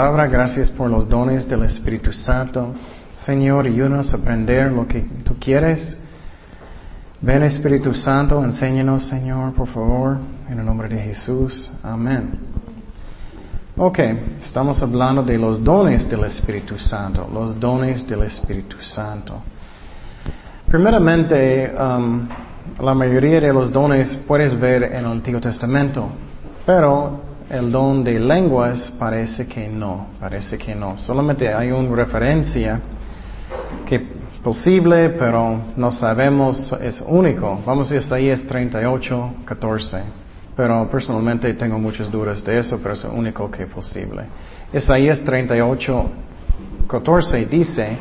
palabra, 0.00 0.28
gracias 0.28 0.70
por 0.70 0.88
los 0.88 1.06
dones 1.06 1.46
del 1.46 1.62
Espíritu 1.64 2.10
Santo. 2.10 2.72
Señor, 3.26 3.66
ayúdanos 3.66 4.14
a 4.14 4.16
aprender 4.16 4.72
lo 4.72 4.88
que 4.88 5.02
tú 5.22 5.36
quieres. 5.38 5.94
Ven 7.20 7.42
Espíritu 7.42 7.92
Santo, 7.92 8.42
enséñanos, 8.42 9.04
Señor, 9.08 9.52
por 9.52 9.68
favor, 9.68 10.16
en 10.48 10.58
el 10.58 10.64
nombre 10.64 10.88
de 10.88 11.02
Jesús. 11.02 11.70
Amén. 11.82 12.30
Ok, 13.76 13.98
estamos 14.40 14.82
hablando 14.82 15.22
de 15.22 15.36
los 15.36 15.62
dones 15.62 16.08
del 16.08 16.24
Espíritu 16.24 16.78
Santo, 16.78 17.28
los 17.30 17.60
dones 17.60 18.08
del 18.08 18.22
Espíritu 18.22 18.78
Santo. 18.80 19.42
Primeramente, 20.66 21.74
um, 21.78 22.26
la 22.80 22.94
mayoría 22.94 23.38
de 23.38 23.52
los 23.52 23.70
dones 23.70 24.16
puedes 24.26 24.58
ver 24.58 24.82
en 24.82 25.04
el 25.04 25.12
Antiguo 25.12 25.42
Testamento, 25.42 26.08
pero 26.64 27.29
el 27.50 27.72
don 27.72 28.04
de 28.04 28.18
lenguas 28.20 28.92
parece 28.96 29.46
que 29.46 29.68
no, 29.68 30.06
parece 30.20 30.56
que 30.56 30.74
no. 30.74 30.96
Solamente 30.96 31.52
hay 31.52 31.72
una 31.72 31.94
referencia 31.96 32.80
que 33.84 33.98
posible, 34.42 35.10
pero 35.10 35.60
no 35.76 35.90
sabemos, 35.90 36.72
es 36.80 37.02
único. 37.04 37.60
Vamos 37.66 37.90
a 37.90 37.96
Isaías 37.96 38.40
38, 38.42 39.34
14. 39.44 40.02
Pero 40.56 40.88
personalmente 40.90 41.52
tengo 41.54 41.78
muchas 41.78 42.10
dudas 42.10 42.44
de 42.44 42.58
eso, 42.58 42.78
pero 42.80 42.94
es 42.94 43.04
único 43.04 43.50
que 43.50 43.64
es 43.64 43.68
posible. 43.68 44.24
Isaías 44.72 45.20
38, 45.22 46.04
14 46.86 47.46
dice, 47.46 47.98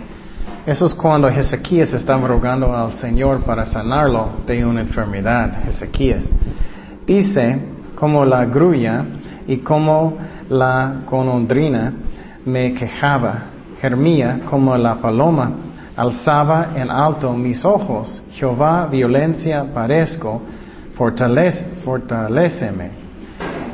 eso 0.65 0.85
es 0.85 0.93
cuando 0.93 1.27
Ezequías 1.27 1.91
estaba 1.93 2.27
rogando 2.27 2.75
al 2.75 2.93
Señor 2.93 3.43
para 3.43 3.65
sanarlo 3.65 4.41
de 4.45 4.63
una 4.63 4.81
enfermedad. 4.81 5.67
Ezequías 5.67 6.29
dice, 7.07 7.59
como 7.95 8.23
la 8.23 8.45
grulla 8.45 9.05
y 9.49 9.57
como 9.57 10.15
la 10.47 11.01
conondrina 11.05 11.91
me 12.45 12.71
quejaba, 12.75 13.45
Germía 13.81 14.41
como 14.47 14.77
la 14.77 14.95
paloma, 14.95 15.51
alzaba 15.95 16.73
en 16.75 16.91
alto 16.91 17.33
mis 17.33 17.65
ojos, 17.65 18.21
Jehová 18.31 18.85
violencia 18.85 19.65
parezco, 19.73 20.39
fortalece, 20.93 21.65
fortaleceme. 21.83 22.91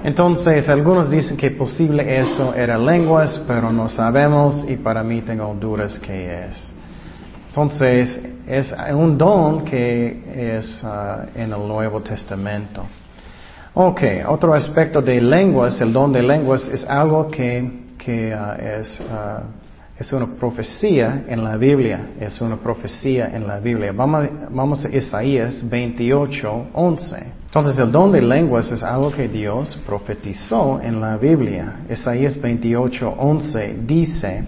Entonces, 0.06 0.70
algunos 0.70 1.10
dicen 1.10 1.36
que 1.36 1.52
posible 1.52 2.20
eso 2.20 2.54
era 2.54 2.78
lenguas, 2.78 3.44
pero 3.46 3.70
no 3.70 3.90
sabemos 3.90 4.64
y 4.70 4.78
para 4.78 5.04
mí 5.04 5.22
tengo 5.24 5.54
dudas 5.60 6.00
que 6.00 6.46
es. 6.46 6.74
Entonces, 7.50 8.18
es 8.48 8.74
un 8.94 9.18
don 9.18 9.66
que 9.66 10.58
es 10.58 10.82
uh, 10.84 11.28
en 11.36 11.52
el 11.52 11.68
Nuevo 11.68 12.00
Testamento. 12.02 12.86
Ok, 13.78 14.02
otro 14.30 14.54
aspecto 14.54 15.02
de 15.02 15.20
lenguas, 15.20 15.82
el 15.82 15.92
don 15.92 16.14
de 16.14 16.24
lenguas, 16.24 16.66
es 16.70 16.86
algo 16.86 17.30
que, 17.30 17.70
que 17.98 18.34
uh, 18.34 18.80
es, 18.80 19.02
uh, 19.02 19.44
es 20.00 20.14
una 20.14 20.28
profecía 20.40 21.26
en 21.28 21.44
la 21.44 21.58
Biblia, 21.58 22.12
es 22.18 22.40
una 22.40 22.56
profecía 22.56 23.36
en 23.36 23.46
la 23.46 23.60
Biblia. 23.60 23.92
Vamos, 23.92 24.30
vamos 24.50 24.86
a 24.86 24.96
Isaías 24.96 25.60
28, 25.70 26.68
11. 26.72 27.24
Entonces 27.48 27.78
el 27.78 27.92
don 27.92 28.14
de 28.14 28.22
lenguas 28.22 28.72
es 28.72 28.82
algo 28.82 29.12
que 29.12 29.28
Dios 29.28 29.78
profetizó 29.86 30.80
en 30.82 31.02
la 31.02 31.18
Biblia. 31.18 31.82
Isaías 31.90 32.40
28, 32.40 33.16
11 33.18 33.80
dice, 33.86 34.46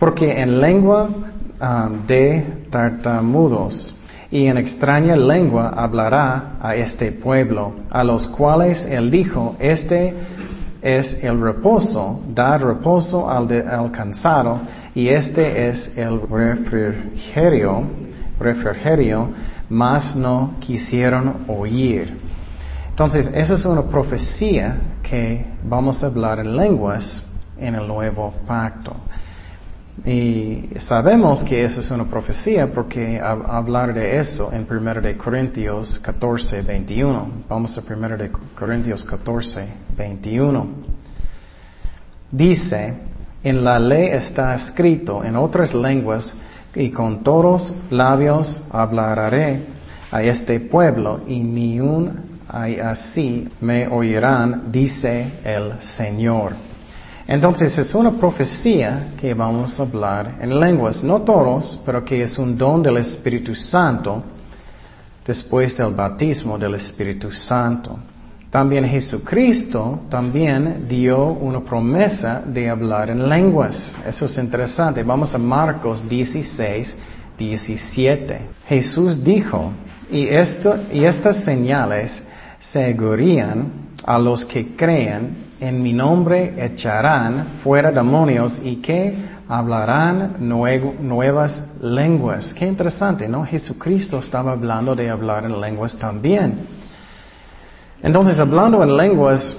porque 0.00 0.40
en 0.40 0.60
lengua 0.60 1.08
um, 1.60 2.06
de 2.08 2.44
tartamudos 2.72 3.93
y 4.34 4.48
en 4.48 4.58
extraña 4.58 5.14
lengua 5.14 5.72
hablará 5.76 6.56
a 6.60 6.74
este 6.74 7.12
pueblo, 7.12 7.72
a 7.88 8.02
los 8.02 8.26
cuales 8.26 8.84
él 8.84 9.08
dijo, 9.08 9.54
este 9.60 10.12
es 10.82 11.22
el 11.22 11.40
reposo, 11.40 12.20
dar 12.34 12.60
reposo 12.60 13.30
al, 13.30 13.46
de, 13.46 13.60
al 13.60 13.92
cansado, 13.92 14.58
y 14.92 15.06
este 15.06 15.68
es 15.68 15.88
el 15.96 16.20
refrigerio, 16.28 17.84
refrigerio, 18.40 19.28
mas 19.70 20.16
no 20.16 20.54
quisieron 20.58 21.44
oír. 21.46 22.18
Entonces, 22.90 23.30
esa 23.32 23.54
es 23.54 23.64
una 23.64 23.82
profecía 23.82 24.78
que 25.04 25.46
vamos 25.62 26.02
a 26.02 26.06
hablar 26.06 26.40
en 26.40 26.56
lenguas 26.56 27.22
en 27.56 27.76
el 27.76 27.86
nuevo 27.86 28.34
pacto. 28.48 28.96
Y 30.04 30.70
sabemos 30.80 31.44
que 31.44 31.64
eso 31.64 31.80
es 31.80 31.90
una 31.90 32.04
profecía 32.04 32.72
porque 32.72 33.20
hablar 33.20 33.94
de 33.94 34.18
eso 34.18 34.52
en 34.52 34.66
1 34.68 35.00
de 35.00 35.16
Corintios 35.16 36.00
14, 36.00 36.62
21. 36.62 37.44
Vamos 37.48 37.78
a 37.78 37.82
1 37.88 38.16
de 38.16 38.30
Corintios 38.58 39.04
14, 39.04 39.68
21. 39.96 40.66
Dice, 42.30 42.94
en 43.44 43.64
la 43.64 43.78
ley 43.78 44.08
está 44.08 44.54
escrito 44.56 45.22
en 45.22 45.36
otras 45.36 45.72
lenguas 45.72 46.34
y 46.74 46.90
con 46.90 47.22
todos 47.22 47.72
labios 47.90 48.62
hablaré 48.70 49.64
a 50.10 50.22
este 50.22 50.58
pueblo 50.58 51.20
y 51.26 51.38
ni 51.40 51.78
un 51.80 52.34
así 52.48 53.48
me 53.60 53.86
oirán, 53.88 54.70
dice 54.70 55.40
el 55.44 55.80
Señor. 55.80 56.73
Entonces 57.26 57.76
es 57.78 57.94
una 57.94 58.12
profecía 58.12 59.14
que 59.18 59.32
vamos 59.32 59.78
a 59.80 59.84
hablar 59.84 60.36
en 60.40 60.60
lenguas, 60.60 61.02
no 61.02 61.22
todos, 61.22 61.80
pero 61.84 62.04
que 62.04 62.22
es 62.22 62.38
un 62.38 62.56
don 62.56 62.82
del 62.82 62.98
Espíritu 62.98 63.54
Santo 63.54 64.22
después 65.26 65.74
del 65.76 65.94
bautismo 65.94 66.58
del 66.58 66.74
Espíritu 66.74 67.30
Santo. 67.30 67.98
También 68.50 68.84
Jesucristo 68.84 70.02
también 70.08 70.86
dio 70.86 71.26
una 71.26 71.60
promesa 71.60 72.42
de 72.46 72.68
hablar 72.68 73.10
en 73.10 73.28
lenguas. 73.28 73.96
Eso 74.06 74.26
es 74.26 74.38
interesante. 74.38 75.02
Vamos 75.02 75.34
a 75.34 75.38
Marcos 75.38 76.06
16, 76.08 76.94
17. 77.36 78.40
Jesús 78.68 79.24
dijo, 79.24 79.72
y, 80.10 80.28
esto, 80.28 80.76
y 80.92 81.04
estas 81.04 81.42
señales 81.42 82.22
seguirían 82.60 83.72
a 84.04 84.18
los 84.18 84.44
que 84.44 84.76
creen 84.76 85.43
en 85.60 85.82
mi 85.82 85.92
nombre 85.92 86.54
echarán 86.58 87.58
fuera 87.62 87.90
demonios 87.90 88.60
y 88.62 88.76
que 88.76 89.14
hablarán 89.48 90.36
nuevas 90.38 91.62
lenguas. 91.80 92.52
Qué 92.54 92.66
interesante, 92.66 93.28
¿no? 93.28 93.44
Jesucristo 93.44 94.18
estaba 94.18 94.52
hablando 94.52 94.94
de 94.94 95.10
hablar 95.10 95.44
en 95.44 95.60
lenguas 95.60 95.96
también. 95.98 96.66
Entonces, 98.02 98.38
hablando 98.38 98.82
en 98.82 98.96
lenguas 98.96 99.56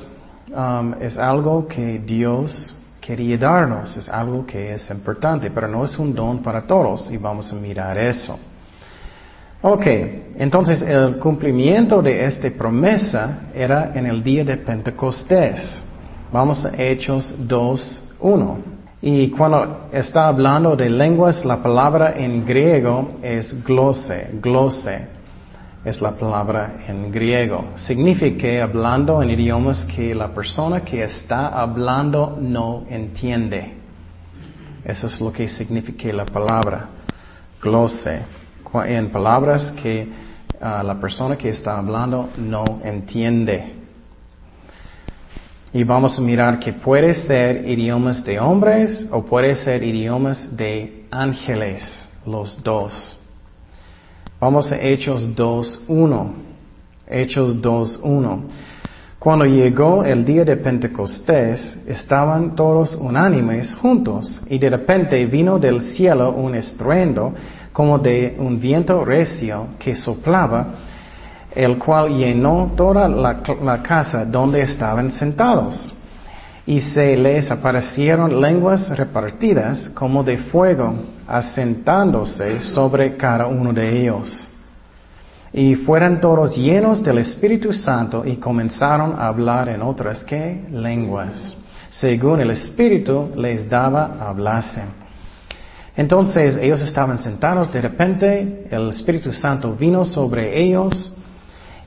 um, 0.51 0.93
es 1.01 1.17
algo 1.17 1.67
que 1.67 1.99
Dios 1.99 2.75
quería 2.99 3.37
darnos, 3.37 3.95
es 3.97 4.09
algo 4.09 4.45
que 4.45 4.73
es 4.73 4.89
importante, 4.89 5.51
pero 5.51 5.67
no 5.67 5.85
es 5.85 5.97
un 5.97 6.13
don 6.13 6.41
para 6.41 6.65
todos 6.65 7.09
y 7.11 7.17
vamos 7.17 7.51
a 7.51 7.55
mirar 7.55 7.97
eso. 7.97 8.37
Ok, 9.61 9.85
entonces 10.37 10.81
el 10.81 11.17
cumplimiento 11.17 12.01
de 12.01 12.25
esta 12.25 12.49
promesa 12.51 13.49
era 13.53 13.91
en 13.95 14.05
el 14.05 14.23
día 14.23 14.43
de 14.43 14.57
Pentecostés. 14.57 15.81
Vamos 16.31 16.65
a 16.65 16.81
Hechos 16.81 17.33
2, 17.39 18.03
1. 18.19 18.57
Y 19.01 19.29
cuando 19.29 19.87
está 19.91 20.27
hablando 20.27 20.75
de 20.75 20.89
lenguas, 20.89 21.45
la 21.45 21.61
palabra 21.61 22.13
en 22.15 22.45
griego 22.45 23.17
es 23.21 23.63
glose, 23.63 24.29
glose 24.41 25.15
es 25.85 26.01
la 26.01 26.17
palabra 26.17 26.77
en 26.87 27.11
griego. 27.11 27.73
Significa 27.75 28.63
hablando 28.63 29.21
en 29.21 29.29
idiomas 29.29 29.85
que 29.85 30.15
la 30.15 30.33
persona 30.33 30.81
que 30.81 31.03
está 31.03 31.49
hablando 31.49 32.37
no 32.41 32.85
entiende. 32.89 33.75
Eso 34.83 35.07
es 35.07 35.21
lo 35.21 35.31
que 35.31 35.47
significa 35.47 36.11
la 36.11 36.25
palabra 36.25 36.89
glose. 37.61 38.21
En 38.83 39.09
palabras 39.09 39.71
que 39.81 40.07
uh, 40.59 40.83
la 40.83 40.99
persona 40.99 41.37
que 41.37 41.49
está 41.49 41.77
hablando 41.77 42.29
no 42.37 42.81
entiende. 42.83 43.73
Y 45.71 45.83
vamos 45.83 46.17
a 46.17 46.21
mirar 46.21 46.59
que 46.59 46.73
puede 46.73 47.13
ser 47.13 47.67
idiomas 47.67 48.23
de 48.23 48.39
hombres 48.39 49.05
o 49.11 49.23
puede 49.23 49.55
ser 49.55 49.83
idiomas 49.83 50.55
de 50.55 51.05
ángeles, 51.11 51.83
los 52.25 52.61
dos. 52.63 53.17
Vamos 54.39 54.71
a 54.71 54.81
Hechos 54.81 55.35
2.1. 55.35 56.31
Hechos 57.07 57.61
2.1. 57.61 58.41
Cuando 59.19 59.45
llegó 59.45 60.03
el 60.03 60.23
día 60.23 60.45
de 60.45 60.55
Pentecostés, 60.55 61.77
estaban 61.87 62.55
todos 62.55 62.93
unánimes 62.93 63.73
juntos 63.73 64.39
y 64.47 64.59
de 64.59 64.69
repente 64.69 65.25
vino 65.25 65.57
del 65.57 65.81
cielo 65.81 66.31
un 66.31 66.53
estruendo 66.53 67.33
como 67.75 67.99
de 67.99 68.37
un 68.39 68.57
viento 68.57 69.03
recio 69.03 69.67
que 69.77 69.93
soplaba 69.95 70.75
el 71.53 71.77
cual 71.77 72.15
llenó 72.15 72.71
toda 72.73 73.09
la, 73.09 73.83
casa 73.83 74.23
donde 74.23 74.61
estaban 74.61 75.11
sentados. 75.11 75.93
Y 76.65 76.79
se 76.79 77.17
les 77.17 77.51
aparecieron 77.51 78.41
lenguas 78.41 78.89
repartidas 78.97 79.89
como 79.89 80.23
de 80.23 80.37
fuego, 80.37 80.95
asentándose 81.27 82.61
sobre 82.61 83.17
cada 83.17 83.47
uno 83.47 83.73
de 83.73 84.01
ellos. 84.01 84.47
Y 85.51 85.75
fueron 85.75 86.21
todos 86.21 86.55
llenos 86.55 87.03
del 87.03 87.17
Espíritu 87.17 87.73
Santo 87.73 88.23
y 88.25 88.37
comenzaron 88.37 89.15
a 89.19 89.27
hablar 89.27 89.67
en 89.67 89.81
otras 89.81 90.23
que 90.23 90.65
lenguas, 90.71 91.57
según 91.89 92.39
el 92.39 92.51
Espíritu 92.51 93.31
les 93.35 93.69
daba 93.69 94.15
hablasen. 94.17 95.04
Entonces 95.97 96.57
ellos 96.57 96.81
estaban 96.81 97.19
sentados, 97.19 97.71
de 97.71 97.81
repente 97.81 98.67
el 98.69 98.89
Espíritu 98.89 99.31
Santo 99.31 99.73
vino 99.75 100.03
sobre 100.03 100.61
ellos 100.61 101.13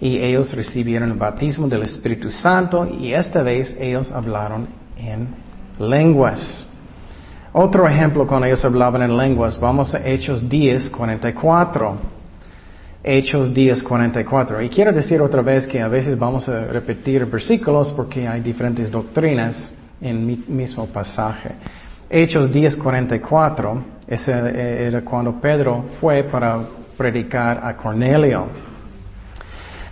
y 0.00 0.18
ellos 0.18 0.52
recibieron 0.54 1.10
el 1.10 1.18
bautismo 1.18 1.68
del 1.68 1.82
Espíritu 1.82 2.30
Santo 2.30 2.88
y 2.98 3.12
esta 3.12 3.42
vez 3.42 3.76
ellos 3.78 4.10
hablaron 4.10 4.68
en 4.96 5.28
lenguas. 5.78 6.66
Otro 7.52 7.86
ejemplo 7.86 8.26
cuando 8.26 8.46
ellos 8.46 8.64
hablaban 8.64 9.02
en 9.02 9.16
lenguas, 9.16 9.58
vamos 9.58 9.94
a 9.94 10.06
Hechos 10.06 10.48
10, 10.48 10.90
44. 10.90 11.96
Hechos 13.02 13.52
10, 13.52 13.82
44. 13.82 14.62
Y 14.62 14.68
quiero 14.68 14.92
decir 14.92 15.20
otra 15.20 15.42
vez 15.42 15.66
que 15.66 15.80
a 15.80 15.88
veces 15.88 16.18
vamos 16.18 16.48
a 16.48 16.64
repetir 16.66 17.26
versículos 17.26 17.90
porque 17.92 18.26
hay 18.26 18.40
diferentes 18.40 18.90
doctrinas 18.90 19.70
en 20.00 20.28
el 20.28 20.44
mismo 20.46 20.86
pasaje. 20.86 21.52
Hechos 22.10 22.50
10:44, 22.50 23.82
ese 24.06 24.32
eh, 24.32 24.86
era 24.86 25.02
cuando 25.02 25.38
Pedro 25.38 25.84
fue 26.00 26.22
para 26.22 26.58
predicar 26.96 27.60
a 27.62 27.76
Cornelio. 27.76 28.46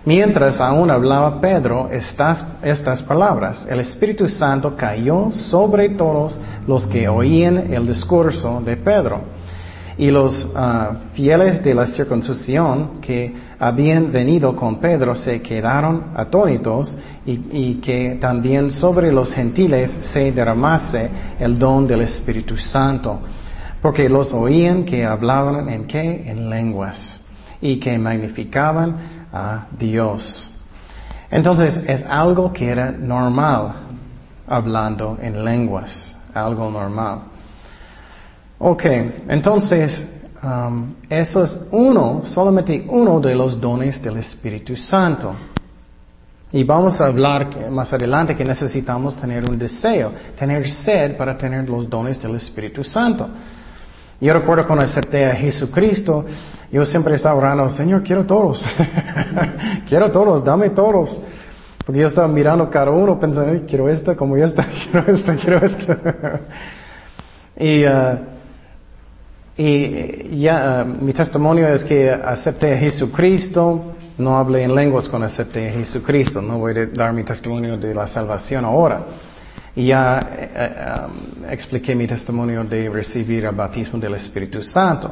Mientras 0.07 0.61
aún 0.61 0.91
hablaba 0.91 1.41
Pedro 1.41 1.91
estas, 1.91 3.03
palabras, 3.03 3.67
el 3.69 3.81
Espíritu 3.81 4.29
Santo 4.29 4.77
cayó 4.77 5.31
sobre 5.33 5.91
todos 5.91 6.39
los 6.67 6.87
que 6.87 7.09
oían 7.09 7.73
el 7.73 7.87
discurso 7.87 8.63
de 8.65 8.77
Pedro. 8.77 9.21
Y 9.99 10.11
los 10.11 10.53
ah, 10.55 10.93
fieles 11.13 11.63
de 11.63 11.75
la 11.75 11.87
circuncisión 11.87 13.01
que 13.01 13.35
habían 13.59 14.13
venido 14.13 14.55
con 14.55 14.77
Pedro 14.77 15.15
se 15.15 15.41
quedaron 15.41 16.13
atónitos 16.15 16.95
y, 17.25 17.75
que 17.77 18.19
también 18.21 18.71
sobre 18.71 19.11
los 19.11 19.33
gentiles 19.33 19.91
se 20.13 20.31
derramase 20.33 21.11
el 21.39 21.59
don 21.59 21.87
del 21.87 22.03
Espíritu 22.03 22.57
Santo, 22.57 23.21
porque 23.83 24.09
los 24.09 24.33
oían 24.33 24.85
que 24.85 25.05
hablaban 25.05 25.69
en 25.69 25.87
qué? 25.87 26.31
En 26.31 26.49
lenguas 26.49 27.21
y 27.61 27.79
que 27.79 27.99
magnificaban 27.99 28.97
a 29.33 29.67
Dios. 29.79 30.51
Entonces 31.31 31.77
es 31.87 32.05
algo 32.05 32.53
que 32.53 32.69
era 32.69 32.93
normal 32.93 33.75
hablando 34.47 35.19
en 35.21 35.45
lenguas, 35.45 36.15
algo 36.33 36.71
normal. 36.71 37.21
Ok, 38.59 38.85
entonces 39.29 40.07
um, 40.43 40.95
eso 41.09 41.45
es 41.45 41.57
uno, 41.71 42.23
solamente 42.25 42.87
uno 42.89 43.21
de 43.21 43.35
los 43.35 43.61
dones 43.61 44.03
del 44.03 44.19
Espíritu 44.19 44.77
Santo. 44.77 45.35
Y 46.53 46.63
vamos 46.65 47.01
a 47.01 47.07
hablar 47.07 47.71
más 47.71 47.93
adelante 47.93 48.37
que 48.37 48.45
necesitamos 48.45 49.17
tener 49.17 49.49
un 49.49 49.59
deseo, 49.59 50.13
tener 50.39 50.69
sed 50.71 51.17
para 51.17 51.37
tener 51.37 51.69
los 51.69 51.89
dones 51.91 52.23
del 52.23 52.37
Espíritu 52.37 52.85
Santo. 52.85 53.29
Yo 54.21 54.33
recuerdo 54.33 54.67
cuando 54.67 54.85
acepté 54.85 55.27
a 55.27 55.35
Jesucristo, 55.35 56.25
yo 56.73 56.87
siempre 56.87 57.17
estaba 57.17 57.35
orando, 57.35 57.69
Señor, 57.69 58.03
quiero 58.03 58.25
todos, 58.25 58.67
quiero 59.89 60.11
todos, 60.11 60.45
dame 60.45 60.71
todos. 60.71 61.21
Porque 61.85 62.01
yo 62.01 62.07
estaba 62.09 62.27
mirando 62.27 62.69
cada 62.71 62.91
uno 62.91 63.19
pensando, 63.21 63.65
quiero 63.67 63.89
esta, 63.89 64.17
como 64.17 64.37
esta, 64.37 64.67
quiero 64.91 65.15
esta, 65.15 65.37
quiero 65.37 65.67
esta. 65.67 66.41
y 67.59 67.85
uh, 67.85 68.36
y 69.59 70.39
ya, 70.41 70.85
mi 70.85 71.13
testimonio 71.13 71.69
es 71.69 71.83
que 71.85 72.11
acepté 72.11 72.75
a 72.75 72.79
Jesucristo, 72.79 73.95
no 74.19 74.37
hablé 74.37 74.65
en 74.65 74.75
lenguas 74.75 75.09
cuando 75.09 75.27
acepté 75.27 75.69
a 75.69 75.73
Jesucristo, 75.73 76.43
no 76.43 76.59
voy 76.59 76.79
a 76.79 76.87
dar 76.87 77.13
mi 77.15 77.25
testimonio 77.25 77.79
de 77.79 77.95
la 77.95 78.07
salvación 78.07 78.67
ahora. 78.67 79.01
Y 79.75 79.87
ya 79.87 80.27
uh, 80.27 81.45
um, 81.45 81.51
expliqué 81.51 81.95
mi 81.95 82.07
testimonio 82.07 82.65
de 82.65 82.89
recibir 82.89 83.45
el 83.45 83.55
bautismo 83.55 83.99
del 83.99 84.15
Espíritu 84.15 84.63
Santo. 84.63 85.11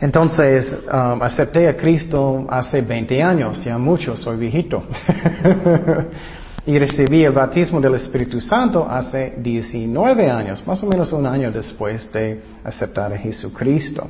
Entonces, 0.00 0.70
um, 0.92 1.22
acepté 1.22 1.68
a 1.68 1.76
Cristo 1.76 2.46
hace 2.48 2.82
20 2.82 3.22
años, 3.22 3.64
ya 3.64 3.78
mucho, 3.78 4.16
soy 4.16 4.36
viejito. 4.38 4.84
y 6.66 6.78
recibí 6.80 7.22
el 7.22 7.32
bautismo 7.32 7.80
del 7.80 7.94
Espíritu 7.94 8.40
Santo 8.40 8.88
hace 8.90 9.34
19 9.38 10.28
años, 10.28 10.66
más 10.66 10.82
o 10.82 10.86
menos 10.86 11.12
un 11.12 11.24
año 11.24 11.52
después 11.52 12.12
de 12.12 12.42
aceptar 12.64 13.12
a 13.12 13.18
Jesucristo. 13.18 14.08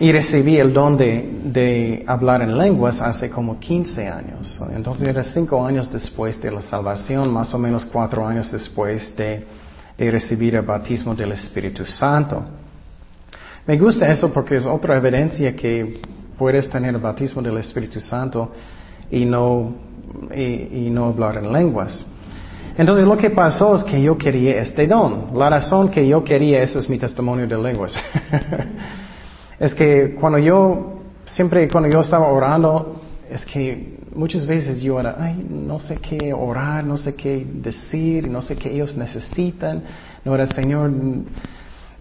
Y 0.00 0.10
recibí 0.10 0.56
el 0.56 0.72
don 0.72 0.96
de, 0.96 2.02
hablar 2.06 2.40
en 2.40 2.56
lenguas 2.56 3.02
hace 3.02 3.28
como 3.28 3.60
15 3.60 4.08
años. 4.08 4.58
Entonces 4.74 5.08
era 5.08 5.22
5 5.22 5.66
años 5.66 5.92
después 5.92 6.40
de 6.40 6.50
la 6.50 6.62
salvación, 6.62 7.30
más 7.30 7.52
o 7.52 7.58
menos 7.58 7.84
4 7.84 8.26
años 8.26 8.50
después 8.50 9.14
de, 9.14 9.46
de 9.98 10.10
recibir 10.10 10.54
el 10.54 10.62
bautismo 10.62 11.14
del 11.14 11.32
Espíritu 11.32 11.84
Santo. 11.84 12.42
Me 13.66 13.76
gusta 13.76 14.10
eso 14.10 14.32
porque 14.32 14.56
es 14.56 14.64
otra 14.64 14.96
evidencia 14.96 15.54
que 15.54 16.00
puedes 16.38 16.70
tener 16.70 16.94
el 16.94 17.00
bautismo 17.00 17.42
del 17.42 17.58
Espíritu 17.58 18.00
Santo 18.00 18.52
y 19.10 19.26
no 19.26 19.85
y, 20.34 20.90
no 20.90 21.06
hablar 21.06 21.38
en 21.38 21.52
lenguas. 21.52 22.06
Entonces 22.76 23.06
lo 23.06 23.16
que 23.16 23.30
pasó 23.30 23.74
es 23.74 23.84
que 23.84 24.00
yo 24.00 24.18
quería 24.18 24.60
este 24.60 24.86
don. 24.86 25.30
La 25.34 25.48
razón 25.48 25.88
que 25.88 26.06
yo 26.06 26.22
quería, 26.22 26.62
eso 26.62 26.78
es 26.78 26.88
mi 26.88 26.98
testimonio 26.98 27.46
de 27.46 27.56
lenguas, 27.56 27.96
es 29.58 29.74
que 29.74 30.14
cuando 30.20 30.38
yo, 30.38 31.00
siempre 31.24 31.68
cuando 31.68 31.88
yo 31.88 32.00
estaba 32.00 32.28
orando, 32.28 33.00
es 33.30 33.44
que 33.46 33.96
muchas 34.14 34.46
veces 34.46 34.80
yo 34.80 35.00
era, 35.00 35.16
ay, 35.18 35.46
no 35.48 35.78
sé 35.78 35.96
qué 35.96 36.32
orar, 36.32 36.84
no 36.84 36.96
sé 36.96 37.14
qué 37.14 37.46
decir, 37.50 38.28
no 38.28 38.42
sé 38.42 38.56
qué 38.56 38.72
ellos 38.74 38.96
necesitan, 38.96 39.82
no 40.24 40.34
era 40.34 40.46
Señor. 40.46 40.90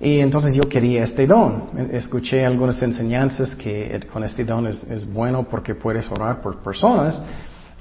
Y 0.01 0.19
entonces 0.19 0.53
yo 0.53 0.67
quería 0.67 1.05
este 1.05 1.25
don. 1.25 1.69
Escuché 1.91 2.45
algunas 2.45 2.81
enseñanzas 2.81 3.55
que 3.55 4.01
con 4.11 4.25
este 4.25 4.43
don 4.43 4.67
es, 4.67 4.83
es 4.83 5.11
bueno 5.11 5.43
porque 5.49 5.73
puedes 5.73 6.11
orar 6.11 6.41
por 6.41 6.57
personas 6.61 7.21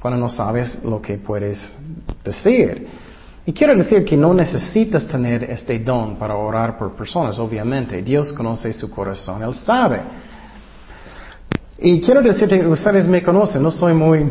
cuando 0.04 0.20
no 0.20 0.28
sabes 0.28 0.84
lo 0.84 1.00
que 1.00 1.16
puedes 1.16 1.58
decir. 2.22 2.86
Y 3.46 3.54
quiero 3.54 3.74
decir 3.74 4.04
que 4.04 4.18
no 4.18 4.34
necesitas 4.34 5.08
tener 5.08 5.44
este 5.44 5.78
don 5.78 6.16
para 6.16 6.36
orar 6.36 6.76
por 6.76 6.94
personas, 6.94 7.38
obviamente. 7.38 8.02
Dios 8.02 8.30
conoce 8.34 8.74
su 8.74 8.90
corazón, 8.90 9.42
Él 9.42 9.54
sabe. 9.54 10.02
Y 11.78 12.02
quiero 12.02 12.20
decirte, 12.20 12.66
ustedes 12.66 13.08
me 13.08 13.22
conocen, 13.22 13.62
no 13.62 13.70
soy 13.70 13.94
muy, 13.94 14.30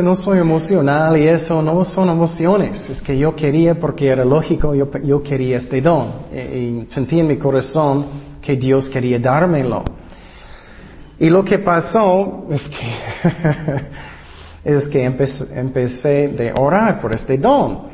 no 0.00 0.14
soy 0.14 0.38
emocional 0.38 1.16
y 1.16 1.26
eso 1.26 1.60
no 1.60 1.84
son 1.84 2.08
emociones. 2.08 2.88
Es 2.88 3.02
que 3.02 3.18
yo 3.18 3.34
quería 3.34 3.80
porque 3.80 4.06
era 4.06 4.24
lógico, 4.24 4.76
yo, 4.76 4.88
yo 5.02 5.24
quería 5.24 5.58
este 5.58 5.80
don. 5.80 6.06
Y, 6.32 6.38
y 6.38 6.88
sentí 6.88 7.18
en 7.18 7.26
mi 7.26 7.36
corazón 7.36 8.06
que 8.40 8.54
Dios 8.54 8.88
quería 8.88 9.18
dármelo. 9.18 9.82
Y 11.18 11.28
lo 11.30 11.44
que 11.44 11.58
pasó 11.58 12.46
es 12.48 12.62
que 12.62 13.80
es 14.64 14.86
que 14.88 15.04
empecé, 15.04 16.28
de 16.28 16.52
orar 16.56 17.00
por 17.00 17.12
este 17.12 17.38
don. 17.38 17.90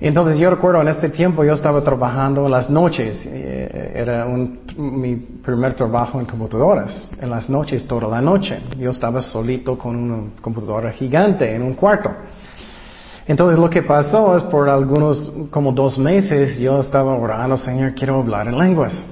Entonces 0.00 0.38
yo 0.38 0.48
recuerdo 0.50 0.80
en 0.80 0.88
este 0.88 1.08
tiempo 1.08 1.42
yo 1.42 1.54
estaba 1.54 1.82
trabajando 1.82 2.44
en 2.44 2.52
las 2.52 2.70
noches, 2.70 3.20
eh, 3.26 3.92
era 3.96 4.26
mi 4.76 5.16
primer 5.16 5.74
trabajo 5.74 6.20
en 6.20 6.26
computadoras, 6.26 7.08
en 7.20 7.28
las 7.30 7.50
noches 7.50 7.84
toda 7.86 8.06
la 8.06 8.20
noche. 8.20 8.60
Yo 8.78 8.90
estaba 8.90 9.20
solito 9.20 9.76
con 9.76 9.96
una 9.96 10.30
computadora 10.40 10.92
gigante 10.92 11.52
en 11.52 11.62
un 11.62 11.74
cuarto. 11.74 12.10
Entonces 13.26 13.58
lo 13.58 13.68
que 13.68 13.82
pasó 13.82 14.36
es 14.36 14.42
por 14.44 14.68
algunos, 14.68 15.32
como 15.50 15.72
dos 15.72 15.98
meses, 15.98 16.58
yo 16.58 16.80
estaba 16.80 17.14
orando, 17.14 17.56
Señor, 17.56 17.94
quiero 17.94 18.20
hablar 18.20 18.46
en 18.48 18.56
lenguas. 18.56 19.04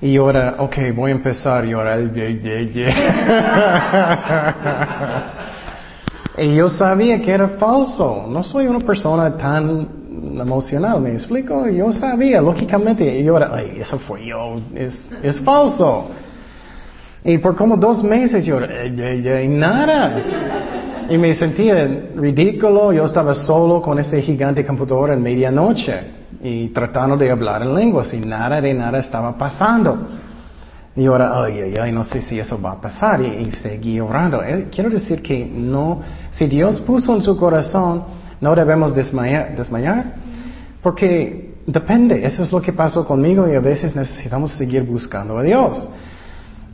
Y 0.00 0.16
ahora, 0.16 0.54
ok, 0.58 0.76
voy 0.94 1.10
a 1.10 1.14
empezar 1.14 1.66
y 1.66 1.72
ahora, 1.72 1.98
y 6.38 6.54
yo 6.54 6.68
sabía 6.68 7.20
que 7.20 7.32
era 7.32 7.48
falso. 7.48 8.28
No 8.30 8.44
soy 8.44 8.68
una 8.68 8.78
persona 8.80 9.36
tan 9.36 9.88
emocional, 10.40 11.00
¿me 11.00 11.14
explico? 11.14 11.68
Yo 11.68 11.92
sabía, 11.92 12.40
lógicamente, 12.40 13.20
y 13.20 13.26
ahora, 13.26 13.50
ay, 13.52 13.78
eso 13.80 13.98
fue 13.98 14.26
yo, 14.26 14.60
es, 14.74 14.96
es 15.22 15.40
falso. 15.40 16.10
Y 17.24 17.38
por 17.38 17.56
como 17.56 17.76
dos 17.76 18.04
meses 18.04 18.44
yo, 18.44 18.60
y 18.60 19.48
nada. 19.48 20.22
Y 21.10 21.16
me 21.16 21.34
sentía 21.34 22.10
ridículo, 22.16 22.92
yo 22.92 23.04
estaba 23.04 23.34
solo 23.34 23.80
con 23.80 23.98
este 23.98 24.20
gigante 24.20 24.64
computador 24.66 25.10
en 25.10 25.22
medianoche 25.22 25.94
y 26.42 26.68
tratando 26.68 27.16
de 27.16 27.30
hablar 27.30 27.62
en 27.62 27.74
lenguas 27.74 28.12
y 28.12 28.20
nada 28.20 28.60
de 28.60 28.74
nada 28.74 28.98
estaba 28.98 29.36
pasando. 29.38 30.06
Y 30.94 31.06
ahora, 31.06 31.42
ay, 31.42 31.60
ay, 31.60 31.76
ay, 31.80 31.92
no 31.92 32.04
sé 32.04 32.20
si 32.20 32.38
eso 32.38 32.60
va 32.60 32.72
a 32.72 32.80
pasar 32.80 33.22
y, 33.22 33.50
seguí 33.52 34.00
orando. 34.00 34.42
Eh, 34.42 34.68
quiero 34.70 34.90
decir 34.90 35.22
que 35.22 35.46
no, 35.46 36.02
si 36.32 36.46
Dios 36.46 36.80
puso 36.80 37.14
en 37.14 37.22
su 37.22 37.38
corazón, 37.38 38.02
no 38.40 38.54
debemos 38.54 38.94
desmayar, 38.94 39.56
desmayar, 39.56 40.14
porque 40.82 41.54
depende, 41.66 42.26
eso 42.26 42.42
es 42.42 42.52
lo 42.52 42.60
que 42.60 42.74
pasó 42.74 43.06
conmigo 43.06 43.48
y 43.48 43.54
a 43.54 43.60
veces 43.60 43.96
necesitamos 43.96 44.52
seguir 44.52 44.82
buscando 44.82 45.38
a 45.38 45.42
Dios. 45.42 45.88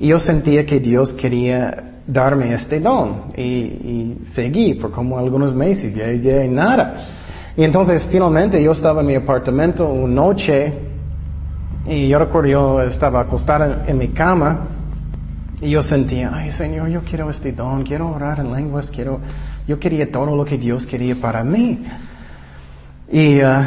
Y 0.01 0.09
yo 0.09 0.19
sentía 0.19 0.67
que 0.67 0.81
Dios 0.81 1.13
quería 1.13 1.94
darme 2.07 2.55
este 2.55 2.81
don 2.81 3.33
y, 3.37 3.43
y 3.43 4.23
seguí 4.33 4.75
por 4.75 4.91
como 4.91 5.19
algunos 5.19 5.55
meses, 5.55 5.95
ya, 5.95 6.13
ya 6.13 6.47
nada. 6.47 6.95
Y 7.57 7.65
entonces 7.65 8.07
finalmente 8.11 8.63
yo 8.63 8.73
estaba 8.73 9.01
en 9.01 9.07
mi 9.07 9.15
apartamento 9.15 9.89
una 9.89 10.15
noche 10.15 10.73
y 11.87 12.09
yo 12.09 12.19
recuerdo 12.19 12.49
yo 12.49 12.83
estaba 12.83 13.21
acostada 13.21 13.85
en 13.87 13.99
mi 13.99 14.09
cama 14.09 14.69
y 15.61 15.71
yo 15.71 15.83
sentía, 15.83 16.31
ay 16.35 16.51
Señor, 16.51 16.89
yo 16.89 17.03
quiero 17.03 17.31
este 17.31 17.53
don, 17.53 17.85
quiero 17.85 18.11
orar 18.11 18.41
en 18.41 18.53
lenguas, 18.53 18.91
quiero, 18.91 19.21
yo 19.67 19.79
quería 19.79 20.11
todo 20.11 20.35
lo 20.37 20.45
que 20.45 20.59
Dios 20.59 20.85
quería 20.85 21.15
para 21.21 21.45
mí. 21.45 21.85
Y, 23.11 23.41
uh, 23.41 23.65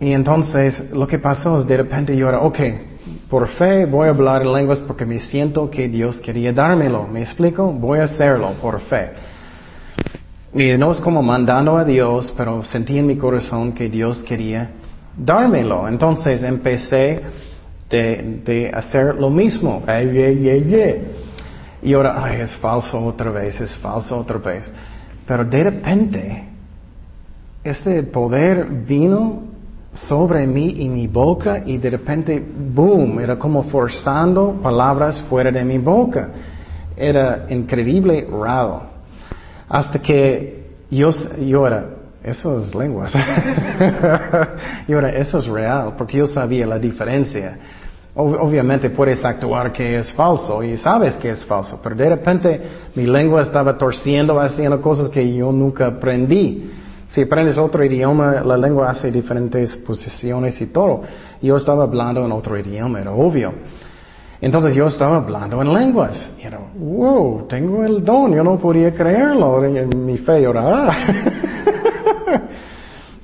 y 0.00 0.12
entonces 0.12 0.90
lo 0.92 1.06
que 1.06 1.18
pasó 1.18 1.60
es 1.60 1.66
de 1.66 1.76
repente 1.76 2.16
yo 2.16 2.28
era, 2.28 2.40
ok, 2.40 2.58
por 3.28 3.48
fe 3.48 3.84
voy 3.84 4.08
a 4.08 4.10
hablar 4.10 4.42
en 4.42 4.52
lenguas 4.52 4.78
porque 4.80 5.04
me 5.04 5.20
siento 5.20 5.70
que 5.70 5.88
Dios 5.88 6.18
quería 6.20 6.52
dármelo. 6.52 7.06
¿Me 7.06 7.22
explico? 7.22 7.72
Voy 7.72 7.98
a 7.98 8.04
hacerlo 8.04 8.52
por 8.60 8.80
fe. 8.80 9.10
Y 10.54 10.76
no 10.78 10.92
es 10.92 11.00
como 11.00 11.22
mandando 11.22 11.76
a 11.76 11.84
Dios, 11.84 12.32
pero 12.36 12.64
sentí 12.64 12.98
en 12.98 13.06
mi 13.06 13.16
corazón 13.16 13.72
que 13.72 13.88
Dios 13.88 14.22
quería 14.22 14.70
dármelo. 15.16 15.86
Entonces 15.88 16.42
empecé 16.42 17.20
de, 17.90 18.40
de 18.44 18.70
hacer 18.72 19.14
lo 19.16 19.30
mismo. 19.30 19.82
Y 21.82 21.94
ahora, 21.94 22.24
ay, 22.24 22.40
es 22.40 22.56
falso 22.56 23.04
otra 23.04 23.30
vez, 23.30 23.60
es 23.60 23.74
falso 23.76 24.18
otra 24.18 24.38
vez. 24.38 24.70
Pero 25.26 25.44
de 25.44 25.64
repente, 25.64 26.44
este 27.62 28.02
poder 28.04 28.64
vino 28.64 29.47
sobre 29.94 30.46
mí 30.46 30.76
y 30.78 30.88
mi 30.88 31.06
boca 31.06 31.62
y 31.64 31.78
de 31.78 31.90
repente, 31.90 32.42
boom, 32.74 33.20
era 33.20 33.38
como 33.38 33.64
forzando 33.64 34.60
palabras 34.62 35.22
fuera 35.22 35.50
de 35.50 35.64
mi 35.64 35.78
boca. 35.78 36.30
Era 36.96 37.46
increíble, 37.48 38.26
raro. 38.30 38.82
Hasta 39.68 40.00
que 40.00 40.66
yo, 40.90 41.10
yo 41.40 41.66
era, 41.66 41.86
eso 42.22 42.64
es 42.64 42.74
lenguas. 42.74 43.14
yo 44.88 44.98
era, 44.98 45.10
eso 45.10 45.38
es 45.38 45.46
real, 45.46 45.94
porque 45.96 46.18
yo 46.18 46.26
sabía 46.26 46.66
la 46.66 46.78
diferencia. 46.78 47.58
Obviamente 48.14 48.90
puedes 48.90 49.24
actuar 49.24 49.70
que 49.72 49.98
es 49.98 50.12
falso 50.12 50.62
y 50.64 50.76
sabes 50.76 51.14
que 51.14 51.30
es 51.30 51.44
falso, 51.44 51.78
pero 51.80 51.94
de 51.94 52.08
repente 52.08 52.60
mi 52.96 53.06
lengua 53.06 53.42
estaba 53.42 53.78
torciendo, 53.78 54.40
haciendo 54.40 54.80
cosas 54.80 55.08
que 55.08 55.36
yo 55.36 55.52
nunca 55.52 55.86
aprendí. 55.86 56.68
Si 57.08 57.22
aprendes 57.22 57.56
otro 57.56 57.82
idioma, 57.82 58.42
la 58.44 58.58
lengua 58.58 58.90
hace 58.90 59.10
diferentes 59.10 59.76
posiciones 59.78 60.60
y 60.60 60.66
todo. 60.66 61.02
Yo 61.40 61.56
estaba 61.56 61.84
hablando 61.84 62.22
en 62.24 62.32
otro 62.32 62.58
idioma, 62.58 63.00
era 63.00 63.12
obvio. 63.12 63.52
Entonces 64.40 64.74
yo 64.74 64.86
estaba 64.86 65.16
hablando 65.16 65.60
en 65.62 65.72
lenguas. 65.72 66.34
Y 66.38 66.46
era, 66.46 66.60
wow, 66.76 67.46
tengo 67.48 67.82
el 67.82 68.04
don, 68.04 68.34
yo 68.34 68.44
no 68.44 68.58
podía 68.58 68.92
creerlo. 68.92 69.62
Mi 69.96 70.18
fe 70.18 70.42
era, 70.42 70.96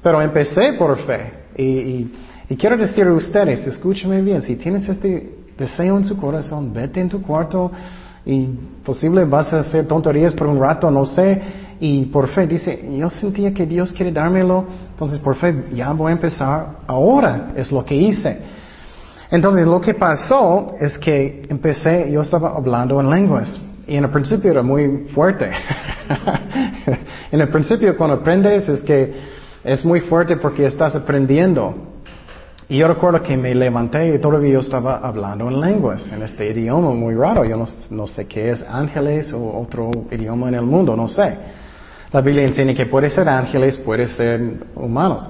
Pero 0.03 0.23
empecé 0.23 0.73
por 0.73 0.97
fe. 1.01 1.45
Y, 1.57 2.11
y, 2.49 2.57
quiero 2.57 2.79
decir 2.79 3.07
a 3.07 3.13
ustedes, 3.13 3.67
escúchame 3.67 4.23
bien, 4.23 4.41
si 4.41 4.57
tienes 4.57 4.89
este 4.89 5.37
deseo 5.59 5.99
en 5.99 6.05
su 6.05 6.17
corazón, 6.17 6.73
vete 6.73 7.01
en 7.01 7.09
tu 7.09 7.23
cuarto 7.23 7.71
y 8.27 8.47
posible 8.83 9.25
vas 9.25 9.53
a 9.53 9.61
hacer 9.61 9.87
tonterías 9.87 10.33
por 10.33 10.49
un 10.49 10.59
rato, 10.59 10.91
no 10.91 11.05
sé 11.05 11.64
y 11.81 12.07
por 12.07 12.29
fe 12.29 12.47
dice, 12.47 12.81
yo 12.99 13.11
sentía 13.11 13.53
que 13.53 13.67
Dios 13.67 13.93
quiere 13.93 14.13
dármelo, 14.13 14.65
entonces 14.91 15.19
por 15.19 15.37
fe 15.37 15.67
ya 15.73 15.93
voy 15.93 16.11
a 16.11 16.13
empezar 16.15 16.67
ahora, 16.87 17.53
es 17.57 17.73
lo 17.73 17.85
que 17.85 17.95
hice. 17.95 18.39
Entonces 19.31 19.67
lo 19.67 19.81
que 19.81 19.95
pasó 19.95 20.75
es 20.79 20.97
que 20.99 21.47
empecé, 21.49 22.11
yo 22.13 22.23
estaba 22.23 22.51
hablando 22.51 23.01
en 23.01 23.11
lenguas 23.11 23.61
y 23.87 23.97
en 23.97 24.05
el 24.05 24.11
principio 24.11 24.51
era 24.51 24.63
muy 24.63 25.09
fuerte. 25.15 25.51
en 27.33 27.41
el 27.41 27.49
principio 27.49 27.97
cuando 27.97 28.17
aprendes 28.17 28.69
es 28.69 28.81
que 28.81 29.13
es 29.65 29.85
muy 29.85 30.01
fuerte 30.01 30.37
porque 30.37 30.67
estás 30.67 30.95
aprendiendo. 30.95 31.75
Y 32.69 32.79
yo 32.79 32.89
recuerdo 32.89 33.23
que 33.23 33.37
me 33.37 33.55
levanté 33.55 34.15
y 34.15 34.19
todavía 34.19 34.55
yo 34.55 34.61
estaba 34.61 34.99
hablando 34.99 35.49
en 35.49 35.61
lenguas, 35.61 36.11
en 36.11 36.23
este 36.23 36.51
idioma 36.51 36.93
muy 36.93 37.15
raro. 37.15 37.45
Yo 37.45 37.57
no, 37.57 37.67
no 37.91 38.07
sé 38.07 38.27
qué 38.27 38.53
es 38.53 38.65
ángeles 38.67 39.33
o 39.33 39.61
otro 39.61 39.91
idioma 40.11 40.49
en 40.49 40.55
el 40.55 40.63
mundo, 40.63 40.97
no 40.97 41.09
sé. 41.09 41.37
La 42.15 42.21
Biblia 42.21 42.45
enseña 42.45 42.75
que 42.75 42.87
puede 42.87 43.11
ser 43.11 43.29
ángeles, 43.29 43.77
puede 43.79 44.07
ser 44.07 44.41
humanos. 44.77 45.29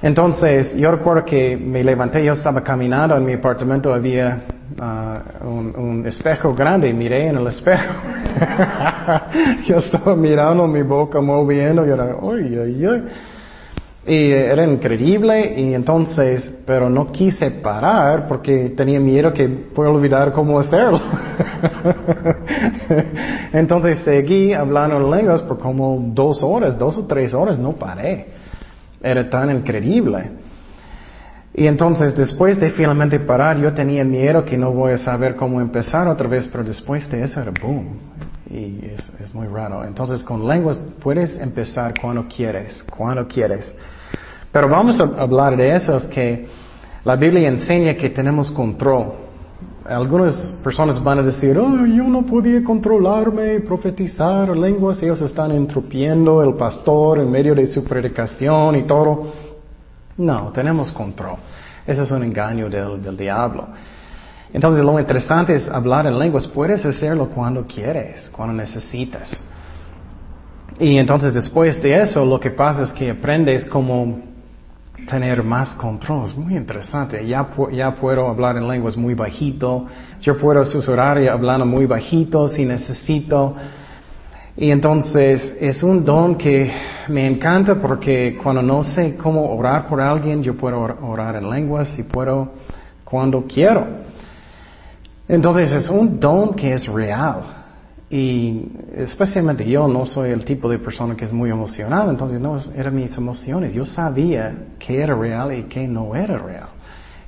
Entonces, 0.00 0.72
yo 0.76 0.92
recuerdo 0.92 1.24
que 1.24 1.56
me 1.56 1.82
levanté, 1.82 2.24
yo 2.24 2.34
estaba 2.34 2.62
caminando 2.62 3.16
en 3.16 3.24
mi 3.24 3.32
apartamento, 3.32 3.92
había 3.92 4.40
uh, 4.80 5.80
un, 5.80 6.06
espejo 6.06 6.54
grande, 6.54 6.92
miré 6.92 7.26
en 7.26 7.38
el 7.38 7.46
espejo. 7.48 7.92
yo 9.66 9.78
estaba 9.78 10.14
mirando 10.14 10.68
mi 10.68 10.82
boca 10.82 11.20
moviendo 11.20 11.84
y 11.84 11.90
era, 11.90 12.14
uy, 12.20 12.56
uy, 12.56 12.86
uy. 12.86 13.02
Y 14.10 14.32
era 14.32 14.64
increíble 14.64 15.54
y 15.56 15.72
entonces, 15.72 16.50
pero 16.66 16.90
no 16.90 17.12
quise 17.12 17.48
parar 17.48 18.26
porque 18.26 18.70
tenía 18.70 18.98
miedo 18.98 19.32
que 19.32 19.48
pueda 19.48 19.88
olvidar 19.90 20.32
cómo 20.32 20.58
hacerlo. 20.58 21.00
entonces 23.52 23.98
seguí 23.98 24.52
hablando 24.52 24.96
en 24.96 25.08
lenguas 25.12 25.42
por 25.42 25.60
como 25.60 26.10
dos 26.12 26.42
horas, 26.42 26.76
dos 26.76 26.98
o 26.98 27.06
tres 27.06 27.32
horas, 27.32 27.56
no 27.56 27.74
paré. 27.74 28.26
Era 29.00 29.30
tan 29.30 29.48
increíble. 29.54 30.28
Y 31.54 31.68
entonces 31.68 32.12
después 32.16 32.58
de 32.58 32.70
finalmente 32.70 33.20
parar, 33.20 33.58
yo 33.60 33.72
tenía 33.72 34.02
miedo 34.02 34.44
que 34.44 34.58
no 34.58 34.72
voy 34.72 34.94
a 34.94 34.98
saber 34.98 35.36
cómo 35.36 35.60
empezar 35.60 36.08
otra 36.08 36.26
vez, 36.26 36.48
pero 36.48 36.64
después 36.64 37.08
de 37.08 37.22
eso 37.22 37.40
era 37.40 37.52
boom. 37.62 37.96
Y 38.50 38.86
es, 38.86 39.08
es 39.20 39.32
muy 39.32 39.46
raro. 39.46 39.84
Entonces 39.84 40.24
con 40.24 40.48
lenguas 40.48 40.78
puedes 41.00 41.38
empezar 41.38 41.94
cuando 42.02 42.26
quieres, 42.26 42.82
cuando 42.82 43.28
quieres. 43.28 43.72
Pero 44.52 44.68
vamos 44.68 44.98
a 44.98 45.04
hablar 45.20 45.56
de 45.56 45.76
eso, 45.76 45.96
es 45.96 46.04
que 46.04 46.46
la 47.04 47.16
Biblia 47.16 47.48
enseña 47.48 47.94
que 47.94 48.10
tenemos 48.10 48.50
control. 48.50 49.12
Algunas 49.86 50.58
personas 50.62 51.02
van 51.02 51.20
a 51.20 51.22
decir, 51.22 51.56
oh, 51.56 51.86
yo 51.86 52.04
no 52.04 52.26
podía 52.26 52.62
controlarme, 52.62 53.60
profetizar 53.60 54.56
lenguas, 54.56 55.02
ellos 55.02 55.20
están 55.20 55.52
entropiendo 55.52 56.42
el 56.42 56.54
pastor 56.54 57.20
en 57.20 57.30
medio 57.30 57.54
de 57.54 57.66
su 57.66 57.84
predicación 57.84 58.76
y 58.76 58.82
todo. 58.82 59.32
No, 60.16 60.50
tenemos 60.52 60.92
control. 60.92 61.36
Eso 61.86 62.02
es 62.02 62.10
un 62.10 62.22
engaño 62.22 62.68
del, 62.68 63.02
del 63.02 63.16
diablo. 63.16 63.68
Entonces 64.52 64.84
lo 64.84 64.98
interesante 64.98 65.54
es 65.54 65.68
hablar 65.68 66.06
en 66.06 66.18
lenguas. 66.18 66.46
Puedes 66.48 66.84
hacerlo 66.84 67.30
cuando 67.30 67.64
quieres, 67.66 68.28
cuando 68.30 68.54
necesitas. 68.54 69.36
Y 70.78 70.98
entonces 70.98 71.32
después 71.32 71.80
de 71.82 72.02
eso 72.02 72.24
lo 72.24 72.38
que 72.38 72.50
pasa 72.50 72.82
es 72.82 72.92
que 72.92 73.10
aprendes 73.10 73.64
como 73.66 74.29
tener 75.08 75.42
más 75.42 75.74
control. 75.74 76.26
Es 76.26 76.36
muy 76.36 76.56
interesante. 76.56 77.26
Ya, 77.26 77.48
ya 77.72 77.94
puedo 77.96 78.28
hablar 78.28 78.56
en 78.56 78.66
lenguas 78.68 78.96
muy 78.96 79.14
bajito. 79.14 79.86
Yo 80.20 80.38
puedo 80.38 80.64
susurrar 80.64 81.20
y 81.20 81.28
hablando 81.28 81.66
muy 81.66 81.86
bajito 81.86 82.48
si 82.48 82.64
necesito. 82.64 83.54
Y 84.56 84.70
entonces 84.70 85.56
es 85.60 85.82
un 85.82 86.04
don 86.04 86.36
que 86.36 86.70
me 87.08 87.26
encanta 87.26 87.76
porque 87.76 88.38
cuando 88.42 88.62
no 88.62 88.84
sé 88.84 89.16
cómo 89.16 89.54
orar 89.54 89.86
por 89.88 90.00
alguien, 90.00 90.42
yo 90.42 90.56
puedo 90.56 90.80
orar 90.80 91.36
en 91.36 91.48
lenguas 91.48 91.98
y 91.98 92.02
puedo 92.02 92.52
cuando 93.04 93.44
quiero. 93.44 93.86
Entonces 95.28 95.72
es 95.72 95.88
un 95.88 96.18
don 96.18 96.54
que 96.54 96.74
es 96.74 96.86
real. 96.86 97.59
Y 98.10 98.66
especialmente 98.96 99.64
yo 99.64 99.86
no 99.86 100.04
soy 100.04 100.30
el 100.30 100.44
tipo 100.44 100.68
de 100.68 100.80
persona 100.80 101.14
que 101.14 101.24
es 101.24 101.32
muy 101.32 101.48
emocional, 101.48 102.10
entonces 102.10 102.40
no 102.40 102.58
eran 102.76 102.96
mis 102.96 103.16
emociones. 103.16 103.72
Yo 103.72 103.86
sabía 103.86 104.52
que 104.80 105.00
era 105.00 105.14
real 105.14 105.52
y 105.54 105.62
que 105.64 105.86
no 105.86 106.16
era 106.16 106.36
real. 106.36 106.70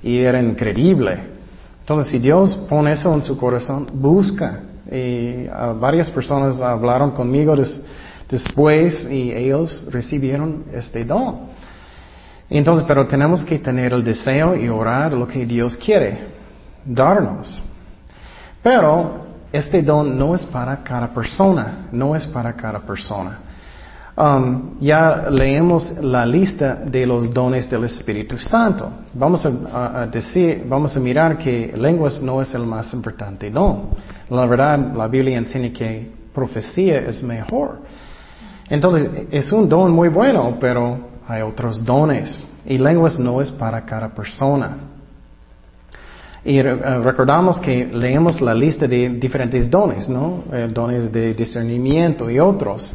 Y 0.02 0.18
era 0.18 0.42
increíble. 0.42 1.18
Entonces 1.80 2.10
si 2.10 2.18
Dios 2.18 2.56
pone 2.68 2.92
eso 2.92 3.14
en 3.14 3.22
su 3.22 3.38
corazón, 3.38 3.90
busca. 3.94 4.60
Y 4.90 5.46
ah, 5.46 5.72
varias 5.78 6.10
personas 6.10 6.60
hablaron 6.60 7.12
conmigo 7.12 7.54
después 8.28 9.06
y 9.08 9.30
ellos 9.30 9.86
recibieron 9.88 10.64
este 10.72 11.04
don. 11.04 11.52
Entonces, 12.50 12.84
pero 12.86 13.06
tenemos 13.06 13.44
que 13.44 13.58
tener 13.60 13.92
el 13.92 14.02
deseo 14.02 14.56
y 14.56 14.68
orar 14.68 15.12
lo 15.12 15.26
que 15.26 15.46
Dios 15.46 15.76
quiere 15.76 16.18
darnos. 16.84 17.62
Pero 18.62 19.21
este 19.52 19.82
don 19.82 20.18
no 20.18 20.34
es 20.34 20.44
para 20.46 20.82
cada 20.82 21.12
persona, 21.12 21.88
no 21.92 22.16
es 22.16 22.26
para 22.26 22.54
cada 22.54 22.80
persona. 22.80 23.38
Um, 24.14 24.78
ya 24.78 25.28
leemos 25.30 25.90
la 26.02 26.26
lista 26.26 26.74
de 26.74 27.06
los 27.06 27.32
dones 27.32 27.68
del 27.70 27.84
Espíritu 27.84 28.36
Santo. 28.36 28.90
Vamos 29.14 29.46
a, 29.46 30.06
decir, 30.06 30.64
vamos 30.68 30.94
a 30.96 31.00
mirar 31.00 31.38
que 31.38 31.72
lenguas 31.74 32.20
no 32.20 32.42
es 32.42 32.52
el 32.54 32.66
más 32.66 32.92
importante 32.92 33.50
don. 33.50 33.88
La 34.28 34.44
verdad, 34.44 34.78
la 34.94 35.08
Biblia 35.08 35.38
enseña 35.38 35.72
que 35.72 36.12
profecía 36.34 36.98
es 36.98 37.22
mejor. 37.22 37.78
Entonces, 38.68 39.28
es 39.30 39.50
un 39.50 39.66
don 39.66 39.90
muy 39.90 40.10
bueno, 40.10 40.58
pero 40.60 40.98
hay 41.26 41.40
otros 41.40 41.82
dones. 41.82 42.44
Y 42.66 42.76
lenguas 42.76 43.18
no 43.18 43.40
es 43.40 43.50
para 43.50 43.84
cada 43.86 44.10
persona. 44.10 44.91
Y 46.44 46.58
eh, 46.58 46.74
recordamos 47.02 47.60
que 47.60 47.86
leemos 47.86 48.40
la 48.40 48.54
lista 48.54 48.88
de 48.88 49.10
diferentes 49.10 49.70
dones, 49.70 50.08
¿no? 50.08 50.44
Eh, 50.52 50.68
dones 50.72 51.12
de 51.12 51.34
discernimiento 51.34 52.28
y 52.28 52.40
otros. 52.40 52.92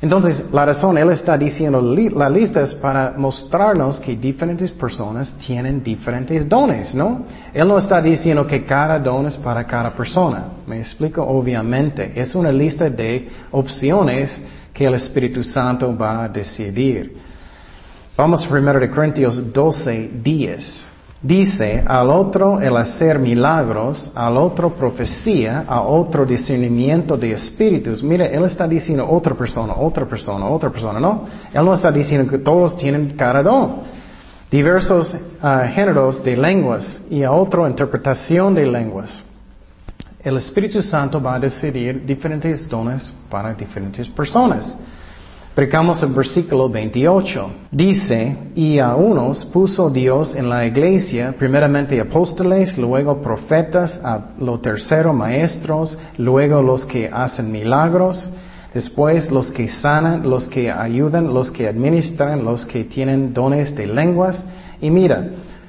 Entonces, 0.00 0.44
la 0.52 0.66
razón, 0.66 0.98
Él 0.98 1.10
está 1.10 1.38
diciendo 1.38 1.80
la 1.80 2.28
lista 2.28 2.62
es 2.62 2.74
para 2.74 3.14
mostrarnos 3.16 3.98
que 4.00 4.16
diferentes 4.16 4.70
personas 4.72 5.32
tienen 5.38 5.82
diferentes 5.82 6.46
dones, 6.46 6.94
¿no? 6.94 7.24
Él 7.54 7.66
no 7.66 7.78
está 7.78 8.02
diciendo 8.02 8.46
que 8.46 8.64
cada 8.66 8.98
don 8.98 9.26
es 9.26 9.38
para 9.38 9.64
cada 9.64 9.94
persona. 9.94 10.44
Me 10.66 10.80
explico, 10.80 11.22
obviamente. 11.22 12.12
Es 12.14 12.34
una 12.34 12.52
lista 12.52 12.90
de 12.90 13.28
opciones 13.52 14.38
que 14.74 14.84
el 14.84 14.94
Espíritu 14.94 15.42
Santo 15.44 15.96
va 15.96 16.24
a 16.24 16.28
decidir. 16.28 17.16
Vamos 18.16 18.44
a 18.44 18.52
1 18.52 18.90
Corintios 18.94 19.52
12, 19.52 20.10
10. 20.22 20.93
Dice, 21.24 21.82
al 21.86 22.10
otro 22.10 22.60
el 22.60 22.76
hacer 22.76 23.18
milagros, 23.18 24.12
al 24.14 24.36
otro 24.36 24.74
profecía, 24.74 25.64
a 25.66 25.80
otro 25.80 26.26
discernimiento 26.26 27.16
de 27.16 27.32
espíritus. 27.32 28.02
Mire, 28.02 28.36
él 28.36 28.44
está 28.44 28.68
diciendo 28.68 29.08
otra 29.08 29.34
persona, 29.34 29.72
otra 29.74 30.04
persona, 30.04 30.44
otra 30.44 30.68
persona, 30.68 31.00
¿no? 31.00 31.24
Él 31.50 31.64
no 31.64 31.72
está 31.72 31.90
diciendo 31.90 32.30
que 32.30 32.36
todos 32.36 32.76
tienen 32.76 33.16
cada 33.16 33.42
don. 33.42 33.76
Diversos 34.50 35.16
ah, 35.40 35.66
géneros 35.74 36.22
de 36.22 36.36
lenguas 36.36 37.00
y 37.08 37.22
a 37.22 37.32
otra 37.32 37.70
interpretación 37.70 38.54
de 38.54 38.66
lenguas. 38.66 39.24
El 40.22 40.36
Espíritu 40.36 40.82
Santo 40.82 41.22
va 41.22 41.36
a 41.36 41.38
decidir 41.38 42.04
diferentes 42.04 42.68
dones 42.68 43.10
para 43.30 43.54
diferentes 43.54 44.10
personas. 44.10 44.76
Precamos 45.54 46.02
el 46.02 46.12
versículo 46.12 46.68
28. 46.68 47.48
Dice, 47.70 48.36
y 48.56 48.80
a 48.80 48.96
unos 48.96 49.44
puso 49.44 49.88
Dios 49.88 50.34
en 50.34 50.48
la 50.48 50.66
iglesia, 50.66 51.32
primeramente 51.38 52.00
apóstoles, 52.00 52.76
luego 52.76 53.22
profetas, 53.22 54.00
a 54.02 54.32
lo 54.40 54.58
tercero 54.58 55.12
maestros, 55.12 55.96
luego 56.18 56.60
los 56.60 56.84
que 56.84 57.08
hacen 57.08 57.52
milagros, 57.52 58.28
después 58.74 59.30
los 59.30 59.52
que 59.52 59.68
sanan, 59.68 60.28
los 60.28 60.46
que 60.46 60.72
ayudan, 60.72 61.32
los 61.32 61.52
que 61.52 61.68
administran, 61.68 62.44
los 62.44 62.66
que 62.66 62.82
tienen 62.82 63.32
dones 63.32 63.76
de 63.76 63.86
lenguas. 63.86 64.44
Y 64.80 64.90
mira, 64.90 65.24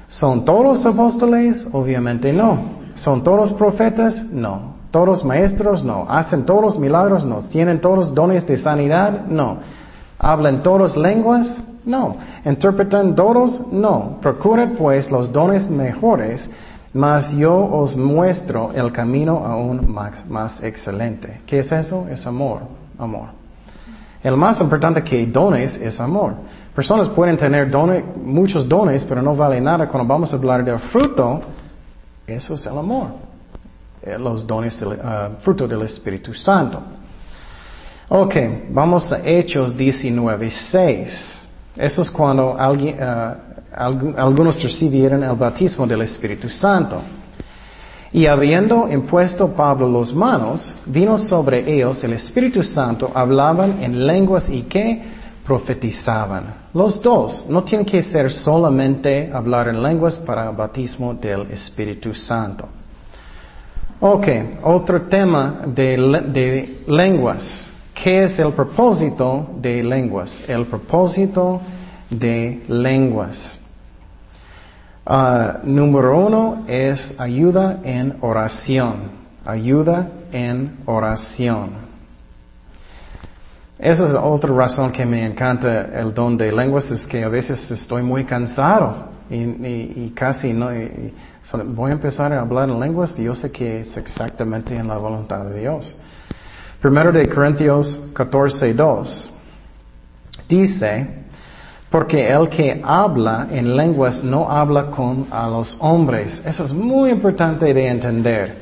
¿son 0.08 0.44
todos 0.44 0.84
apóstoles? 0.84 1.64
Obviamente 1.70 2.32
no. 2.32 2.88
¿Son 2.96 3.22
todos 3.22 3.52
profetas? 3.52 4.20
No. 4.32 4.74
¿Todos 4.90 5.24
maestros? 5.24 5.84
No. 5.84 6.06
¿Hacen 6.08 6.44
todos 6.44 6.76
milagros? 6.76 7.24
No. 7.24 7.38
¿Tienen 7.40 7.80
todos 7.80 8.12
dones 8.12 8.44
de 8.48 8.56
sanidad? 8.56 9.26
No. 9.26 9.75
¿Hablan 10.18 10.62
todas 10.62 10.96
lenguas? 10.96 11.48
No. 11.84 12.16
¿Interpretan 12.44 13.14
todos? 13.14 13.72
No. 13.72 14.18
Procuren 14.20 14.74
pues 14.76 15.10
los 15.10 15.32
dones 15.32 15.68
mejores, 15.70 16.48
mas 16.92 17.30
yo 17.32 17.54
os 17.54 17.96
muestro 17.96 18.72
el 18.74 18.90
camino 18.92 19.44
aún 19.44 19.92
más, 20.28 20.62
excelente. 20.62 21.42
¿Qué 21.46 21.60
es 21.60 21.70
eso? 21.70 22.06
Es 22.08 22.26
amor. 22.26 22.62
Amor. 22.98 23.28
El 24.22 24.36
más 24.36 24.60
importante 24.60 25.04
que 25.04 25.26
dones 25.26 25.76
es 25.76 26.00
amor. 26.00 26.34
Personas 26.74 27.08
pueden 27.08 27.36
tener 27.36 27.70
dones, 27.70 28.02
muchos 28.16 28.68
dones, 28.68 29.04
pero 29.04 29.22
no 29.22 29.36
vale 29.36 29.60
nada 29.60 29.88
cuando 29.88 30.12
vamos 30.12 30.32
a 30.32 30.36
hablar 30.36 30.64
del 30.64 30.80
fruto. 30.80 31.40
Eso 32.26 32.54
es 32.54 32.66
el 32.66 32.76
amor. 32.76 33.08
Eh, 34.02 34.18
los 34.18 34.46
dones 34.46 34.78
del 34.78 34.88
uh, 34.88 35.40
fruto 35.40 35.68
del 35.68 35.82
Espíritu 35.82 36.34
Santo. 36.34 36.80
Ok, 38.08 38.36
vamos 38.70 39.12
a 39.12 39.18
Hechos 39.28 39.76
19.6. 39.76 41.08
Eso 41.76 42.02
es 42.02 42.10
cuando 42.10 42.52
uh, 42.52 42.56
algunos 44.16 44.62
recibieron 44.62 45.24
el 45.24 45.34
bautismo 45.34 45.86
del 45.88 46.02
Espíritu 46.02 46.48
Santo. 46.48 47.00
Y 48.12 48.26
habiendo 48.26 48.88
impuesto 48.88 49.48
Pablo 49.48 49.88
los 49.88 50.14
manos, 50.14 50.72
vino 50.86 51.18
sobre 51.18 51.68
ellos 51.70 52.02
el 52.04 52.12
Espíritu 52.12 52.62
Santo, 52.62 53.10
hablaban 53.12 53.82
en 53.82 54.06
lenguas 54.06 54.48
y 54.48 54.62
que 54.62 55.02
profetizaban. 55.44 56.68
Los 56.74 57.02
dos, 57.02 57.46
no 57.48 57.64
tienen 57.64 57.84
que 57.84 58.02
ser 58.02 58.32
solamente 58.32 59.30
hablar 59.32 59.66
en 59.66 59.82
lenguas 59.82 60.14
para 60.18 60.50
el 60.50 60.56
bautismo 60.56 61.12
del 61.14 61.50
Espíritu 61.50 62.14
Santo. 62.14 62.68
Ok, 63.98 64.28
otro 64.62 65.02
tema 65.02 65.62
de, 65.66 65.96
de 66.32 66.82
lenguas. 66.86 67.72
¿Qué 68.02 68.24
es 68.24 68.38
el 68.38 68.52
propósito 68.52 69.48
de 69.58 69.82
lenguas? 69.82 70.42
El 70.46 70.66
propósito 70.66 71.60
de 72.10 72.64
lenguas. 72.68 73.58
Ah, 75.04 75.60
número 75.62 76.26
uno 76.26 76.64
es 76.68 77.18
ayuda 77.18 77.80
en 77.82 78.16
oración. 78.20 79.26
Ayuda 79.44 80.10
en 80.30 80.80
oración. 80.84 81.86
Esa 83.78 84.06
es 84.06 84.14
otra 84.14 84.54
razón 84.54 84.92
que 84.92 85.06
me 85.06 85.24
encanta 85.24 85.86
el 85.98 86.12
don 86.12 86.36
de 86.36 86.52
lenguas, 86.52 86.90
es 86.90 87.06
que 87.06 87.24
a 87.24 87.28
veces 87.28 87.70
estoy 87.70 88.02
muy 88.02 88.24
cansado 88.24 89.08
y, 89.30 90.10
casi 90.10 90.52
no... 90.52 90.68
voy 91.66 91.90
a 91.90 91.94
empezar 91.94 92.32
a 92.32 92.40
hablar 92.40 92.68
en 92.68 92.80
lenguas 92.80 93.18
y 93.18 93.24
yo 93.24 93.34
sé 93.34 93.50
que 93.50 93.80
es 93.80 93.96
exactamente 93.96 94.74
en 94.76 94.88
la 94.88 94.96
voluntad 94.96 95.44
de 95.44 95.60
Dios. 95.60 95.96
Primero 96.86 97.10
de 97.10 97.28
Corintios 97.28 97.98
14, 98.12 98.72
2. 98.72 99.30
Dice, 100.48 101.08
porque 101.90 102.28
el 102.30 102.48
que 102.48 102.80
habla 102.80 103.48
en 103.50 103.76
lenguas 103.76 104.22
no 104.22 104.48
habla 104.48 104.88
con 104.92 105.26
a 105.32 105.48
los 105.48 105.76
hombres. 105.80 106.40
Eso 106.46 106.62
es 106.62 106.72
muy 106.72 107.10
importante 107.10 107.74
de 107.74 107.88
entender. 107.88 108.54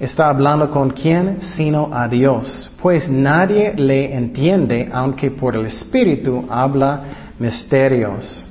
Está 0.00 0.30
hablando 0.30 0.68
con 0.68 0.90
quién, 0.90 1.40
sino 1.40 1.90
a 1.92 2.08
Dios. 2.08 2.72
Pues 2.82 3.08
nadie 3.08 3.72
le 3.76 4.12
entiende, 4.16 4.90
aunque 4.92 5.30
por 5.30 5.54
el 5.54 5.66
Espíritu 5.66 6.44
habla 6.50 7.04
misterios. 7.38 8.48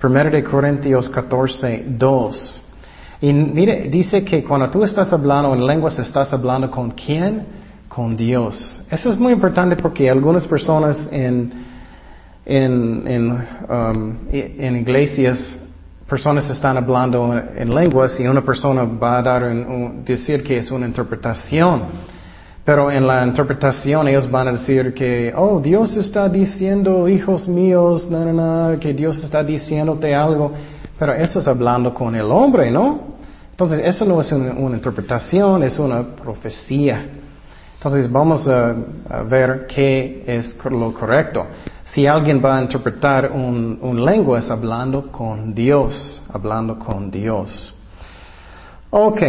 Primero 0.00 0.28
de 0.28 0.42
Corintios 0.42 1.08
14, 1.08 1.84
2. 1.86 2.62
Y 3.20 3.32
mire, 3.32 3.88
dice 3.88 4.24
que 4.24 4.42
cuando 4.42 4.68
tú 4.70 4.82
estás 4.82 5.12
hablando 5.12 5.54
en 5.54 5.64
lenguas, 5.64 5.96
estás 6.00 6.32
hablando 6.32 6.68
con 6.68 6.90
quién? 6.90 7.57
Con 7.98 8.16
Dios. 8.16 8.80
Eso 8.92 9.10
es 9.10 9.18
muy 9.18 9.32
importante 9.32 9.74
porque 9.74 10.08
algunas 10.08 10.46
personas 10.46 11.08
en, 11.10 11.52
en, 12.46 13.02
en, 13.08 13.30
um, 13.32 14.16
en 14.30 14.76
iglesias, 14.76 15.58
personas 16.08 16.48
están 16.48 16.76
hablando 16.76 17.36
en 17.56 17.74
lenguas 17.74 18.20
y 18.20 18.28
una 18.28 18.44
persona 18.44 18.84
va 18.84 19.18
a 19.18 19.22
dar 19.22 19.42
un, 19.42 20.04
decir 20.04 20.44
que 20.44 20.58
es 20.58 20.70
una 20.70 20.86
interpretación. 20.86 21.86
Pero 22.64 22.88
en 22.88 23.04
la 23.04 23.26
interpretación 23.26 24.06
ellos 24.06 24.30
van 24.30 24.46
a 24.46 24.52
decir 24.52 24.94
que, 24.94 25.32
oh, 25.34 25.58
Dios 25.58 25.96
está 25.96 26.28
diciendo, 26.28 27.08
hijos 27.08 27.48
míos, 27.48 28.06
no, 28.08 28.24
no, 28.24 28.32
no, 28.32 28.78
que 28.78 28.94
Dios 28.94 29.24
está 29.24 29.42
diciéndote 29.42 30.14
algo. 30.14 30.52
Pero 30.96 31.14
eso 31.14 31.40
es 31.40 31.48
hablando 31.48 31.92
con 31.92 32.14
el 32.14 32.30
hombre, 32.30 32.70
¿no? 32.70 33.18
Entonces, 33.50 33.80
eso 33.84 34.04
no 34.04 34.20
es 34.20 34.30
una 34.30 34.76
interpretación, 34.76 35.64
es 35.64 35.80
una 35.80 36.14
profecía. 36.14 37.17
Entonces 37.78 38.10
vamos 38.10 38.48
a, 38.48 38.74
ver 39.30 39.68
qué 39.68 40.24
es 40.26 40.58
lo 40.64 40.92
correcto. 40.92 41.46
Si 41.92 42.08
alguien 42.08 42.42
va 42.44 42.58
a 42.58 42.62
interpretar 42.62 43.30
un, 43.30 43.78
un 43.80 44.04
lengua 44.04 44.40
es 44.40 44.50
hablando 44.50 45.12
con 45.12 45.54
Dios, 45.54 46.20
hablando 46.32 46.76
con 46.76 47.08
Dios. 47.08 47.72
Ok, 48.90 49.22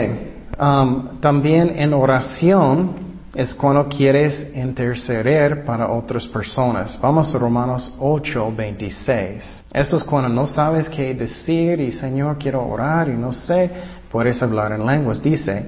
um, 0.60 1.20
también 1.20 1.74
en 1.78 1.94
oración 1.94 3.10
es 3.36 3.54
cuando 3.54 3.88
quieres 3.88 4.48
interceder 4.56 5.64
para 5.64 5.92
otras 5.92 6.26
personas. 6.26 7.00
Vamos 7.00 7.34
a 7.36 7.38
Romanos 7.38 7.94
8, 8.00 8.52
26. 8.58 9.66
Eso 9.72 9.98
es 9.98 10.04
cuando 10.04 10.30
no 10.30 10.48
sabes 10.48 10.90
qué 10.90 11.14
decir 11.14 11.80
y 11.80 11.92
Señor 11.92 12.40
quiero 12.40 12.66
orar 12.66 13.10
y 13.10 13.14
no 13.14 13.32
sé, 13.32 13.70
puedes 14.12 14.42
hablar 14.42 14.72
en 14.72 14.86
lenguas. 14.86 15.22
Dice, 15.22 15.68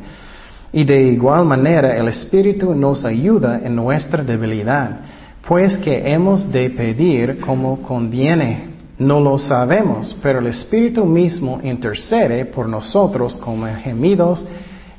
y 0.73 0.83
de 0.83 1.03
igual 1.03 1.45
manera 1.45 1.97
el 1.97 2.07
Espíritu 2.07 2.73
nos 2.73 3.03
ayuda 3.03 3.59
en 3.63 3.75
nuestra 3.75 4.23
debilidad, 4.23 4.99
pues 5.47 5.77
que 5.77 6.11
hemos 6.13 6.49
de 6.51 6.69
pedir 6.69 7.39
como 7.39 7.81
conviene. 7.81 8.69
No 8.97 9.19
lo 9.19 9.39
sabemos, 9.39 10.15
pero 10.21 10.39
el 10.39 10.47
Espíritu 10.47 11.05
mismo 11.05 11.59
intercede 11.63 12.45
por 12.45 12.69
nosotros 12.69 13.35
como 13.37 13.65
gemidos 13.65 14.45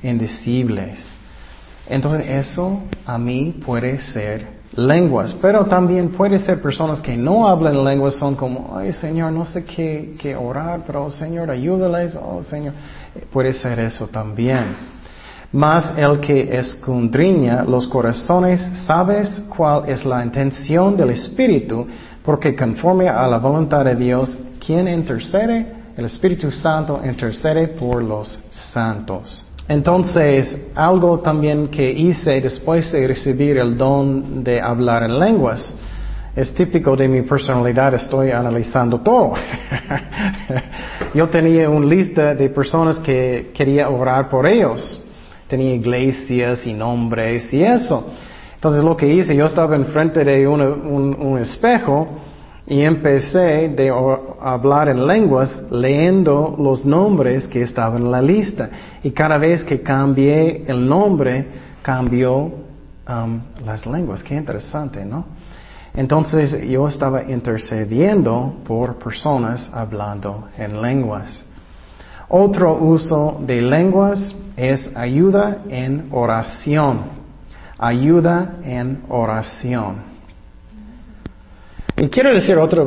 indecibles. 0.03 1.07
Entonces 1.89 2.27
eso 2.29 2.83
a 3.07 3.17
mí 3.17 3.61
puede 3.65 4.01
ser 4.01 4.63
lenguas, 4.75 5.35
pero 5.41 5.67
también 5.67 6.11
puede 6.11 6.39
ser 6.39 6.61
personas 6.61 7.01
que 7.01 7.17
no 7.17 7.47
hablan 7.47 7.85
lenguas, 7.85 8.15
son 8.15 8.35
como, 8.35 8.77
ay 8.77 8.93
Señor, 8.93 9.33
no 9.33 9.45
sé 9.45 9.65
qué, 9.65 10.15
qué 10.19 10.35
orar, 10.35 10.83
pero 10.87 11.11
Señor, 11.11 11.51
ayúdales, 11.51 12.17
oh 12.17 12.43
Señor, 12.43 12.75
puede 13.33 13.53
ser 13.53 13.79
eso 13.79 14.09
también. 14.09 14.93
Mas 15.53 15.93
el 15.99 16.19
que 16.19 16.57
escudriña 16.57 17.63
los 17.65 17.87
corazones, 17.87 18.61
sabes 18.87 19.43
cuál 19.55 19.89
es 19.89 20.05
la 20.05 20.25
intención 20.25 20.97
del 20.97 21.11
Espíritu, 21.11 21.87
porque 22.25 22.57
conforme 22.57 23.09
a 23.09 23.27
la 23.29 23.39
voluntad 23.39 23.85
de 23.85 23.95
Dios, 23.95 24.37
quien 24.65 24.89
intercede, 24.89 25.67
el 25.97 26.07
Espíritu 26.07 26.51
Santo 26.51 27.01
intercede 27.05 27.69
por 27.69 28.03
los 28.03 28.39
santos. 28.51 29.45
Entonces, 29.69 30.57
algo 30.75 31.21
también 31.21 31.69
que 31.69 31.91
hice 31.91 32.41
después 32.41 32.91
de 32.91 33.07
recibir 33.07 33.59
el 33.59 33.77
don 33.77 34.43
de 34.43 34.61
hablar 34.61 35.03
en 35.03 35.19
lenguas, 35.19 35.75
es 36.35 36.55
típico 36.55 36.97
de 36.97 37.09
mi 37.09 37.23
personalidad, 37.23 37.93
estoy 37.93 38.31
analizando 38.31 39.01
todo. 39.01 39.35
Yo 41.15 41.29
tenía 41.29 41.69
una 41.69 41.87
lista 41.87 42.35
de 42.35 42.49
personas 42.49 42.99
que 43.01 43.51
quería 43.55 43.91
orar 43.91 44.31
por 44.31 44.47
ellos. 44.47 45.02
Tenía 45.53 45.75
iglesias 45.75 46.67
y 46.67 46.73
nombres 46.73 47.53
y 47.53 47.63
eso. 47.63 48.11
Entonces 48.55 48.83
lo 48.83 48.97
que 48.97 49.07
hice, 49.07 49.37
yo 49.37 49.45
estaba 49.45 49.77
enfrente 49.77 50.25
de 50.25 50.49
un, 50.49 50.63
un, 50.63 51.37
espejo 51.37 52.09
y 52.67 52.81
empecé 52.81 53.69
de 53.69 53.93
hablar 54.41 54.89
en 54.89 55.07
lenguas 55.07 55.63
leyendo 55.71 56.57
los 56.59 56.87
nombres 56.87 57.47
que 57.49 57.61
estaban 57.61 58.05
en 58.05 58.11
la 58.11 58.23
lista. 58.23 58.71
Y 59.03 59.11
cada 59.11 59.37
vez 59.37 59.63
que 59.63 59.83
cambié 59.83 60.65
el 60.67 60.89
nombre, 60.89 61.45
cambió 61.83 62.45
um, 62.45 63.41
las 63.67 63.85
lenguas. 63.85 64.23
Qué 64.23 64.35
interesante, 64.35 65.05
¿no? 65.05 65.27
Entonces 65.93 66.67
yo 66.67 66.89
estaba 66.89 67.25
intercediendo 67.31 68.55
por 68.65 68.99
personas 68.99 69.71
hablando 69.75 70.49
en 70.57 70.81
lenguas. 70.81 71.45
Otro 72.35 72.79
uso 72.79 73.43
de 73.47 73.61
lenguas 73.61 74.35
es 74.57 74.91
ayuda 74.97 75.65
en 75.69 76.09
oración. 76.13 77.03
Ayuda 77.77 78.55
en 78.65 79.03
oración. 79.11 79.97
Y 81.95 82.09
quiero 82.09 82.35
decir 82.35 82.57
otra 82.57 82.87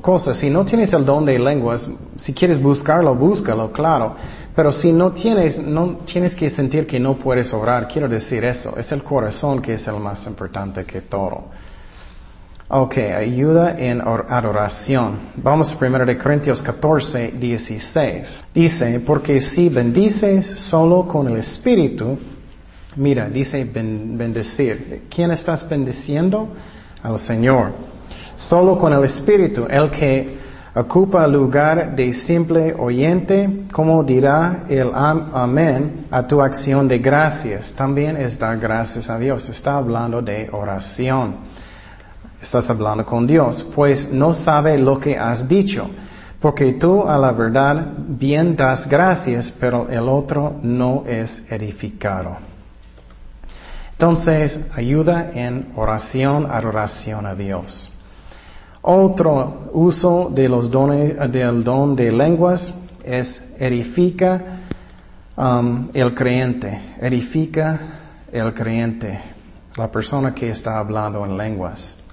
cosa, 0.00 0.32
si 0.32 0.48
no 0.48 0.64
tienes 0.64 0.92
el 0.92 1.04
don 1.04 1.24
de 1.24 1.40
lenguas, 1.40 1.90
si 2.18 2.32
quieres 2.32 2.62
buscarlo, 2.62 3.16
búscalo, 3.16 3.72
claro. 3.72 4.14
Pero 4.54 4.70
si 4.70 4.92
no 4.92 5.10
tienes, 5.10 5.58
no 5.58 6.02
tienes 6.04 6.36
que 6.36 6.48
sentir 6.48 6.86
que 6.86 7.00
no 7.00 7.16
puedes 7.16 7.52
orar. 7.52 7.88
Quiero 7.88 8.08
decir 8.08 8.44
eso. 8.44 8.76
Es 8.76 8.92
el 8.92 9.02
corazón 9.02 9.60
que 9.60 9.74
es 9.74 9.84
el 9.88 9.98
más 9.98 10.24
importante 10.28 10.84
que 10.84 11.00
todo. 11.00 11.46
Ok, 12.76 12.98
ayuda 12.98 13.78
en 13.78 14.00
adoración. 14.00 15.30
Vamos 15.36 15.72
a 15.72 15.76
1 15.86 16.06
de 16.06 16.18
Corintios 16.18 16.60
14, 16.60 17.34
16. 17.38 18.44
Dice, 18.52 18.98
porque 18.98 19.40
si 19.40 19.68
bendices 19.68 20.44
solo 20.58 21.06
con 21.06 21.28
el 21.28 21.36
Espíritu, 21.36 22.18
mira, 22.96 23.28
dice 23.28 23.62
bendecir. 23.62 25.04
¿Quién 25.08 25.30
estás 25.30 25.68
bendiciendo? 25.68 26.48
Al 27.00 27.20
Señor. 27.20 27.74
Solo 28.34 28.76
con 28.76 28.92
el 28.92 29.04
Espíritu, 29.04 29.68
el 29.70 29.88
que 29.92 30.36
ocupa 30.74 31.28
lugar 31.28 31.94
de 31.94 32.12
simple 32.12 32.74
oyente, 32.76 33.66
como 33.72 34.02
dirá 34.02 34.64
el 34.68 34.90
amén 34.92 36.06
a 36.10 36.26
tu 36.26 36.42
acción 36.42 36.88
de 36.88 36.98
gracias. 36.98 37.72
También 37.76 38.16
es 38.16 38.36
dar 38.36 38.58
gracias 38.58 39.08
a 39.08 39.16
Dios. 39.16 39.48
Está 39.48 39.76
hablando 39.76 40.20
de 40.20 40.48
oración. 40.50 41.53
Estás 42.44 42.68
hablando 42.68 43.06
con 43.06 43.26
Dios, 43.26 43.64
pues 43.74 44.12
no 44.12 44.34
sabe 44.34 44.76
lo 44.76 45.00
que 45.00 45.16
has 45.16 45.48
dicho, 45.48 45.88
porque 46.40 46.74
tú 46.74 47.02
a 47.08 47.16
la 47.16 47.32
verdad 47.32 47.94
bien 47.96 48.54
das 48.54 48.86
gracias, 48.86 49.50
pero 49.58 49.88
el 49.88 50.06
otro 50.10 50.56
no 50.60 51.04
es 51.06 51.42
edificado. 51.48 52.36
Entonces, 53.92 54.60
ayuda 54.76 55.30
en 55.32 55.72
oración, 55.74 56.46
adoración 56.50 57.24
a 57.24 57.34
Dios. 57.34 57.90
Otro 58.82 59.70
uso 59.72 60.30
de 60.30 60.46
los 60.46 60.70
dones, 60.70 61.16
del 61.32 61.64
don 61.64 61.96
de 61.96 62.12
lenguas 62.12 62.74
es 63.02 63.42
edifica 63.58 64.60
um, 65.34 65.88
el 65.94 66.14
creyente, 66.14 66.96
edifica 67.00 67.80
el 68.30 68.52
creyente, 68.52 69.18
la 69.76 69.90
persona 69.90 70.34
que 70.34 70.50
está 70.50 70.78
hablando 70.78 71.24
en 71.24 71.38
lenguas. 71.38 72.03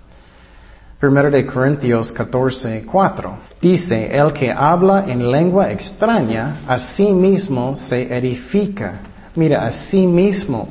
Primero 1.01 1.31
de 1.31 1.47
Corintios 1.47 2.11
14, 2.11 2.85
4. 2.85 3.37
Dice, 3.59 4.15
el 4.15 4.31
que 4.33 4.51
habla 4.51 5.05
en 5.07 5.31
lengua 5.31 5.71
extraña, 5.71 6.57
a 6.67 6.77
sí 6.77 7.11
mismo 7.11 7.75
se 7.75 8.15
edifica. 8.15 8.99
Mira, 9.33 9.65
a 9.65 9.71
sí 9.71 10.05
mismo. 10.05 10.69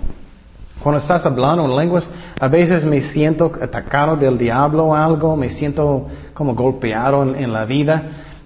Cuando 0.80 1.00
estás 1.00 1.26
hablando 1.26 1.64
en 1.64 1.74
lenguas, 1.74 2.08
a 2.38 2.46
veces 2.46 2.84
me 2.84 3.00
siento 3.00 3.50
atacado 3.60 4.14
del 4.14 4.38
diablo 4.38 4.84
o 4.84 4.94
algo, 4.94 5.36
me 5.36 5.50
siento 5.50 6.06
como 6.32 6.54
golpeado 6.54 7.24
en, 7.24 7.34
en 7.34 7.52
la 7.52 7.64
vida, 7.64 8.00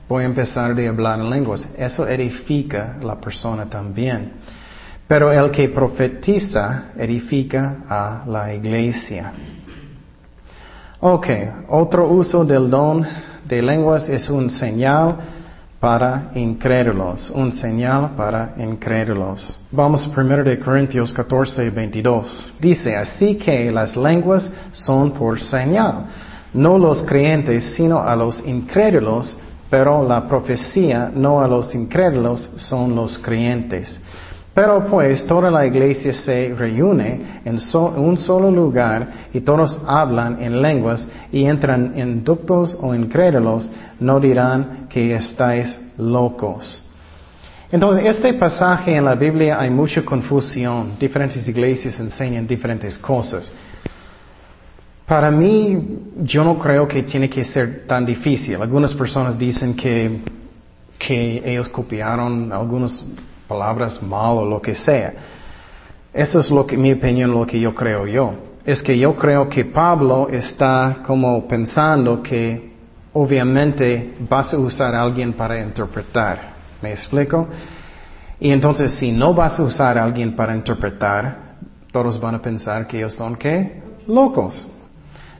voy 0.08 0.22
a 0.22 0.26
empezar 0.26 0.70
a 0.70 0.88
hablar 0.88 1.20
en 1.20 1.28
lenguas. 1.28 1.68
Eso 1.76 2.08
edifica 2.08 2.96
la 3.02 3.20
persona 3.20 3.66
también. 3.66 4.32
Pero 5.06 5.30
el 5.30 5.50
que 5.50 5.68
profetiza 5.68 6.84
edifica 6.96 7.84
a 7.86 8.24
la 8.26 8.54
iglesia. 8.54 9.34
Ok, 11.06 11.26
otro 11.68 12.08
uso 12.08 12.46
del 12.46 12.70
don 12.70 13.06
de 13.44 13.60
lenguas 13.60 14.08
es 14.08 14.30
un 14.30 14.48
señal 14.48 15.16
para 15.78 16.30
incrédulos, 16.34 17.28
un 17.28 17.52
señal 17.52 18.12
para 18.16 18.54
incrédulos. 18.56 19.60
Vamos 19.70 20.06
a 20.06 20.18
1 20.18 20.44
de 20.44 20.58
Corintios 20.58 21.12
14, 21.12 21.68
22. 21.68 22.52
Dice, 22.58 22.96
así 22.96 23.34
que 23.34 23.70
las 23.70 23.94
lenguas 23.98 24.50
son 24.72 25.10
por 25.10 25.38
señal, 25.42 26.06
no 26.54 26.78
los 26.78 27.02
creyentes, 27.02 27.74
sino 27.76 27.98
a 27.98 28.16
los 28.16 28.42
incrédulos, 28.46 29.36
pero 29.68 30.08
la 30.08 30.26
profecía 30.26 31.12
no 31.14 31.42
a 31.42 31.46
los 31.46 31.74
incrédulos 31.74 32.48
son 32.56 32.96
los 32.96 33.18
creyentes. 33.18 34.00
Pero 34.54 34.86
pues 34.86 35.26
toda 35.26 35.50
la 35.50 35.66
iglesia 35.66 36.12
se 36.12 36.54
reúne 36.56 37.40
en 37.44 37.58
un 37.96 38.16
solo 38.16 38.50
lugar 38.52 39.08
y 39.32 39.40
todos 39.40 39.80
hablan 39.84 40.40
en 40.40 40.62
lenguas 40.62 41.06
y 41.32 41.44
entran 41.44 41.92
en 41.96 42.22
ductos 42.22 42.78
o 42.80 42.94
incrédulos, 42.94 43.70
no 43.98 44.20
dirán 44.20 44.86
que 44.88 45.16
estáis 45.16 45.80
locos. 45.98 46.84
Entonces, 47.72 48.06
este 48.06 48.34
pasaje 48.34 48.94
en 48.94 49.04
la 49.04 49.16
Biblia 49.16 49.58
hay 49.58 49.70
mucha 49.70 50.04
confusión. 50.04 50.92
Diferentes 51.00 51.46
iglesias 51.48 51.98
enseñan 51.98 52.46
diferentes 52.46 52.96
cosas. 52.96 53.50
Para 55.04 55.32
mí, 55.32 55.98
yo 56.22 56.44
no 56.44 56.56
creo 56.60 56.86
que 56.86 57.02
tiene 57.02 57.28
que 57.28 57.42
ser 57.42 57.88
tan 57.88 58.06
difícil. 58.06 58.62
Algunas 58.62 58.94
personas 58.94 59.36
dicen 59.36 59.74
que, 59.74 60.20
que 60.96 61.42
ellos 61.44 61.68
copiaron 61.68 62.52
algunos 62.52 63.04
palabras 63.48 64.02
mal 64.02 64.38
o 64.38 64.44
lo 64.44 64.60
que 64.60 64.74
sea. 64.74 65.12
Eso 66.12 66.40
es 66.40 66.50
lo 66.50 66.66
que, 66.66 66.76
mi 66.76 66.92
opinión, 66.92 67.32
lo 67.32 67.46
que 67.46 67.58
yo 67.58 67.74
creo 67.74 68.06
yo. 68.06 68.32
Es 68.64 68.82
que 68.82 68.96
yo 68.96 69.14
creo 69.14 69.48
que 69.48 69.64
Pablo 69.64 70.28
está 70.30 71.02
como 71.06 71.46
pensando 71.46 72.22
que 72.22 72.72
obviamente 73.12 74.14
vas 74.28 74.54
a 74.54 74.58
usar 74.58 74.94
a 74.94 75.02
alguien 75.02 75.32
para 75.32 75.60
interpretar. 75.60 76.54
¿Me 76.80 76.92
explico? 76.92 77.48
Y 78.40 78.50
entonces 78.50 78.92
si 78.92 79.12
no 79.12 79.34
vas 79.34 79.58
a 79.58 79.62
usar 79.62 79.98
a 79.98 80.04
alguien 80.04 80.34
para 80.34 80.54
interpretar, 80.54 81.56
todos 81.90 82.20
van 82.20 82.36
a 82.36 82.42
pensar 82.42 82.86
que 82.86 82.98
ellos 82.98 83.14
son 83.14 83.36
qué? 83.36 83.82
Locos. 84.06 84.66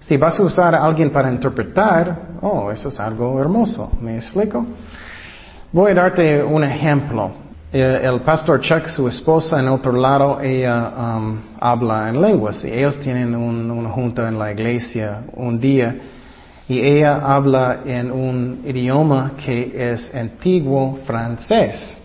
Si 0.00 0.16
vas 0.16 0.38
a 0.38 0.42
usar 0.42 0.74
a 0.74 0.84
alguien 0.84 1.10
para 1.10 1.30
interpretar, 1.30 2.28
oh, 2.40 2.70
eso 2.70 2.88
es 2.88 3.00
algo 3.00 3.40
hermoso. 3.40 3.90
¿Me 4.00 4.16
explico? 4.16 4.64
Voy 5.72 5.92
a 5.92 5.94
darte 5.94 6.42
un 6.42 6.62
ejemplo. 6.62 7.43
Eh, 7.76 8.02
el 8.04 8.20
pastor 8.20 8.60
Chuck, 8.60 8.86
su 8.86 9.08
esposa, 9.08 9.58
en 9.58 9.66
otro 9.66 9.90
lado, 9.90 10.40
ella 10.40 10.92
um, 10.96 11.40
habla 11.58 12.08
en 12.08 12.22
lenguas. 12.22 12.64
Y 12.64 12.68
ellos 12.68 13.00
tienen 13.00 13.34
una 13.34 13.90
junta 13.90 14.28
en 14.28 14.38
la 14.38 14.52
iglesia 14.52 15.24
un 15.32 15.58
día 15.58 15.96
y 16.68 16.78
ella 16.78 17.16
habla 17.16 17.80
en 17.84 18.12
un 18.12 18.60
idioma 18.64 19.32
que 19.44 19.72
es 19.74 20.14
antiguo 20.14 21.00
francés. 21.04 21.98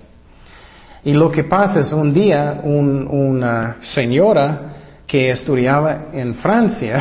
Y 1.03 1.13
lo 1.13 1.29
que 1.29 1.43
pasa 1.43 1.82
es 1.82 1.93
un 1.93 2.15
día 2.15 2.62
una 2.63 3.75
señora 3.82 4.73
que 5.05 5.29
estudiaba 5.29 6.08
en 6.13 6.34
Francia, 6.34 6.99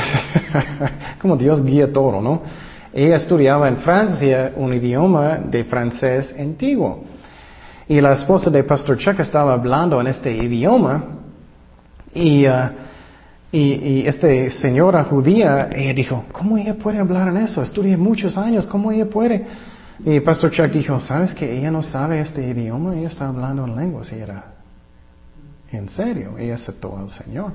como 1.22 1.38
Dios 1.38 1.64
guía 1.64 1.90
todo, 1.90 2.20
¿no? 2.20 2.42
Ella 2.92 3.16
estudiaba 3.16 3.66
en 3.66 3.78
Francia 3.78 4.52
un 4.56 4.74
idioma 4.74 5.38
de 5.38 5.64
francés 5.64 6.34
antiguo. 6.38 7.07
Y 7.88 8.02
la 8.02 8.12
esposa 8.12 8.50
de 8.50 8.62
Pastor 8.64 8.98
Chuck 8.98 9.18
estaba 9.20 9.54
hablando 9.54 9.98
en 9.98 10.08
este 10.08 10.30
idioma 10.30 11.04
y, 12.14 12.46
uh, 12.46 12.70
y, 13.50 14.06
esta 14.06 14.28
señora 14.50 15.04
judía, 15.04 15.70
ella 15.74 15.94
dijo, 15.94 16.26
¿cómo 16.30 16.58
ella 16.58 16.74
puede 16.74 16.98
hablar 16.98 17.28
en 17.28 17.38
eso? 17.38 17.62
Estudié 17.62 17.96
muchos 17.96 18.36
años, 18.36 18.66
¿cómo 18.66 18.92
ella 18.92 19.06
puede? 19.06 19.46
Y 20.04 20.20
Pastor 20.20 20.50
Chuck 20.50 20.66
dijo, 20.66 21.00
¿sabes 21.00 21.32
que 21.32 21.50
ella 21.58 21.70
no 21.70 21.82
sabe 21.82 22.20
este 22.20 22.46
idioma? 22.46 22.94
Ella 22.94 23.08
está 23.08 23.26
hablando 23.26 23.64
en 23.64 23.74
lenguas. 23.74 24.12
Y 24.12 24.16
era, 24.16 24.44
en 25.72 25.88
serio, 25.88 26.36
ella 26.38 26.56
aceptó 26.56 26.98
al 26.98 27.08
Señor. 27.08 27.52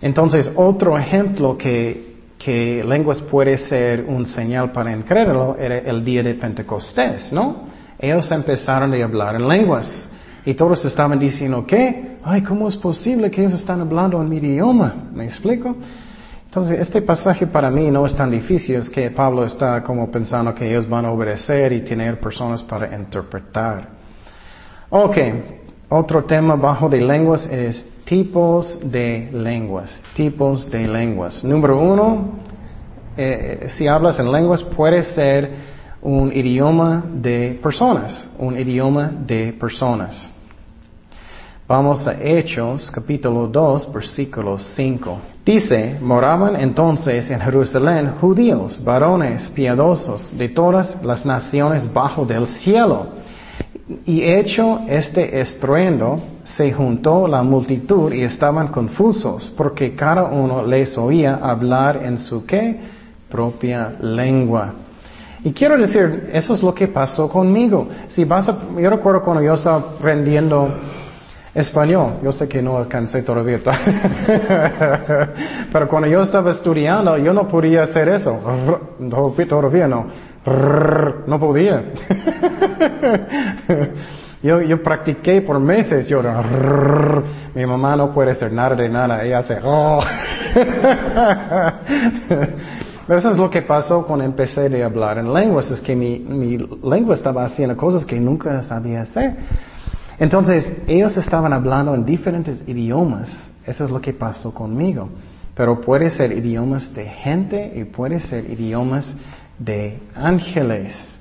Entonces, 0.00 0.50
otro 0.56 0.96
ejemplo 0.98 1.58
que, 1.58 2.22
que 2.38 2.82
lenguas 2.82 3.20
puede 3.20 3.58
ser 3.58 4.06
un 4.08 4.24
señal 4.24 4.72
para 4.72 4.92
incrédulo 4.92 5.56
era 5.58 5.78
el 5.78 6.02
día 6.02 6.22
de 6.22 6.34
Pentecostés, 6.34 7.30
¿no? 7.34 7.79
Ellos 8.00 8.30
empezaron 8.32 8.94
a 8.94 9.04
hablar 9.04 9.36
en 9.36 9.46
lenguas. 9.46 10.08
Y 10.46 10.54
todos 10.54 10.82
estaban 10.86 11.18
diciendo, 11.18 11.66
¿qué? 11.66 12.16
Ay, 12.24 12.42
¿cómo 12.42 12.66
es 12.66 12.76
posible 12.76 13.30
que 13.30 13.42
ellos 13.42 13.60
están 13.60 13.82
hablando 13.82 14.20
en 14.22 14.28
mi 14.28 14.38
idioma? 14.38 14.94
¿Me 15.12 15.26
explico? 15.26 15.76
Entonces, 16.46 16.80
este 16.80 17.02
pasaje 17.02 17.46
para 17.46 17.70
mí 17.70 17.90
no 17.90 18.06
es 18.06 18.16
tan 18.16 18.30
difícil, 18.30 18.76
es 18.76 18.88
que 18.88 19.10
Pablo 19.10 19.44
está 19.44 19.82
como 19.82 20.10
pensando 20.10 20.54
que 20.54 20.68
ellos 20.68 20.88
van 20.88 21.04
a 21.04 21.12
obedecer 21.12 21.72
y 21.72 21.82
tener 21.82 22.18
personas 22.18 22.62
para 22.62 22.92
interpretar. 22.96 23.86
Ok, 24.88 25.16
otro 25.90 26.24
tema 26.24 26.56
bajo 26.56 26.88
de 26.88 27.02
lenguas 27.02 27.46
es 27.46 27.86
tipos 28.04 28.80
de 28.90 29.28
lenguas, 29.32 30.02
tipos 30.14 30.68
de 30.70 30.88
lenguas. 30.88 31.44
Número 31.44 31.78
uno, 31.78 32.40
eh, 33.16 33.68
si 33.76 33.86
hablas 33.86 34.18
en 34.18 34.32
lenguas 34.32 34.62
puede 34.64 35.02
ser 35.04 35.50
un 36.02 36.32
idioma 36.32 37.04
de 37.12 37.58
personas, 37.62 38.28
un 38.38 38.58
idioma 38.58 39.12
de 39.26 39.52
personas. 39.52 40.28
Vamos 41.68 42.06
a 42.08 42.14
Hechos, 42.20 42.90
capítulo 42.90 43.46
2, 43.46 43.92
versículo 43.92 44.58
5. 44.58 45.18
Dice, 45.44 45.98
moraban 46.00 46.56
entonces 46.56 47.30
en 47.30 47.40
Jerusalén 47.40 48.14
judíos, 48.20 48.82
varones 48.82 49.50
piadosos 49.50 50.36
de 50.36 50.48
todas 50.48 50.96
las 51.04 51.24
naciones 51.24 51.92
bajo 51.92 52.24
del 52.24 52.46
cielo. 52.46 53.06
Y 54.04 54.22
hecho 54.22 54.80
este 54.88 55.40
estruendo, 55.40 56.20
se 56.42 56.72
juntó 56.72 57.28
la 57.28 57.42
multitud 57.42 58.12
y 58.12 58.22
estaban 58.22 58.68
confusos, 58.68 59.52
porque 59.56 59.94
cada 59.94 60.24
uno 60.24 60.64
les 60.64 60.96
oía 60.98 61.38
hablar 61.42 62.00
en 62.02 62.18
su 62.18 62.44
qué 62.46 62.80
propia 63.28 63.94
lengua. 64.00 64.74
Y 65.42 65.52
quiero 65.52 65.78
decir, 65.78 66.30
eso 66.32 66.54
es 66.54 66.62
lo 66.62 66.74
que 66.74 66.88
pasó 66.88 67.28
conmigo. 67.28 67.88
Si 68.08 68.24
vas 68.24 68.48
a, 68.48 68.58
yo 68.78 68.90
recuerdo 68.90 69.22
cuando 69.22 69.42
yo 69.42 69.54
estaba 69.54 69.78
aprendiendo 69.78 70.68
Español, 71.54 72.18
yo 72.22 72.30
sé 72.30 72.46
que 72.48 72.62
no 72.62 72.76
alcancé 72.76 73.22
todavía, 73.22 73.58
pero 75.72 75.88
cuando 75.88 76.08
yo 76.08 76.22
estaba 76.22 76.52
estudiando 76.52 77.18
yo 77.18 77.32
no 77.32 77.48
podía 77.48 77.82
hacer 77.82 78.08
eso, 78.08 78.38
todavía 79.48 79.88
no, 79.88 80.06
no 81.26 81.40
podía. 81.40 81.82
yo, 84.42 84.60
yo 84.60 84.80
practiqué 84.80 85.42
por 85.42 85.58
meses, 85.58 86.08
yo 86.08 86.22
mi 87.54 87.66
mamá 87.66 87.96
no 87.96 88.12
puede 88.12 88.30
hacer 88.30 88.52
nada 88.52 88.76
de 88.76 88.88
nada, 88.88 89.24
ella 89.24 89.38
hace 89.38 89.58
oh. 89.64 90.00
Pero 93.10 93.18
eso 93.18 93.30
es 93.32 93.38
lo 93.38 93.50
que 93.50 93.62
pasó 93.62 94.06
cuando 94.06 94.24
empecé 94.24 94.80
a 94.80 94.86
hablar 94.86 95.18
en 95.18 95.34
lenguas, 95.34 95.68
es 95.68 95.80
que 95.80 95.96
mi, 95.96 96.20
mi 96.20 96.56
lengua 96.56 97.16
estaba 97.16 97.44
haciendo 97.44 97.76
cosas 97.76 98.04
que 98.04 98.20
nunca 98.20 98.62
sabía 98.62 99.00
hacer. 99.00 99.34
Entonces, 100.16 100.64
ellos 100.86 101.16
estaban 101.16 101.52
hablando 101.52 101.92
en 101.92 102.04
diferentes 102.04 102.62
idiomas. 102.68 103.36
Eso 103.66 103.82
es 103.82 103.90
lo 103.90 104.00
que 104.00 104.12
pasó 104.12 104.54
conmigo. 104.54 105.08
Pero 105.56 105.80
puede 105.80 106.08
ser 106.10 106.30
idiomas 106.30 106.94
de 106.94 107.06
gente 107.06 107.72
y 107.74 107.82
puede 107.82 108.20
ser 108.20 108.48
idiomas 108.48 109.12
de 109.58 109.98
ángeles. 110.14 111.18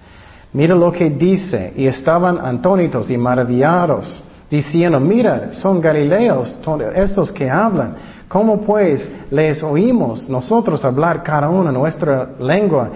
Mira 0.53 0.75
lo 0.75 0.91
que 0.91 1.09
dice. 1.09 1.73
Y 1.75 1.87
estaban 1.87 2.37
antónitos 2.37 3.09
y 3.09 3.17
maravillados, 3.17 4.21
diciendo, 4.47 4.99
mira, 4.99 5.53
son 5.53 5.81
galileos, 5.81 6.55
estos 6.93 7.31
que 7.31 7.49
hablan. 7.49 7.95
¿Cómo 8.29 8.61
pues 8.61 9.03
les 9.31 9.63
oímos 9.63 10.29
nosotros 10.29 10.85
hablar 10.85 11.23
cada 11.23 11.49
uno 11.49 11.71
nuestra 11.71 12.29
lengua 12.39 12.91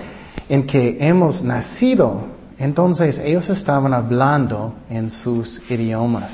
en 0.48 0.68
que 0.68 0.96
hemos 1.00 1.44
nacido? 1.44 2.22
Entonces 2.60 3.18
ellos 3.18 3.50
estaban 3.50 3.96
hablando 3.96 4.76
en 4.92 5.10
sus 5.10 5.60
idiomas. 5.72 6.32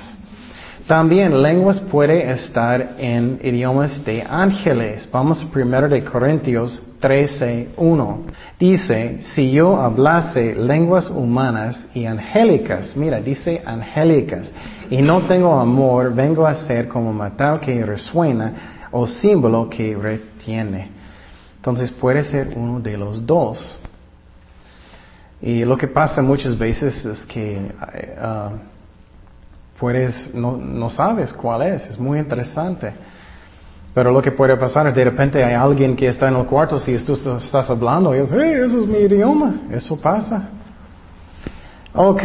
También 0.86 1.42
lenguas 1.42 1.80
puede 1.80 2.30
estar 2.30 2.96
en 2.98 3.40
idiomas 3.42 4.04
de 4.04 4.22
ángeles. 4.30 5.08
Vamos 5.10 5.48
1 5.56 5.88
de 5.88 6.04
Corintios 6.04 6.82
13, 7.00 7.70
1. 7.78 8.20
Dice, 8.60 9.22
si 9.22 9.52
yo 9.52 9.80
hablase 9.80 10.56
lenguas 10.56 11.10
humanas 11.10 11.88
y 11.94 12.06
angélicas, 12.06 12.98
mira, 12.98 13.22
dice 13.22 13.62
angélicas, 13.66 14.52
y 14.90 15.02
no 15.02 15.22
tengo 15.22 15.58
amor, 15.58 16.14
vengo 16.14 16.46
a 16.46 16.56
ser 16.56 16.90
como 16.90 17.14
metal 17.14 17.62
que 17.62 17.86
resuena 17.86 18.79
o 18.91 19.06
símbolo 19.08 19.69
que 19.69 19.95
retiene. 19.95 20.89
Entonces 21.58 21.91
puede 21.91 22.23
ser 22.23 22.54
uno 22.56 22.80
de 22.80 22.97
los 22.97 23.25
dos. 23.25 23.78
Y 25.41 25.63
lo 25.63 25.78
que 25.78 25.88
pasa 25.88 26.21
muchas 26.21 26.58
veces 26.58 27.06
es 27.06 27.25
que 27.25 27.71
uh, 28.17 28.58
puedes, 29.80 30.34
no, 30.34 30.58
no, 30.58 30.89
sabes 30.89 31.32
cuál 31.34 31.62
es, 31.63 31.86
es 31.86 31.97
muy 31.97 32.19
interesante. 32.19 32.93
Pero 33.93 34.12
lo 34.12 34.21
que 34.21 34.32
puede 34.32 34.56
pasar 34.58 34.88
es 34.88 34.95
de 34.95 35.04
repente 35.04 35.43
hay 35.43 35.54
alguien 35.54 35.95
que 35.95 36.08
está 36.08 36.28
en 36.28 36.36
el 36.36 36.45
cuarto, 36.45 36.78
si 36.78 36.95
tú 37.06 37.13
estás 37.13 37.69
hablando, 37.69 38.13
y 38.13 38.19
dices, 38.19 38.38
hey, 38.39 38.54
eso 38.65 38.82
es 38.82 38.88
mi 38.88 38.99
idioma, 38.99 39.54
eso 39.71 39.99
pasa. 39.99 40.49
Ok, 41.93 42.23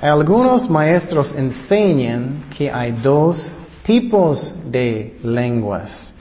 algunos 0.00 0.68
maestros 0.68 1.34
enseñan 1.34 2.44
que 2.56 2.70
hay 2.70 2.92
dos 2.92 3.50
tipos 3.88 4.54
de 4.70 5.16
lenguas. 5.22 6.12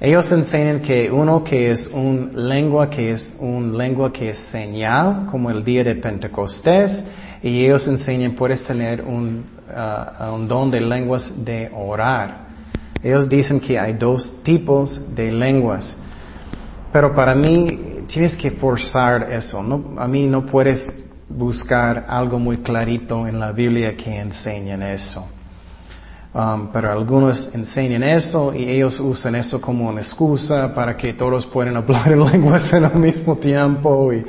Ellos 0.00 0.32
enseñan 0.32 0.80
que 0.80 1.10
uno 1.10 1.44
que 1.44 1.70
es 1.70 1.86
un 1.92 2.30
lengua 2.34 2.88
que 2.88 3.12
es 3.12 3.36
un 3.40 3.76
lengua 3.76 4.10
que 4.10 4.30
es 4.30 4.38
señal, 4.50 5.26
como 5.30 5.50
el 5.50 5.62
día 5.62 5.84
de 5.84 5.96
Pentecostés, 5.96 7.04
y 7.42 7.62
ellos 7.66 7.86
enseñan 7.86 8.32
puedes 8.32 8.64
tener 8.64 9.02
un, 9.02 9.44
un 10.32 10.48
don 10.48 10.70
de 10.70 10.80
lenguas 10.80 11.30
de 11.44 11.70
orar. 11.76 12.46
Ellos 13.02 13.28
dicen 13.28 13.60
que 13.60 13.78
hay 13.78 13.92
dos 13.92 14.42
tipos 14.42 14.98
de 15.14 15.30
lenguas. 15.30 15.94
Pero 16.90 17.14
para 17.14 17.34
mí 17.34 18.06
tienes 18.06 18.34
que 18.34 18.50
forzar 18.52 19.30
eso. 19.30 19.60
A 19.98 20.08
mí 20.08 20.26
no 20.26 20.46
puedes 20.46 20.90
buscar 21.28 22.06
algo 22.08 22.38
muy 22.38 22.58
clarito 22.62 23.26
en 23.26 23.38
la 23.38 23.52
Biblia 23.52 23.94
que 23.94 24.18
enseñen 24.18 24.82
eso. 24.82 25.33
Um, 26.34 26.66
pero 26.72 26.90
algunos 26.90 27.48
enseñan 27.54 28.02
eso 28.02 28.52
y 28.52 28.68
ellos 28.68 28.98
usan 28.98 29.36
eso 29.36 29.60
como 29.60 29.88
una 29.88 30.00
excusa 30.00 30.74
para 30.74 30.96
que 30.96 31.12
todos 31.12 31.46
puedan 31.46 31.76
hablar 31.76 32.10
en 32.10 32.24
lenguas 32.32 32.72
en 32.72 32.84
el 32.84 32.94
mismo 32.96 33.36
tiempo 33.36 34.12
y, 34.12 34.24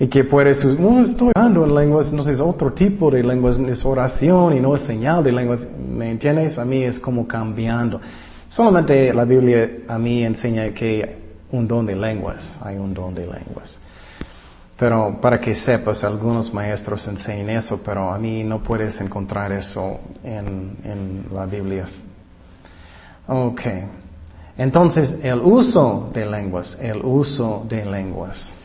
y 0.00 0.08
que 0.08 0.24
puedes, 0.24 0.64
no 0.80 1.00
estoy 1.04 1.30
hablando 1.36 1.64
en 1.64 1.76
lenguas, 1.76 2.12
no 2.12 2.28
es 2.28 2.40
otro 2.40 2.72
tipo 2.72 3.08
de 3.08 3.22
lenguas, 3.22 3.56
es 3.56 3.84
oración 3.84 4.56
y 4.56 4.60
no 4.60 4.74
es 4.74 4.82
señal 4.82 5.22
de 5.22 5.30
lenguas, 5.30 5.60
¿me 5.78 6.10
entiendes? 6.10 6.58
A 6.58 6.64
mí 6.64 6.82
es 6.82 6.98
como 6.98 7.28
cambiando. 7.28 8.00
Solamente 8.48 9.14
la 9.14 9.24
Biblia 9.24 9.70
a 9.86 9.98
mí 9.98 10.24
enseña 10.24 10.70
que 10.70 11.18
un 11.52 11.68
don 11.68 11.86
de 11.86 11.94
lenguas, 11.94 12.58
hay 12.60 12.78
un 12.78 12.92
don 12.92 13.14
de 13.14 13.26
lenguas. 13.26 13.78
Pero 14.82 15.20
para 15.20 15.40
que 15.40 15.54
sepas, 15.54 16.02
algunos 16.02 16.52
maestros 16.52 17.06
enseñan 17.06 17.50
eso, 17.50 17.80
pero 17.84 18.12
a 18.12 18.18
mí 18.18 18.42
no 18.42 18.64
puedes 18.64 19.00
encontrar 19.00 19.52
eso 19.52 20.00
en, 20.24 20.76
en 20.82 21.26
la 21.32 21.46
Biblia. 21.46 21.86
Ok. 23.28 23.60
Entonces, 24.58 25.20
el 25.22 25.38
uso 25.38 26.10
de 26.12 26.26
lenguas, 26.26 26.76
el 26.80 27.00
uso 27.00 27.64
de 27.68 27.84
lenguas, 27.84 28.56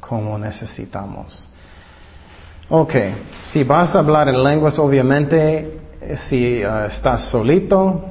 como 0.00 0.38
necesitamos. 0.38 1.46
Ok, 2.70 2.94
si 3.42 3.64
vas 3.64 3.94
a 3.94 3.98
hablar 3.98 4.30
en 4.30 4.42
lenguas, 4.42 4.78
obviamente, 4.78 5.78
si 6.26 6.64
uh, 6.64 6.86
estás 6.86 7.26
solito, 7.28 8.02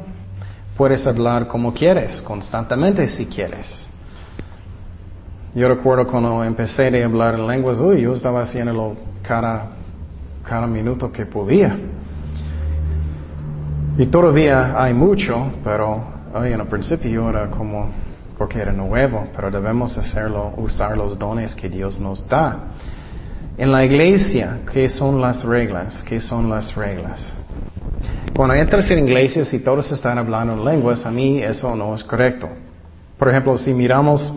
puedes 0.78 1.08
hablar 1.08 1.48
como 1.48 1.74
quieres, 1.74 2.22
constantemente 2.22 3.08
si 3.08 3.26
quieres. 3.26 3.95
Yo 5.56 5.70
recuerdo 5.70 6.06
cuando 6.06 6.44
empecé 6.44 7.02
a 7.02 7.06
hablar 7.06 7.36
en 7.36 7.48
lenguas, 7.48 7.80
uy, 7.80 8.02
yo 8.02 8.12
estaba 8.12 8.42
haciéndolo 8.42 8.98
cada, 9.22 9.70
cada 10.44 10.68
minuto 10.68 11.10
que 11.14 11.26
podía. 11.26 11.78
Y 13.98 14.06
todavía 14.08 14.76
hay 14.78 14.94
mucho, 14.94 15.54
pero 15.64 16.04
en 16.36 16.60
el 16.60 16.68
principio 16.68 17.30
era 17.30 17.50
como, 17.50 17.90
porque 18.38 18.60
era 18.60 18.74
nuevo, 18.74 19.28
pero 19.34 19.50
debemos 19.50 19.98
hacerlo, 19.98 20.52
usar 20.58 20.98
los 20.98 21.18
dones 21.18 21.56
que 21.56 21.70
Dios 21.70 22.02
nos 22.02 22.28
da. 22.28 22.74
En 23.58 23.72
la 23.72 23.86
iglesia, 23.86 24.58
¿qué 24.74 24.90
son 24.90 25.22
las 25.22 25.46
reglas? 25.46 26.04
¿Qué 26.04 26.20
son 26.20 26.50
las 26.50 26.76
reglas? 26.76 27.34
Cuando 28.36 28.56
entras 28.56 28.92
en 28.92 29.08
iglesias 29.08 29.54
y 29.54 29.60
todos 29.60 29.90
están 29.90 30.18
hablando 30.18 30.52
en 30.52 30.66
lenguas, 30.66 31.06
a 31.06 31.12
mí 31.12 31.42
eso 31.42 31.74
no 31.78 31.96
es 31.96 32.04
correcto. 32.04 32.50
Por 33.18 33.30
ejemplo, 33.30 33.58
si 33.58 33.74
miramos 33.74 34.34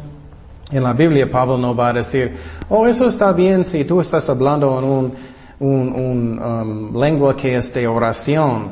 en 0.70 0.82
la 0.82 0.92
Biblia 0.92 1.30
Pablo 1.30 1.56
no 1.56 1.74
va 1.74 1.88
a 1.88 1.92
decir, 1.94 2.36
oh, 2.68 2.86
eso 2.86 3.08
está 3.08 3.32
bien 3.32 3.64
si 3.64 3.84
tú 3.84 4.00
estás 4.00 4.28
hablando 4.28 4.78
en 4.78 4.84
un, 4.84 5.14
un, 5.60 6.38
um, 6.38 7.00
lengua 7.00 7.36
que 7.36 7.56
es 7.56 7.72
de 7.72 7.86
oración. 7.86 8.70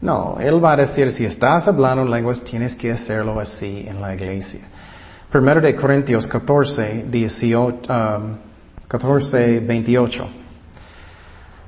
No, 0.00 0.36
él 0.40 0.64
va 0.64 0.72
a 0.72 0.76
decir, 0.76 1.10
si 1.10 1.24
estás 1.24 1.68
hablando 1.68 2.02
en 2.02 2.10
lenguas, 2.10 2.42
tienes 2.42 2.74
que 2.74 2.92
hacerlo 2.92 3.38
así 3.38 3.84
en 3.86 4.00
la 4.00 4.14
iglesia. 4.14 4.60
Primero 5.30 5.60
de 5.60 5.74
Corintios 5.74 6.26
14, 6.26 7.06
18, 7.08 7.80
14, 8.88 9.60
28. 9.60 10.28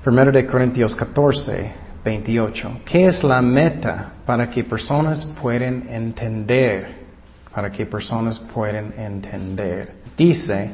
Primero 0.03 0.33
de 0.33 0.47
Corintios 0.47 0.95
14, 0.95 1.73
28. 2.05 2.81
¿Qué 2.85 3.07
es 3.07 3.25
la 3.25 3.41
meta 3.41 4.13
para 4.27 4.51
que 4.51 4.65
personas 4.65 5.25
puedan 5.41 5.89
entender? 5.89 7.04
Para 7.55 7.71
que 7.71 7.87
personas 7.87 8.39
puedan 8.39 8.93
entender. 8.99 9.93
Dice, 10.17 10.71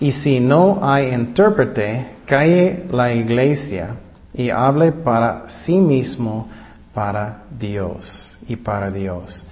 y 0.00 0.12
si 0.12 0.40
no 0.40 0.78
hay 0.82 1.12
intérprete, 1.12 2.16
cae 2.26 2.86
la 2.90 3.12
iglesia 3.12 3.96
y 4.34 4.50
hable 4.50 4.92
para 4.92 5.48
sí 5.48 5.76
mismo, 5.76 6.48
para 6.94 7.44
Dios 7.58 8.38
y 8.48 8.56
para 8.56 8.90
Dios. 8.90 9.44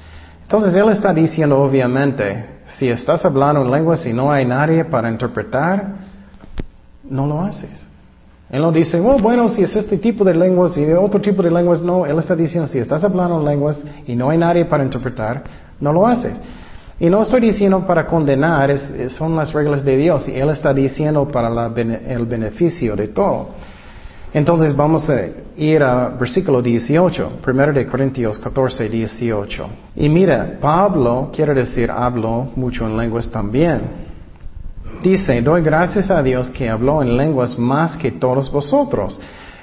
Entonces 0.42 0.74
Él 0.74 0.88
está 0.90 1.12
diciendo 1.12 1.58
obviamente, 1.58 2.60
si 2.78 2.88
estás 2.88 3.24
hablando 3.24 3.62
en 3.62 3.70
lenguas 3.70 4.04
y 4.06 4.12
no 4.12 4.32
hay 4.32 4.44
nadie 4.44 4.84
para 4.84 5.10
interpretar, 5.10 5.94
no 7.04 7.26
lo 7.26 7.42
haces. 7.42 7.86
Él 8.50 8.62
no 8.62 8.72
dice, 8.72 8.98
oh, 8.98 9.18
bueno, 9.18 9.48
si 9.48 9.62
es 9.62 9.76
este 9.76 9.96
tipo 9.96 10.24
de 10.24 10.34
lenguas 10.34 10.76
y 10.76 10.84
otro 10.92 11.20
tipo 11.20 11.42
de 11.42 11.50
lenguas, 11.50 11.80
no. 11.80 12.04
Él 12.04 12.18
está 12.18 12.34
diciendo, 12.34 12.66
si 12.66 12.78
estás 12.78 13.04
hablando 13.04 13.38
en 13.38 13.44
lenguas 13.44 13.78
y 14.06 14.16
no 14.16 14.30
hay 14.30 14.38
nadie 14.38 14.64
para 14.64 14.82
interpretar, 14.82 15.44
no 15.78 15.92
lo 15.92 16.06
haces. 16.06 16.40
Y 17.00 17.08
no 17.08 17.22
estoy 17.22 17.40
diciendo 17.40 17.86
para 17.86 18.06
condenar, 18.06 18.78
son 19.08 19.34
las 19.34 19.54
reglas 19.54 19.82
de 19.82 19.96
Dios 19.96 20.28
y 20.28 20.32
Él 20.38 20.50
está 20.50 20.74
diciendo 20.74 21.26
para 21.26 21.48
el 21.48 22.26
beneficio 22.26 22.94
de 22.94 23.08
todo. 23.08 23.48
Entonces 24.34 24.76
vamos 24.76 25.08
a 25.08 25.24
ir 25.56 25.82
a 25.82 26.10
versículo 26.10 26.60
18, 26.60 27.32
1 27.44 27.72
de 27.72 27.86
Corintios 27.86 28.38
14, 28.38 28.88
18. 28.90 29.66
Y 29.96 30.10
mira, 30.10 30.58
Pablo 30.60 31.30
quiere 31.34 31.54
decir 31.54 31.90
hablo 31.90 32.50
mucho 32.54 32.86
en 32.86 32.98
lenguas 32.98 33.30
también. 33.30 33.80
Dice, 35.02 35.40
doy 35.40 35.62
gracias 35.62 36.10
a 36.10 36.22
Dios 36.22 36.50
que 36.50 36.68
habló 36.68 37.02
en 37.02 37.16
lenguas 37.16 37.58
más 37.58 37.96
que 37.96 38.12
todos 38.12 38.52
vosotros. 38.52 39.18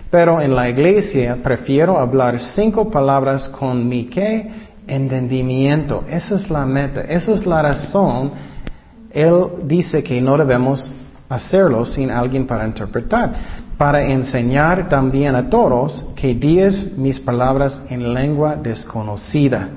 Pero 0.09 0.41
en 0.41 0.55
la 0.55 0.69
iglesia 0.69 1.37
prefiero 1.43 1.99
hablar 1.99 2.39
cinco 2.39 2.89
palabras 2.89 3.47
con 3.49 3.87
mi 3.87 4.05
qué 4.07 4.66
entendimiento. 4.87 6.03
Esa 6.09 6.35
es 6.35 6.49
la 6.49 6.65
meta, 6.65 7.01
esa 7.01 7.33
es 7.33 7.45
la 7.45 7.61
razón. 7.61 8.31
Él 9.11 9.45
dice 9.63 10.03
que 10.03 10.21
no 10.21 10.37
debemos 10.37 10.91
hacerlo 11.29 11.85
sin 11.85 12.09
alguien 12.09 12.47
para 12.47 12.65
interpretar, 12.65 13.33
para 13.77 14.03
enseñar 14.03 14.89
también 14.89 15.35
a 15.35 15.49
todos 15.49 16.05
que 16.15 16.33
diez 16.33 16.97
mis 16.97 17.19
palabras 17.19 17.79
en 17.89 18.13
lengua 18.13 18.55
desconocida. 18.55 19.69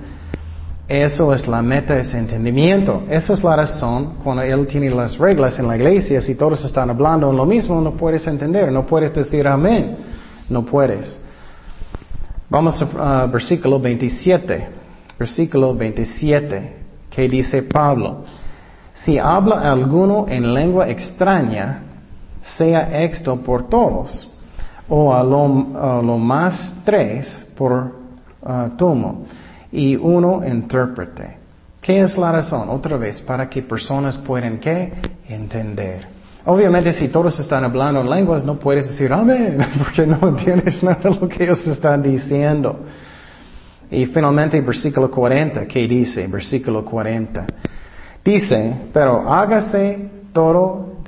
Eso 0.88 1.32
es 1.32 1.46
la 1.46 1.62
meta, 1.62 1.96
ese 1.96 2.18
entendimiento. 2.18 3.04
Esa 3.08 3.34
es 3.34 3.44
la 3.44 3.54
razón 3.54 4.14
cuando 4.24 4.42
Él 4.42 4.66
tiene 4.66 4.90
las 4.90 5.16
reglas 5.16 5.56
en 5.58 5.68
la 5.68 5.76
iglesia, 5.76 6.20
si 6.20 6.34
todos 6.34 6.64
están 6.64 6.90
hablando 6.90 7.32
lo 7.32 7.46
mismo, 7.46 7.80
no 7.80 7.92
puedes 7.92 8.26
entender, 8.26 8.72
no 8.72 8.84
puedes 8.86 9.14
decir 9.14 9.46
amén, 9.46 9.96
no 10.48 10.64
puedes. 10.64 11.16
Vamos 12.48 12.82
a 12.98 13.26
versículo 13.26 13.78
27, 13.78 14.79
versículo 15.20 15.74
27, 15.74 16.76
que 17.10 17.28
dice 17.28 17.62
Pablo, 17.62 18.24
si 19.04 19.18
habla 19.18 19.70
alguno 19.70 20.24
en 20.26 20.54
lengua 20.54 20.88
extraña, 20.88 21.82
sea 22.40 23.02
esto 23.02 23.36
por 23.42 23.68
todos, 23.68 24.30
o 24.88 25.14
a 25.14 25.22
lo, 25.22 26.16
más 26.16 26.74
tres 26.86 27.46
por 27.54 27.92
uh, 28.40 28.76
tumo 28.78 29.26
y 29.70 29.94
uno 29.94 30.40
intérprete. 30.42 31.36
¿Qué 31.82 32.00
es 32.00 32.16
la 32.16 32.32
razón? 32.32 32.70
Otra 32.70 32.96
vez, 32.96 33.20
para 33.20 33.48
que 33.48 33.60
personas 33.60 34.16
puedan 34.16 34.58
¿qué? 34.58 34.90
entender. 35.28 36.08
Obviamente 36.46 36.94
si 36.94 37.08
todos 37.08 37.38
están 37.38 37.64
hablando 37.64 38.00
en 38.00 38.08
lenguas 38.08 38.42
no 38.42 38.54
puedes 38.54 38.88
decir 38.88 39.12
amén, 39.12 39.58
porque 39.78 40.06
no 40.06 40.28
entiendes 40.28 40.82
nada 40.82 41.00
de 41.02 41.10
lo 41.10 41.28
que 41.28 41.44
ellos 41.44 41.66
están 41.66 42.02
diciendo. 42.02 42.86
Y 43.90 44.06
finalmente 44.06 44.60
versículo 44.60 45.10
40, 45.10 45.66
¿qué 45.66 45.88
dice? 45.88 46.26
Versículo 46.28 46.84
40. 46.84 47.46
Dice, 48.24 48.74
pero 48.92 49.28
hágase 49.28 50.10
todo 50.32 50.98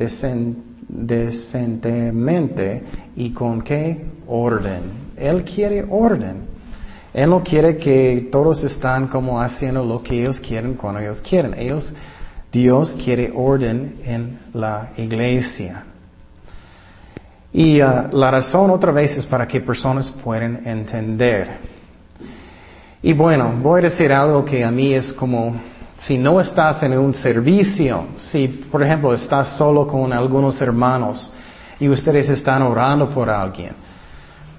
decentemente 0.88 2.82
y 3.16 3.30
con 3.30 3.62
qué 3.62 4.04
orden. 4.26 5.12
Él 5.16 5.44
quiere 5.44 5.84
orden. 5.88 6.50
Él 7.14 7.30
no 7.30 7.42
quiere 7.42 7.76
que 7.76 8.28
todos 8.32 8.64
están 8.64 9.06
como 9.08 9.40
haciendo 9.40 9.84
lo 9.84 10.02
que 10.02 10.20
ellos 10.20 10.40
quieren 10.40 10.74
cuando 10.74 11.00
ellos 11.00 11.20
quieren. 11.20 11.54
Ellos, 11.54 11.92
Dios 12.50 12.96
quiere 13.04 13.30
orden 13.34 14.00
en 14.04 14.38
la 14.54 14.90
iglesia. 14.96 15.84
Y 17.52 17.82
uh, 17.82 18.08
la 18.12 18.30
razón 18.30 18.70
otra 18.70 18.92
vez 18.92 19.14
es 19.18 19.26
para 19.26 19.46
que 19.46 19.60
personas 19.60 20.10
puedan 20.10 20.66
entender. 20.66 21.71
Y 23.04 23.12
bueno, 23.14 23.54
voy 23.60 23.80
a 23.80 23.84
decir 23.84 24.12
algo 24.12 24.44
que 24.44 24.62
a 24.62 24.70
mí 24.70 24.94
es 24.94 25.12
como, 25.14 25.56
si 25.98 26.16
no 26.16 26.40
estás 26.40 26.84
en 26.84 26.96
un 26.96 27.12
servicio, 27.14 28.04
si 28.18 28.46
por 28.46 28.80
ejemplo 28.80 29.12
estás 29.12 29.56
solo 29.56 29.88
con 29.88 30.12
algunos 30.12 30.60
hermanos 30.60 31.32
y 31.80 31.88
ustedes 31.88 32.28
están 32.28 32.62
orando 32.62 33.10
por 33.10 33.28
alguien, 33.28 33.72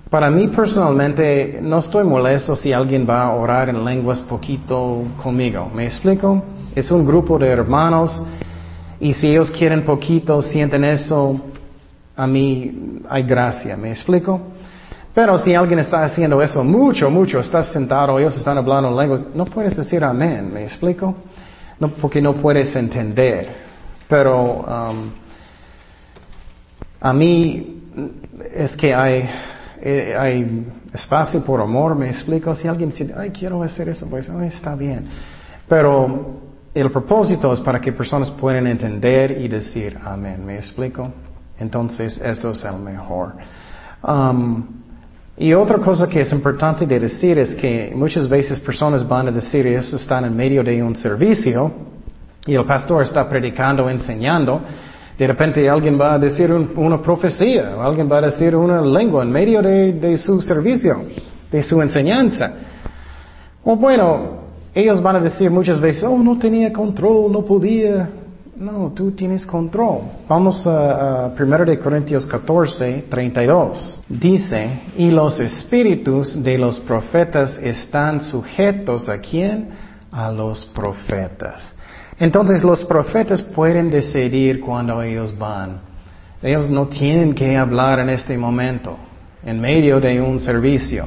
para 0.09 0.29
mí 0.29 0.49
personalmente 0.49 1.59
no 1.61 1.79
estoy 1.79 2.03
molesto 2.03 2.53
si 2.53 2.73
alguien 2.73 3.07
va 3.09 3.23
a 3.23 3.31
orar 3.31 3.69
en 3.69 3.83
lenguas 3.83 4.19
poquito 4.19 5.05
conmigo. 5.23 5.71
¿Me 5.73 5.85
explico? 5.85 6.43
Es 6.75 6.91
un 6.91 7.05
grupo 7.05 7.39
de 7.39 7.47
hermanos 7.47 8.21
y 8.99 9.13
si 9.13 9.27
ellos 9.27 9.49
quieren 9.51 9.85
poquito, 9.85 10.41
sienten 10.41 10.83
eso, 10.83 11.39
a 12.15 12.27
mí 12.27 12.99
hay 13.09 13.23
gracia. 13.23 13.77
¿Me 13.77 13.91
explico? 13.91 14.52
Pero 15.13 15.37
si 15.37 15.53
alguien 15.53 15.79
está 15.79 16.03
haciendo 16.03 16.41
eso 16.41 16.63
mucho, 16.63 17.09
mucho, 17.09 17.39
estás 17.39 17.67
sentado, 17.67 18.17
ellos 18.19 18.35
están 18.35 18.57
hablando 18.57 18.89
en 18.89 18.97
lenguas, 18.97 19.25
no 19.33 19.45
puedes 19.45 19.77
decir 19.77 20.03
amén. 20.03 20.51
¿Me 20.51 20.63
explico? 20.63 21.15
No, 21.79 21.89
porque 21.89 22.21
no 22.21 22.33
puedes 22.33 22.75
entender. 22.75 23.47
Pero 24.07 24.61
um, 24.61 25.11
a 26.99 27.13
mí 27.13 27.81
es 28.53 28.75
que 28.75 28.93
hay 28.93 29.29
eh, 29.85 30.15
hay 30.17 30.65
espacio 30.93 31.43
por 31.43 31.59
amor, 31.59 31.93
me 31.93 32.07
explico. 32.07 32.55
Si 32.55 32.69
alguien 32.69 32.91
dice, 32.91 33.13
ay, 33.17 33.31
quiero 33.31 33.61
hacer 33.63 33.89
eso, 33.89 34.09
pues 34.09 34.29
está 34.29 34.75
bien. 34.75 35.09
Pero 35.67 36.39
el 36.73 36.89
propósito 36.89 37.51
es 37.51 37.59
para 37.59 37.81
que 37.81 37.91
personas 37.91 38.31
puedan 38.31 38.65
entender 38.65 39.31
y 39.41 39.49
decir 39.49 39.99
amén, 40.01 40.45
¿me 40.45 40.55
explico? 40.55 41.11
Entonces, 41.59 42.17
eso 42.17 42.51
es 42.51 42.63
el 42.63 42.79
mejor. 42.79 43.35
Um, 44.07 44.82
y 45.37 45.53
otra 45.53 45.79
cosa 45.79 46.07
que 46.07 46.21
es 46.21 46.31
importante 46.31 46.85
de 46.85 46.99
decir 46.99 47.39
es 47.39 47.55
que 47.55 47.91
muchas 47.95 48.29
veces 48.29 48.59
personas 48.59 49.07
van 49.07 49.29
a 49.29 49.31
decir, 49.31 49.65
están 49.65 50.25
en 50.25 50.35
medio 50.35 50.63
de 50.63 50.81
un 50.83 50.95
servicio 50.95 51.71
y 52.45 52.53
el 52.53 52.65
pastor 52.65 53.03
está 53.03 53.27
predicando, 53.27 53.89
enseñando, 53.89 54.61
de 55.17 55.27
repente 55.27 55.67
alguien 55.67 55.99
va 55.99 56.13
a 56.13 56.19
decir 56.19 56.51
una 56.51 57.01
profecía, 57.01 57.75
alguien 57.79 58.11
va 58.11 58.17
a 58.17 58.21
decir 58.21 58.55
una 58.55 58.81
lengua 58.81 59.23
en 59.23 59.31
medio 59.31 59.61
de, 59.61 60.17
su 60.17 60.41
servicio, 60.41 61.03
de 61.51 61.63
su 61.63 61.81
enseñanza. 61.81 62.53
O 63.63 63.75
bueno, 63.75 64.43
ellos 64.73 65.01
van 65.01 65.15
a 65.15 65.19
decir 65.19 65.49
muchas 65.49 65.79
veces, 65.79 66.03
oh, 66.03 66.17
no 66.17 66.37
tenía 66.37 66.71
control, 66.71 67.31
no 67.31 67.43
podía. 67.43 68.09
No, 68.63 68.93
tú 68.95 69.11
tienes 69.11 69.45
control. 69.45 70.03
Vamos 70.25 70.65
a, 70.65 71.25
a 71.25 71.33
1 71.37 71.65
de 71.65 71.77
Corintios 71.79 72.25
14, 72.25 73.07
32. 73.09 74.03
Dice, 74.07 74.83
y 74.95 75.11
los 75.11 75.37
espíritus 75.41 76.41
de 76.41 76.57
los 76.57 76.79
profetas 76.79 77.57
están 77.61 78.21
sujetos 78.21 79.09
a 79.09 79.17
quién? 79.17 79.67
A 80.13 80.31
los 80.31 80.63
profetas. 80.67 81.75
Entonces 82.17 82.63
los 82.63 82.85
profetas 82.85 83.41
pueden 83.41 83.91
decidir 83.91 84.61
cuando 84.61 85.01
ellos 85.01 85.37
van. 85.37 85.81
Ellos 86.41 86.69
no 86.69 86.87
tienen 86.87 87.33
que 87.33 87.57
hablar 87.57 87.99
en 87.99 88.11
este 88.11 88.37
momento, 88.37 88.95
en 89.43 89.59
medio 89.59 89.99
de 89.99 90.21
un 90.21 90.39
servicio, 90.39 91.05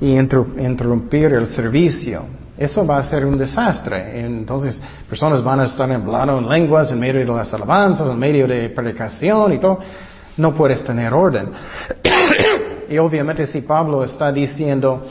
y 0.00 0.16
interrumpir 0.16 1.32
el 1.32 1.48
servicio. 1.48 2.41
Eso 2.62 2.86
va 2.86 2.98
a 2.98 3.02
ser 3.02 3.24
un 3.24 3.36
desastre. 3.36 4.24
Entonces, 4.24 4.80
personas 5.08 5.42
van 5.42 5.58
a 5.58 5.64
estar 5.64 5.90
hablando 5.90 6.38
en 6.38 6.48
lenguas 6.48 6.92
en 6.92 7.00
medio 7.00 7.18
de 7.18 7.26
las 7.26 7.52
alabanzas, 7.52 8.08
en 8.08 8.16
medio 8.16 8.46
de 8.46 8.70
predicación 8.70 9.52
y 9.54 9.58
todo. 9.58 9.80
No 10.36 10.54
puedes 10.54 10.84
tener 10.84 11.12
orden. 11.12 11.50
y 12.88 12.98
obviamente 12.98 13.46
si 13.46 13.62
Pablo 13.62 14.04
está 14.04 14.30
diciendo 14.30 15.04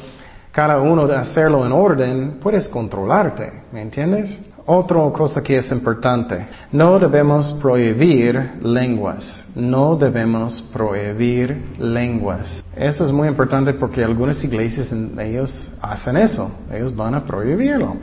cada 0.53 0.79
uno 0.79 1.05
de 1.05 1.17
hacerlo 1.17 1.65
en 1.65 1.73
orden, 1.73 2.37
puedes 2.41 2.69
controlarte, 2.69 3.63
¿me 3.73 3.81
entiendes? 3.81 4.39
Otra 4.65 5.09
cosa 5.11 5.41
que 5.41 5.57
es 5.57 5.71
importante, 5.71 6.47
no 6.71 6.99
debemos 6.99 7.51
prohibir 7.53 8.59
lenguas, 8.61 9.45
no 9.55 9.95
debemos 9.95 10.61
prohibir 10.71 11.75
lenguas. 11.79 12.63
Eso 12.75 13.05
es 13.05 13.11
muy 13.11 13.27
importante 13.27 13.73
porque 13.73 14.03
algunas 14.03 14.43
iglesias 14.43 14.91
ellos 15.17 15.71
hacen 15.81 16.17
eso, 16.17 16.51
ellos 16.71 16.95
van 16.95 17.15
a 17.15 17.25
prohibirlo. 17.25 17.95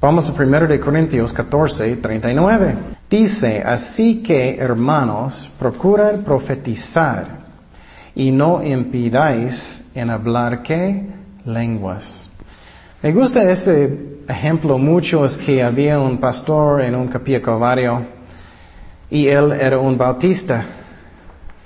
Vamos 0.00 0.28
a 0.28 0.32
1 0.32 0.66
de 0.66 0.80
Corintios 0.80 1.32
14, 1.32 1.96
39. 1.96 2.74
Dice, 3.08 3.62
así 3.62 4.22
que 4.22 4.56
hermanos, 4.56 5.50
procuran 5.58 6.24
profetizar 6.24 7.42
y 8.14 8.32
no 8.32 8.62
impidáis 8.62 9.84
en 9.94 10.08
hablar 10.08 10.62
qué 10.62 11.06
lenguas. 11.44 12.28
Me 13.02 13.12
gusta 13.12 13.48
ese 13.50 14.11
ejemplo 14.32 14.78
mucho, 14.78 15.24
es 15.24 15.36
que 15.36 15.62
había 15.62 16.00
un 16.00 16.18
pastor 16.18 16.80
en 16.82 16.94
un 16.94 17.08
capilla 17.08 17.40
calvario 17.40 18.04
y 19.10 19.28
él 19.28 19.52
era 19.52 19.78
un 19.78 19.96
bautista. 19.96 20.64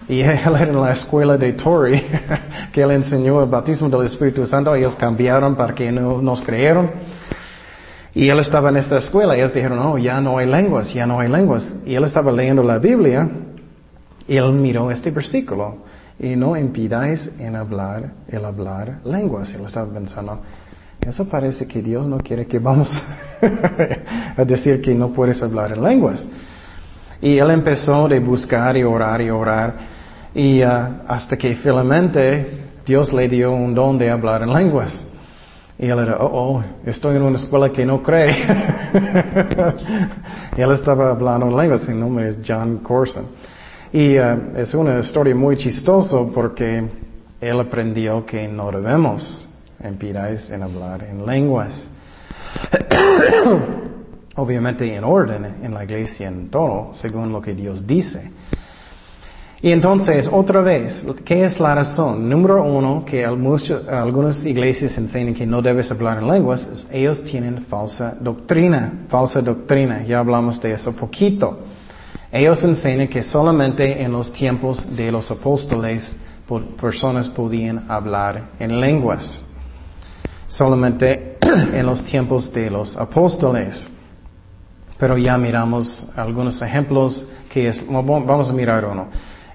Y 0.09 0.21
él 0.23 0.39
era 0.39 0.63
en 0.63 0.81
la 0.81 0.93
escuela 0.93 1.37
de 1.37 1.53
Tori, 1.53 2.03
que 2.73 2.83
él 2.83 2.91
enseñó 2.91 3.43
el 3.43 3.49
bautismo 3.49 3.89
del 3.89 4.07
Espíritu 4.07 4.47
Santo. 4.47 4.75
Ellos 4.75 4.95
cambiaron 4.97 5.57
para 5.57 5.75
que 5.75 5.91
no 5.91 6.21
nos 6.21 6.43
creyeron. 6.43 6.91
Y 8.15 8.29
él 8.29 8.39
estaba 8.39 8.71
en 8.71 8.79
esta 8.79 8.99
escuela 8.99 9.37
y 9.37 9.41
ellos 9.41 9.53
dijeron, 9.53 9.79
no, 9.79 9.99
ya 9.99 10.21
no 10.21 10.39
hay 10.39 10.47
lenguas, 10.47 10.93
ya 10.93 11.07
no 11.07 11.21
hay 11.21 11.29
lenguas. 11.29 11.75
Y 11.85 11.95
él 11.95 12.05
estaba 12.05 12.33
leyendo 12.33 12.63
la 12.63 12.79
Biblia 12.79 13.29
y 14.27 14.37
él 14.37 14.53
miró 14.53 14.91
este 14.91 15.11
versículo. 15.11 15.85
Y 16.19 16.35
no 16.35 16.57
impidáis 16.57 17.31
en 17.39 17.57
hablar, 17.57 18.13
el 18.29 18.45
hablar 18.45 19.01
lenguas. 19.05 19.51
Y 19.53 19.57
él 19.57 19.67
estaba 19.67 19.93
pensando, 19.93 20.41
eso 21.07 21.29
parece 21.29 21.67
que 21.67 21.81
Dios 21.81 22.09
no 22.09 22.19
quiere 22.19 22.47
que 22.47 22.59
vamos 22.59 22.91
a 24.37 24.45
decir 24.45 24.83
que 24.83 24.93
no 24.93 25.11
puedes 25.11 25.41
hablar 25.41 25.73
en 25.73 25.83
lenguas. 25.83 26.27
Y 27.21 27.39
él 27.39 27.51
empezó 27.51 28.09
de 28.09 28.19
buscar 28.19 28.77
y 28.77 28.83
orar 28.83 29.21
y 29.21 29.31
orar. 29.31 29.77
Y 30.35 30.65
uh, 30.65 31.03
hasta 31.07 31.37
que 31.37 31.55
finalmente 31.55 32.65
Dios 32.85 33.13
le 33.13 33.29
dio 33.29 33.53
un 33.53 33.73
don 33.73 33.97
de 33.97 34.11
hablar 34.11 34.43
en 34.43 34.53
lenguas. 34.53 35.07
Y 35.79 35.87
él 35.87 35.99
era, 35.99 36.17
oh, 36.19 36.57
oh, 36.57 36.65
estoy 36.85 37.17
en 37.17 37.23
una 37.23 37.39
escuela 37.39 37.71
que 37.71 37.87
no 37.87 38.03
cree. 38.03 38.33
y 40.57 40.61
él 40.61 40.73
estaba 40.73 41.11
hablando 41.11 41.47
en 41.47 41.57
lenguas, 41.57 41.83
su 41.83 41.93
nombre 41.93 42.31
es 42.31 42.39
John 42.47 42.79
Corson. 42.79 43.27
Y 43.93 44.19
uh, 44.19 44.57
es 44.57 44.75
una 44.75 44.99
historia 44.99 45.37
muy 45.37 45.57
chistosa 45.57 46.17
porque 46.35 46.85
él 47.41 47.61
aprendió 47.61 48.27
que 48.27 48.49
no 48.49 48.73
debemos 48.73 49.47
impidáis 49.85 50.51
en 50.51 50.63
hablar 50.63 51.05
en 51.05 51.25
lenguas. 51.25 51.89
Obviamente 54.37 54.95
en 54.95 55.05
orden 55.05 55.57
en 55.63 55.73
la 55.73 55.85
iglesia, 55.85 56.29
en 56.29 56.51
todo, 56.51 56.93
según 56.95 57.33
lo 57.33 57.41
que 57.41 57.55
Dios 57.55 57.87
dice. 57.87 58.31
Y 59.63 59.73
entonces, 59.73 60.29
otra 60.31 60.61
vez, 60.61 61.05
¿qué 61.25 61.45
es 61.45 61.59
la 61.59 61.75
razón? 61.75 62.29
Número 62.29 62.63
uno, 62.63 63.05
que 63.07 63.25
algunas 63.25 64.45
iglesias 64.45 64.97
enseñan 64.99 65.35
que 65.35 65.47
no 65.47 65.63
debes 65.63 65.91
hablar 65.91 66.19
en 66.19 66.29
lenguas, 66.29 66.87
ellos 66.93 67.25
tienen 67.25 67.65
falsa 67.65 68.17
doctrina, 68.21 69.07
falsa 69.09 69.41
doctrina, 69.41 70.05
ya 70.05 70.19
hablamos 70.19 70.61
de 70.61 70.75
eso 70.75 70.95
poquito. 70.95 71.61
Ellos 72.31 72.63
enseñan 72.65 73.09
que 73.09 73.23
solamente 73.23 74.03
en 74.03 74.13
los 74.13 74.31
tiempos 74.31 74.85
de 74.95 75.11
los 75.11 75.31
apóstoles 75.31 76.15
personas 76.79 77.29
podían 77.31 77.91
hablar 77.91 78.51
en 78.59 78.79
lenguas, 78.79 79.43
solamente 80.49 81.39
en 81.41 81.87
los 81.87 82.05
tiempos 82.05 82.53
de 82.53 82.71
los 82.71 82.97
apóstoles. 82.97 83.87
Pero 84.99 85.19
ya 85.19 85.37
miramos 85.37 86.09
algunos 86.17 86.61
ejemplos 86.63 87.27
que 87.51 87.69
es, 87.69 87.83
vamos 87.89 88.49
a 88.49 88.53
mirar 88.53 88.85
uno. 88.85 89.09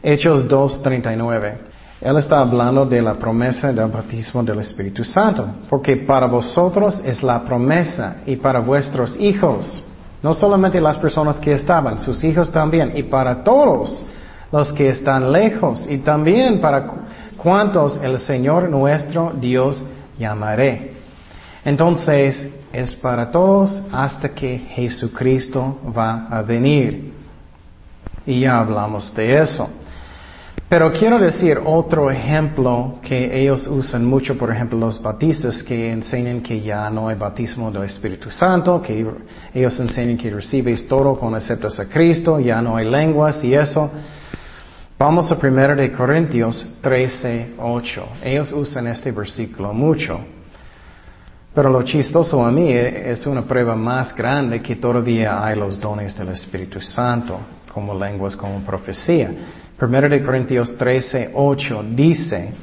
Hechos 0.03 0.47
2.39. 0.47 1.71
Él 2.01 2.17
está 2.17 2.39
hablando 2.39 2.85
de 2.85 2.99
la 2.99 3.13
promesa 3.13 3.71
del 3.71 3.89
bautismo 3.89 4.41
del 4.43 4.59
Espíritu 4.59 5.03
Santo, 5.03 5.47
porque 5.69 5.97
para 5.97 6.25
vosotros 6.25 6.99
es 7.05 7.21
la 7.21 7.43
promesa 7.43 8.17
y 8.25 8.37
para 8.37 8.59
vuestros 8.59 9.15
hijos, 9.19 9.83
no 10.23 10.33
solamente 10.33 10.81
las 10.81 10.97
personas 10.97 11.37
que 11.37 11.53
estaban, 11.53 11.99
sus 11.99 12.23
hijos 12.23 12.51
también, 12.51 12.93
y 12.95 13.03
para 13.03 13.43
todos 13.43 14.03
los 14.51 14.73
que 14.73 14.89
están 14.89 15.31
lejos, 15.31 15.85
y 15.87 15.99
también 15.99 16.59
para 16.59 16.87
cuantos 17.37 17.99
el 18.01 18.17
Señor 18.17 18.67
nuestro 18.67 19.33
Dios 19.39 19.83
llamaré. 20.17 20.93
Entonces, 21.63 22.49
es 22.73 22.95
para 22.95 23.29
todos 23.29 23.83
hasta 23.91 24.29
que 24.29 24.57
Jesucristo 24.57 25.79
va 25.95 26.27
a 26.29 26.41
venir. 26.41 27.13
Y 28.25 28.41
ya 28.41 28.59
hablamos 28.59 29.13
de 29.15 29.41
eso. 29.41 29.69
Pero 30.69 30.93
quiero 30.93 31.19
decir 31.19 31.59
otro 31.65 32.09
ejemplo 32.09 32.99
que 33.01 33.41
ellos 33.41 33.67
usan 33.67 34.05
mucho, 34.05 34.37
por 34.37 34.51
ejemplo, 34.51 34.79
los 34.79 35.01
bautistas 35.01 35.61
que 35.63 35.91
enseñan 35.91 36.41
que 36.41 36.61
ya 36.61 36.89
no 36.89 37.09
hay 37.09 37.15
bautismo 37.15 37.69
del 37.69 37.83
Espíritu 37.83 38.31
Santo, 38.31 38.81
que 38.81 39.05
ellos 39.53 39.79
enseñan 39.81 40.15
que 40.15 40.29
recibes 40.29 40.87
todo 40.87 41.15
cuando 41.15 41.39
aceptas 41.39 41.77
a 41.77 41.89
Cristo, 41.89 42.39
ya 42.39 42.61
no 42.61 42.77
hay 42.77 42.89
lenguas 42.89 43.43
y 43.43 43.53
eso. 43.53 43.91
Vamos 45.01 45.31
a 45.31 45.35
1 45.35 45.75
de 45.77 45.91
Corintios 45.91 46.77
13, 46.79 47.55
8. 47.57 48.07
Ellos 48.21 48.51
usan 48.51 48.85
este 48.85 49.11
versículo 49.11 49.73
mucho. 49.73 50.19
Pero 51.55 51.71
lo 51.71 51.81
chistoso 51.81 52.45
a 52.45 52.51
mí 52.51 52.71
es 52.71 53.25
una 53.25 53.41
prueba 53.41 53.75
más 53.75 54.15
grande 54.15 54.61
que 54.61 54.75
todavía 54.75 55.43
hay 55.43 55.57
los 55.57 55.81
dones 55.81 56.15
del 56.15 56.27
Espíritu 56.29 56.79
Santo, 56.79 57.39
como 57.73 57.95
lenguas, 57.95 58.35
como 58.35 58.59
profecía. 58.59 59.31
1 59.81 60.01
de 60.01 60.23
Corintios 60.23 60.77
13, 60.77 61.31
8 61.33 61.83
dice, 61.95 62.53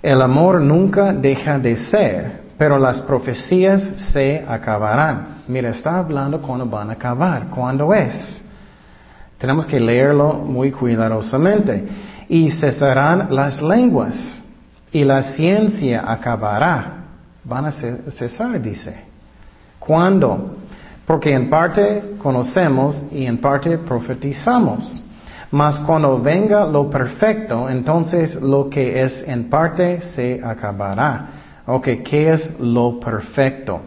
el 0.00 0.22
amor 0.22 0.62
nunca 0.62 1.12
deja 1.12 1.58
de 1.58 1.76
ser, 1.76 2.40
pero 2.56 2.78
las 2.78 3.02
profecías 3.02 3.82
se 4.14 4.42
acabarán. 4.48 5.42
Mira, 5.46 5.68
está 5.68 5.98
hablando 5.98 6.40
cuando 6.40 6.64
van 6.64 6.88
a 6.88 6.94
acabar, 6.94 7.50
cuándo 7.50 7.92
es. 7.92 8.43
Tenemos 9.38 9.66
que 9.66 9.80
leerlo 9.80 10.34
muy 10.34 10.72
cuidadosamente. 10.72 11.86
Y 12.28 12.50
cesarán 12.50 13.28
las 13.30 13.60
lenguas, 13.60 14.42
y 14.90 15.04
la 15.04 15.22
ciencia 15.22 16.04
acabará 16.06 17.04
van 17.44 17.66
a 17.66 17.72
cesar, 17.72 18.60
dice. 18.60 18.94
¿Cuándo? 19.78 20.56
Porque 21.06 21.34
en 21.34 21.50
parte 21.50 22.14
conocemos 22.18 23.02
y 23.12 23.26
en 23.26 23.38
parte 23.38 23.76
profetizamos. 23.78 25.02
Mas 25.50 25.78
cuando 25.80 26.18
venga 26.20 26.64
lo 26.66 26.88
perfecto, 26.88 27.68
entonces 27.68 28.34
lo 28.40 28.68
que 28.70 29.02
es 29.02 29.22
en 29.26 29.50
parte 29.50 30.00
se 30.00 30.40
acabará. 30.42 31.28
Ok, 31.66 31.88
¿qué 32.04 32.32
es 32.32 32.58
lo 32.58 32.98
perfecto? 32.98 33.80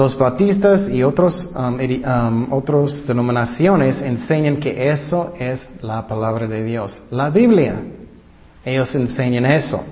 Los 0.00 0.16
bautistas 0.16 0.88
y 0.88 1.02
otros, 1.02 1.46
um, 1.54 1.74
um, 1.74 2.86
denominaciones 3.06 4.00
enseñan 4.00 4.56
que 4.56 4.90
eso 4.90 5.34
es 5.38 5.68
la 5.82 6.06
palabra 6.06 6.46
de 6.46 6.64
Dios, 6.64 7.02
la 7.10 7.28
Biblia. 7.28 7.82
Ellos 8.64 8.94
enseñan 8.94 9.44
eso. 9.44 9.84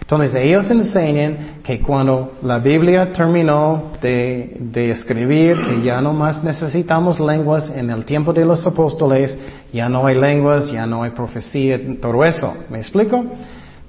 Entonces 0.00 0.34
ellos 0.36 0.70
enseñan 0.70 1.60
que 1.62 1.80
cuando 1.82 2.38
la 2.42 2.60
Biblia 2.60 3.12
terminó 3.12 3.92
de, 4.00 4.90
escribir, 4.90 5.62
que 5.62 5.82
ya 5.82 6.00
no 6.00 6.14
más 6.14 6.42
necesitamos 6.42 7.20
lenguas 7.20 7.70
en 7.76 7.90
el 7.90 8.06
tiempo 8.06 8.32
de 8.32 8.46
los 8.46 8.66
apóstoles, 8.66 9.38
ya 9.70 9.86
no 9.86 10.06
hay 10.06 10.18
lenguas, 10.18 10.72
ya 10.72 10.86
no 10.86 11.02
hay 11.02 11.10
profecía, 11.10 11.78
todo 12.00 12.24
eso. 12.24 12.54
¿Me 12.70 12.78
explico? 12.78 13.22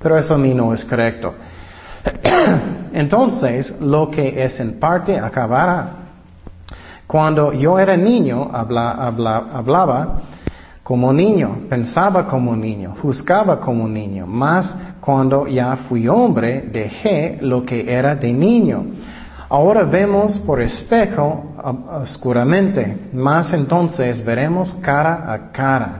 Pero 0.02 0.18
eso 0.18 0.34
a 0.34 0.38
mí 0.38 0.54
no 0.54 0.74
es 0.74 0.84
correcto. 0.84 1.34
Entonces, 2.94 3.74
lo 3.80 4.10
que 4.10 4.44
es 4.44 4.60
en 4.60 4.80
parte 4.80 5.18
acabará. 5.20 6.04
Cuando 7.08 7.54
yo 7.54 7.78
era 7.80 7.96
niño, 7.98 8.50
hablaba 8.52 10.22
como 10.84 11.14
niño, 11.14 11.62
pensaba 11.70 12.28
como 12.28 12.56
niño, 12.56 12.96
juzgaba 13.02 13.60
como 13.60 13.88
niño, 13.88 14.26
mas 14.28 14.76
cuando 15.00 15.48
ya 15.48 15.76
fui 15.76 16.08
hombre 16.08 16.70
dejé 16.72 17.38
lo 17.42 17.66
que 17.66 17.92
era 17.92 18.16
de 18.16 18.34
niño. 18.34 18.86
Ahora 19.50 19.84
vemos 19.84 20.40
por 20.40 20.62
espejo 20.62 21.54
oscuramente, 22.02 23.10
mas 23.14 23.54
entonces 23.54 24.24
veremos 24.26 24.74
cara 24.82 25.32
a 25.32 25.52
cara. 25.52 26.00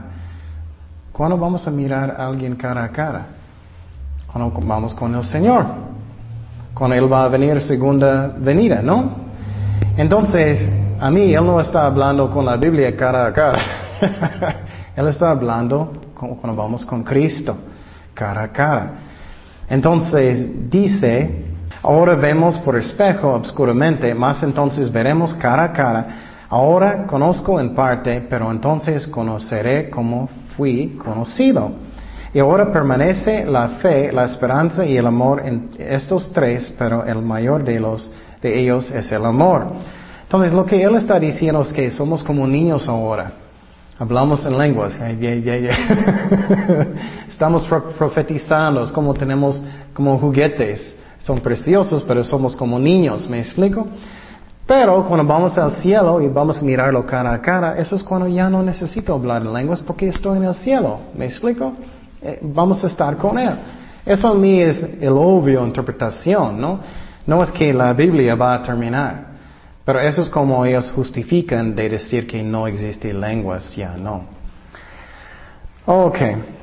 ¿Cuándo 1.12 1.38
vamos 1.38 1.66
a 1.68 1.70
mirar 1.70 2.16
a 2.18 2.26
alguien 2.26 2.56
cara 2.56 2.82
a 2.82 2.88
cara? 2.88 3.26
Cuando 4.32 4.50
vamos 4.66 4.94
con 4.94 5.14
el 5.14 5.22
Señor. 5.22 5.93
Cuando 6.74 6.96
Él 6.96 7.10
va 7.10 7.24
a 7.24 7.28
venir 7.28 7.60
segunda 7.62 8.34
venida, 8.36 8.82
¿no? 8.82 9.24
Entonces, 9.96 10.68
a 11.00 11.08
mí 11.10 11.32
Él 11.32 11.46
no 11.46 11.60
está 11.60 11.86
hablando 11.86 12.28
con 12.30 12.44
la 12.44 12.56
Biblia 12.56 12.96
cara 12.96 13.26
a 13.26 13.32
cara. 13.32 13.62
Él 14.96 15.06
está 15.06 15.30
hablando 15.30 15.92
cuando 16.14 16.54
vamos 16.54 16.84
con 16.84 17.04
Cristo, 17.04 17.56
cara 18.12 18.42
a 18.42 18.48
cara. 18.48 18.92
Entonces 19.68 20.68
dice, 20.68 21.44
ahora 21.82 22.14
vemos 22.16 22.58
por 22.58 22.76
espejo 22.76 23.32
obscuramente, 23.34 24.14
más 24.14 24.42
entonces 24.42 24.90
veremos 24.90 25.34
cara 25.34 25.64
a 25.64 25.72
cara. 25.72 26.06
Ahora 26.48 27.06
conozco 27.06 27.58
en 27.60 27.74
parte, 27.74 28.20
pero 28.28 28.50
entonces 28.50 29.06
conoceré 29.06 29.90
como 29.90 30.28
fui 30.56 30.98
conocido. 31.02 31.72
Y 32.34 32.40
ahora 32.40 32.72
permanece 32.72 33.46
la 33.46 33.68
fe, 33.80 34.12
la 34.12 34.24
esperanza 34.24 34.84
y 34.84 34.96
el 34.96 35.06
amor 35.06 35.46
en 35.46 35.70
estos 35.78 36.32
tres, 36.32 36.74
pero 36.76 37.04
el 37.04 37.22
mayor 37.22 37.62
de 37.62 37.78
los 37.78 38.12
de 38.42 38.60
ellos 38.60 38.90
es 38.90 39.12
el 39.12 39.24
amor. 39.24 39.68
Entonces 40.24 40.52
lo 40.52 40.66
que 40.66 40.82
él 40.82 40.96
está 40.96 41.20
diciendo 41.20 41.62
es 41.62 41.72
que 41.72 41.92
somos 41.92 42.24
como 42.24 42.44
niños 42.48 42.88
ahora. 42.88 43.34
Hablamos 44.00 44.44
en 44.44 44.58
lenguas. 44.58 44.98
Estamos 47.28 47.68
profetizando, 47.96 48.92
como 48.92 49.14
tenemos 49.14 49.62
como 49.92 50.18
juguetes. 50.18 50.96
Son 51.18 51.38
preciosos, 51.38 52.02
pero 52.02 52.24
somos 52.24 52.56
como 52.56 52.80
niños, 52.80 53.30
¿me 53.30 53.38
explico? 53.38 53.86
Pero 54.66 55.06
cuando 55.06 55.24
vamos 55.24 55.56
al 55.56 55.76
cielo 55.76 56.20
y 56.20 56.26
vamos 56.26 56.60
a 56.60 56.64
mirarlo 56.64 57.06
cara 57.06 57.32
a 57.32 57.40
cara, 57.40 57.78
eso 57.78 57.94
es 57.94 58.02
cuando 58.02 58.26
ya 58.26 58.50
no 58.50 58.60
necesito 58.62 59.14
hablar 59.14 59.42
en 59.42 59.52
lenguas 59.52 59.80
porque 59.80 60.08
estoy 60.08 60.38
en 60.38 60.44
el 60.44 60.54
cielo. 60.54 60.98
¿Me 61.16 61.26
explico? 61.26 61.74
Eh, 62.24 62.38
vamos 62.40 62.82
a 62.82 62.86
estar 62.86 63.18
con 63.18 63.38
Él. 63.38 63.54
Eso 64.06 64.28
a 64.28 64.34
mí 64.34 64.58
es 64.58 64.82
el 64.98 65.12
obvio 65.12 65.66
interpretación, 65.66 66.58
¿no? 66.58 66.80
No 67.26 67.42
es 67.42 67.50
que 67.50 67.72
la 67.72 67.92
Biblia 67.92 68.34
va 68.34 68.54
a 68.54 68.62
terminar. 68.62 69.26
Pero 69.84 70.00
eso 70.00 70.22
es 70.22 70.30
como 70.30 70.64
ellos 70.64 70.90
justifican 70.92 71.74
de 71.74 71.90
decir 71.90 72.26
que 72.26 72.42
no 72.42 72.66
existen 72.66 73.20
lenguas, 73.20 73.76
ya 73.76 73.94
no. 73.98 74.24
Ok, 75.84 76.18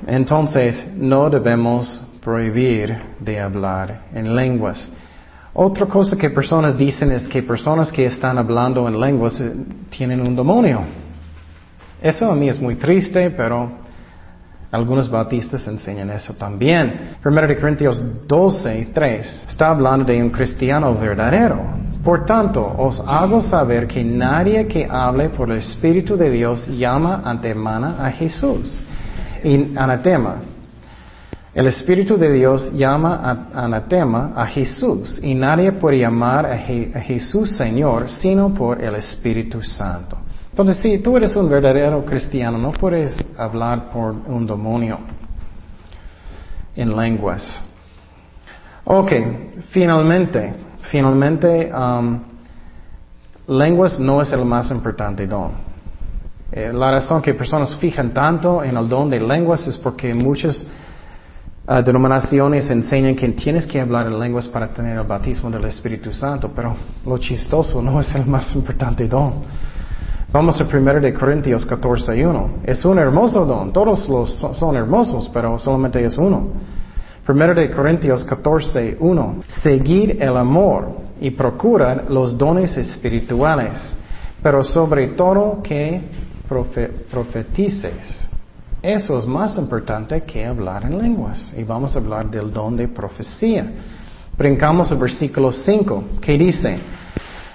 entonces 0.08 0.88
no 0.96 1.30
debemos 1.30 2.02
prohibir 2.24 3.00
de 3.20 3.40
hablar 3.40 4.06
en 4.16 4.36
lenguas. 4.36 4.90
Otra 5.54 5.86
cosa 5.86 6.18
que 6.18 6.32
personas 6.32 6.76
dicen 6.76 7.12
es 7.12 7.24
que 7.24 7.44
personas 7.44 7.92
que 7.92 8.08
están 8.08 8.40
hablando 8.40 8.88
en 8.88 9.00
lenguas 9.00 9.40
eh, 9.40 9.54
tienen 9.92 10.22
un 10.22 10.36
demonio. 10.36 10.82
Eso 12.02 12.32
a 12.32 12.36
mí 12.36 12.50
es 12.50 12.60
muy 12.60 12.76
triste, 12.76 13.30
pero 13.30 13.81
algunos 14.72 15.10
bautistas 15.10 15.68
enseñan 15.68 16.10
eso 16.12 16.34
también. 16.34 17.18
Primero 17.22 17.48
de 17.48 17.60
Corintios 17.60 18.02
12, 18.26 18.90
3 18.94 19.44
está 19.48 19.70
hablando 19.70 20.06
de 20.06 20.24
un 20.24 20.30
cristiano 20.30 20.96
verdadero. 20.96 21.60
Por 22.02 22.26
tanto, 22.26 22.66
os 22.78 23.00
hago 23.06 23.42
saber 23.42 23.86
que 23.86 24.04
nadie 24.04 24.66
que 24.68 24.88
hable 24.90 25.30
por 25.30 25.52
el 25.52 25.58
Espíritu 25.58 26.16
de 26.16 26.32
Dios 26.32 26.66
llama 26.68 27.22
antemana 27.24 27.98
a 28.00 28.12
Jesús. 28.12 28.80
Y 29.44 29.78
anatema. 29.78 30.38
El 31.54 31.68
Espíritu 31.68 32.16
de 32.16 32.32
Dios 32.32 32.72
llama 32.72 33.50
anatema 33.54 34.32
a 34.34 34.46
Jesús 34.46 35.20
y 35.22 35.36
nadie 35.36 35.74
puede 35.74 36.00
llamar 36.00 36.46
a, 36.46 36.58
Jesús 36.58 37.52
Señor 37.58 38.10
sino 38.10 38.54
por 38.54 38.82
el 38.82 38.96
Espíritu 38.96 39.62
Santo. 39.62 40.21
Entonces, 40.52 40.78
si 40.78 41.00
tú 41.00 41.18
eres 41.18 41.36
un 41.36 41.50
verdadero 41.50 42.06
cristiano, 42.06 42.58
no 42.58 42.72
puedes 42.72 43.18
hablar 43.38 43.90
por 43.92 44.12
un 44.12 44.46
demonio 44.46 45.00
en 46.76 46.96
lenguas. 46.96 47.62
Ok, 48.84 49.12
finalmente, 49.72 50.54
Finalmente, 50.90 51.72
um, 51.74 52.20
lenguas 53.48 54.00
no 54.00 54.22
es 54.22 54.32
el 54.34 54.44
más 54.46 54.72
importante 54.72 55.28
don. 55.28 55.52
Eh, 56.52 56.72
la 56.74 56.92
razón 56.92 57.22
que 57.22 57.34
personas 57.34 57.76
fijan 57.78 58.14
tanto 58.14 58.62
en 58.64 58.76
el 58.76 58.90
don 58.90 59.10
de 59.10 59.20
lenguas 59.22 59.66
es 59.68 59.78
porque 59.78 60.14
muchas 60.14 60.68
uh, 61.66 61.82
denominaciones 61.82 62.70
enseñan 62.70 63.16
que 63.16 63.30
tienes 63.30 63.66
que 63.66 63.80
hablar 63.80 64.08
en 64.08 64.20
lenguas 64.20 64.50
para 64.50 64.68
tener 64.68 64.98
el 64.98 65.06
bautismo 65.06 65.50
del 65.50 65.64
Espíritu 65.66 66.12
Santo, 66.12 66.52
pero 66.54 66.76
lo 67.06 67.18
chistoso 67.20 67.82
no 67.82 68.02
es 68.02 68.14
el 68.16 68.26
más 68.26 68.54
importante 68.54 69.08
don. 69.08 69.46
Vamos 70.34 70.62
a 70.62 70.64
1 70.64 71.02
de 71.02 71.14
Corintios 71.14 71.68
14.1. 71.68 72.62
Es 72.64 72.86
un 72.86 72.98
hermoso 72.98 73.46
don. 73.46 73.74
Todos 73.74 74.08
los 74.08 74.30
son 74.32 74.78
hermosos, 74.78 75.30
pero 75.34 75.60
solamente 75.60 76.02
es 76.06 76.18
uno. 76.18 76.48
Primero 77.26 77.54
de 77.54 77.70
Corintios 77.70 78.24
14, 78.24 78.96
1. 78.98 79.44
Seguir 79.50 80.24
el 80.24 80.38
amor 80.38 80.88
y 81.20 81.32
procurar 81.32 82.06
los 82.10 82.38
dones 82.38 82.78
espirituales, 82.78 83.78
pero 84.42 84.64
sobre 84.64 85.10
todo 85.10 85.62
que 85.62 86.02
profetices. 86.48 88.30
Eso 88.82 89.18
es 89.18 89.28
más 89.28 89.58
importante 89.58 90.22
que 90.22 90.46
hablar 90.46 90.86
en 90.86 90.98
lenguas. 90.98 91.54
Y 91.58 91.64
vamos 91.66 91.94
a 91.94 92.00
hablar 92.00 92.32
del 92.32 92.54
don 92.54 92.78
de 92.78 92.88
profecía. 92.88 93.70
Brincamos 94.38 94.94
al 94.94 94.98
versículo 94.98 95.52
5, 95.52 96.04
que 96.22 96.38
dice, 96.38 96.78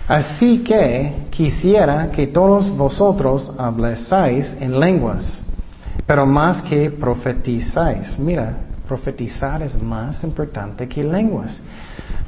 Así 0.09 0.59
que 0.59 1.26
quisiera 1.30 2.11
que 2.11 2.28
todos 2.28 2.70
vosotros 2.70 3.52
hablaseis 3.59 4.54
en 4.61 4.78
lenguas, 4.78 5.42
pero 6.07 6.24
más 6.24 6.62
que 6.62 6.90
profetizáis. 6.90 8.18
Mira, 8.18 8.66
Profetizar 8.86 9.62
es 9.62 9.80
más 9.82 10.22
importante 10.22 10.86
que 10.86 11.02
lenguas, 11.02 11.59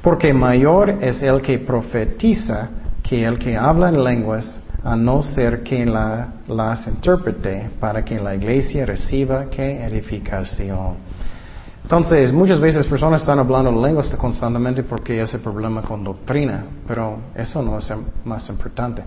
porque 0.03 0.33
mayor 0.33 0.91
es 1.01 1.23
el 1.23 1.41
que 1.41 1.61
profetiza 1.61 2.69
que 3.01 3.25
el 3.25 3.39
que 3.39 3.57
habla 3.57 3.91
en 3.91 4.03
lenguas, 4.03 4.59
a 4.83 4.97
no 4.97 5.23
ser 5.23 5.63
que 5.63 5.87
las 5.87 6.87
interprete 6.87 7.71
para 7.79 8.05
que 8.05 8.19
la 8.19 8.35
iglesia 8.35 8.87
reciba 8.87 9.47
que 9.47 9.85
edificación. 9.85 10.97
Entonces, 11.89 12.35
muchas 12.35 12.61
veces 12.61 12.87
personas 12.87 13.23
están 13.23 13.39
hablando 13.39 13.73
lenguas 13.73 14.11
constantemente 14.11 14.83
porque 14.83 15.23
es 15.23 15.33
el 15.33 15.41
problema 15.41 15.81
con 15.81 16.05
doctrina, 16.05 16.67
pero 16.87 17.17
eso 17.35 17.63
no 17.63 17.79
es 17.79 17.91
más 18.27 18.47
importante. 18.51 19.03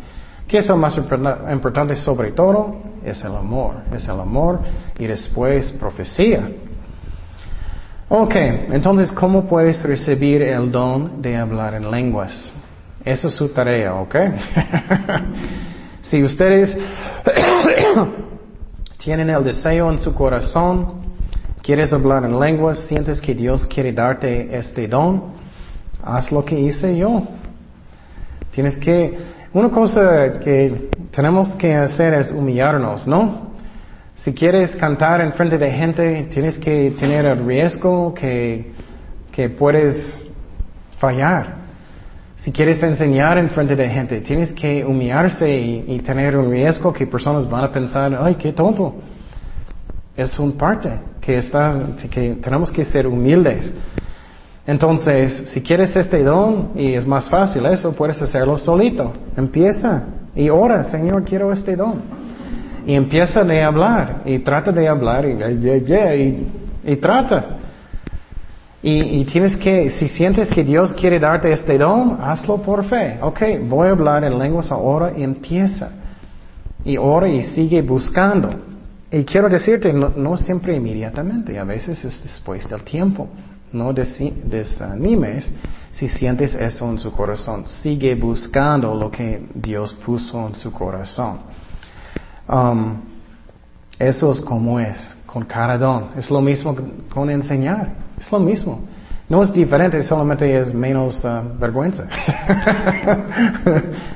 ¿Qué 0.48 0.58
es 0.58 0.68
lo 0.68 0.78
más 0.78 0.98
importante 0.98 1.96
sobre 1.96 2.32
todo? 2.32 2.78
Es 3.06 3.24
el 3.24 3.36
amor, 3.36 3.84
es 3.94 4.06
el 4.06 4.20
amor 4.20 4.62
y 4.98 5.06
después 5.06 5.72
profecía. 5.74 6.50
Ok, 8.10 8.34
entonces, 8.72 9.12
¿cómo 9.12 9.46
puedes 9.46 9.84
recibir 9.84 10.42
el 10.42 10.72
don 10.72 11.22
de 11.22 11.38
hablar 11.38 11.76
en 11.76 11.92
lenguas? 11.92 12.52
Esa 13.06 13.28
es 13.28 13.36
su 13.36 13.50
tarea, 13.50 13.94
¿ok? 13.94 14.16
si 16.02 16.24
ustedes 16.24 16.76
tienen 18.98 19.30
el 19.30 19.44
deseo 19.44 19.92
en 19.92 20.00
su 20.00 20.16
corazón, 20.16 21.01
quieres 21.72 21.94
hablar 21.94 22.26
en 22.26 22.38
lenguas, 22.38 22.80
sientes 22.80 23.22
que 23.22 23.34
Dios 23.34 23.66
quiere 23.66 23.94
darte 23.94 24.58
este 24.58 24.90
don, 24.90 25.32
haz 26.04 26.30
lo 26.30 26.44
que 26.44 26.60
hice 26.60 26.98
yo. 26.98 27.24
Tienes 28.52 28.76
que, 28.76 29.18
una 29.54 29.70
cosa 29.70 30.38
que 30.42 30.90
tenemos 31.16 31.56
que 31.56 31.74
hacer 31.74 32.14
es 32.16 32.30
humillarnos, 32.30 33.08
¿no? 33.08 33.54
Si 34.16 34.34
quieres 34.34 34.76
cantar 34.76 35.22
en 35.22 35.32
frente 35.32 35.58
de 35.58 35.72
gente, 35.72 36.28
tienes 36.30 36.58
que 36.58 36.94
tener 37.00 37.26
el 37.26 37.46
riesgo 37.46 38.14
que, 38.14 38.74
que 39.32 39.48
puedes 39.48 40.30
fallar. 41.00 41.56
Si 42.36 42.52
quieres 42.52 42.84
enseñar 42.84 43.38
en 43.38 43.50
frente 43.50 43.78
de 43.78 43.88
gente, 43.88 44.20
tienes 44.20 44.52
que 44.52 44.84
humillarse 44.84 45.50
y, 45.50 46.00
tener 46.00 46.36
un 46.36 46.52
riesgo 46.52 46.92
que 46.92 47.08
personas 47.08 47.50
van 47.50 47.64
a 47.64 47.72
pensar, 47.72 48.14
ay, 48.20 48.36
qué 48.36 48.52
tonto. 48.52 48.96
Es 50.18 50.38
un 50.38 50.58
parte 50.58 51.11
que 51.22 51.38
estás, 51.38 51.78
que 52.10 52.36
tenemos 52.42 52.72
que 52.72 52.84
ser 52.84 53.08
humildes. 53.08 53.72
Entonces, 54.66 55.50
si 55.50 55.62
quieres 55.62 55.96
este 55.96 56.24
don, 56.24 56.72
y 56.76 56.94
es 56.94 57.06
más 57.06 57.30
fácil 57.30 57.66
eso, 57.66 57.94
puedes 57.94 58.22
hacerlo 58.22 58.58
solito. 58.58 59.14
Empieza 59.38 60.06
y 60.36 60.50
ora, 60.50 60.84
Señor, 60.84 61.24
quiero 61.24 61.52
este 61.52 61.76
don 61.76 62.02
y 62.86 62.96
empieza 62.96 63.42
a 63.42 63.66
hablar 63.66 64.22
y 64.26 64.40
trata 64.40 64.72
de 64.72 64.88
hablar 64.88 65.26
y, 65.26 65.34
y, 65.34 66.92
y 66.92 66.96
trata. 66.98 67.58
Y, 68.84 69.26
tienes 69.26 69.56
que, 69.58 69.92
si 69.92 70.08
sientes 70.08 70.50
que 70.50 70.64
Dios 70.64 70.92
quiere 70.96 71.20
darte 71.20 71.52
este 71.52 71.78
don, 71.78 72.18
hazlo 72.20 72.64
por 72.64 72.84
fe. 72.86 73.20
Ok, 73.22 73.42
voy 73.68 73.90
a 73.90 73.92
hablar 73.92 74.24
en 74.24 74.40
lenguas 74.40 74.72
ahora 74.72 75.14
y 75.16 75.22
empieza. 75.22 75.92
Y 76.84 76.98
ora 76.98 77.28
y 77.28 77.44
sigue 77.44 77.84
buscando. 77.84 78.50
Y 79.12 79.26
quiero 79.26 79.50
decirte, 79.50 79.92
no, 79.92 80.38
siempre 80.38 80.74
inmediatamente, 80.74 81.60
a 81.60 81.66
veces 81.66 82.04
es 82.06 82.24
después 82.24 82.68
del 82.70 82.84
tiempo. 82.84 83.28
No 83.74 83.94
desanimes 83.94 85.52
si 85.92 86.08
sientes 86.08 86.56
eso 86.56 86.90
en 86.90 86.98
su 86.98 87.12
corazón. 87.12 87.68
Sigue 87.68 88.16
buscando 88.16 88.96
lo 88.96 89.12
que 89.12 89.46
Dios 89.54 89.94
puso 90.06 90.48
en 90.48 90.56
su 90.56 90.72
corazón. 90.72 91.40
Um, 92.48 93.02
eso 94.00 94.32
es 94.32 94.40
como 94.42 94.80
es, 94.80 94.98
con 95.26 95.44
cada. 95.44 96.12
Es 96.18 96.32
lo 96.32 96.42
mismo 96.42 96.76
con 97.10 97.30
enseñar. 97.30 97.94
Es 98.20 98.32
lo 98.32 98.40
mismo. 98.40 98.82
No 99.28 99.44
es 99.44 99.54
diferente, 99.54 100.02
solamente 100.04 100.58
es 100.58 100.74
menos 100.74 101.24
uh, 101.24 101.60
vergüenza. 101.60 102.06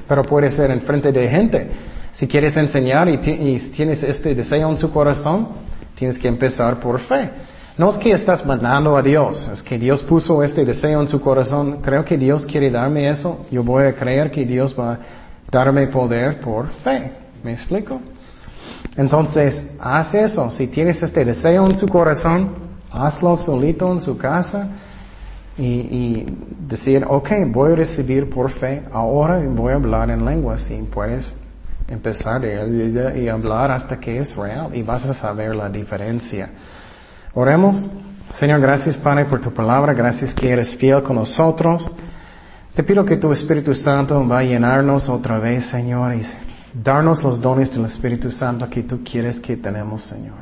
Pero 0.08 0.24
puede 0.24 0.50
ser 0.52 0.72
en 0.72 0.82
frente 0.82 1.12
de 1.12 1.30
gente. 1.30 1.72
Si 2.18 2.28
quieres 2.28 2.56
enseñar 2.56 3.10
y, 3.10 3.14
y, 3.14 3.60
tienes 3.76 4.02
este 4.04 4.34
deseo 4.34 4.70
en 4.70 4.78
su 4.78 4.92
corazón, 4.92 5.50
tienes 5.96 6.18
que 6.18 6.28
empezar 6.28 6.80
por 6.80 7.00
fe. 7.02 7.30
No 7.78 7.90
es 7.90 7.98
que 7.98 8.12
estás 8.12 8.46
mandando 8.46 8.96
a 8.96 9.02
Dios, 9.02 9.50
es 9.52 9.62
que 9.62 9.78
Dios 9.78 10.02
puso 10.04 10.42
este 10.42 10.64
deseo 10.64 11.02
en 11.02 11.10
su 11.10 11.20
corazón. 11.20 11.82
Creo 11.82 12.06
que 12.06 12.18
Dios 12.18 12.46
quiere 12.46 12.72
darme 12.72 13.10
eso. 13.10 13.46
Yo 13.52 13.64
voy 13.64 13.84
a 13.84 13.94
creer 13.94 14.32
que 14.32 14.46
Dios 14.46 14.74
va 14.80 14.94
a 14.94 15.00
darme 15.52 15.88
poder 15.88 16.40
por 16.40 16.70
fe. 16.84 17.12
¿Me 17.44 17.52
explico? 17.52 18.00
Entonces, 18.96 19.62
haz 19.78 20.14
eso. 20.14 20.50
Si 20.52 20.68
tienes 20.68 21.04
este 21.04 21.26
deseo 21.26 21.70
en 21.70 21.78
su 21.78 21.88
corazón, 21.90 22.56
hazlo 22.92 23.36
solito 23.36 23.92
en 23.92 24.00
su 24.00 24.18
casa 24.18 24.70
y, 25.58 26.26
decir, 26.68 27.06
ok, 27.08 27.30
voy 27.48 27.74
a 27.74 27.76
recibir 27.76 28.30
por 28.30 28.52
fe, 28.52 28.84
ahora 28.92 29.42
voy 29.50 29.74
a 29.74 29.76
hablar 29.76 30.10
en 30.10 30.26
lenguas 30.26 30.70
y 30.70 30.82
puedes 30.84 31.34
empezar 31.88 32.42
y 32.44 33.28
hablar 33.28 33.72
hasta 33.72 34.00
que 34.00 34.20
es 34.20 34.36
real 34.36 34.76
y 34.76 34.82
vas 34.82 35.06
a 35.06 35.14
saber 35.14 35.56
la 35.56 35.70
diferencia. 35.70 36.50
Oremos. 37.34 37.88
Señor, 38.34 38.60
gracias 38.60 38.98
Padre 38.98 39.26
por 39.26 39.40
tu 39.40 39.54
palabra, 39.54 39.94
gracias 39.94 40.34
que 40.34 40.50
eres 40.50 40.76
fiel 40.76 41.04
con 41.04 41.16
nosotros. 41.16 41.92
Te 42.74 42.84
pido 42.84 43.06
que 43.06 43.16
tu 43.16 43.32
Espíritu 43.32 43.74
Santo 43.74 44.28
va 44.28 44.40
a 44.40 44.44
llenarnos 44.44 45.08
otra 45.08 45.40
vez, 45.40 45.66
Señor, 45.68 46.14
y 46.16 46.26
darnos 46.74 47.24
los 47.24 47.40
dones 47.40 47.72
del 47.72 47.86
Espíritu 47.86 48.32
Santo 48.32 48.70
que 48.70 48.84
tú 48.84 49.02
quieres 49.04 49.40
que 49.40 49.56
tenemos, 49.56 50.04
Señor. 50.04 50.36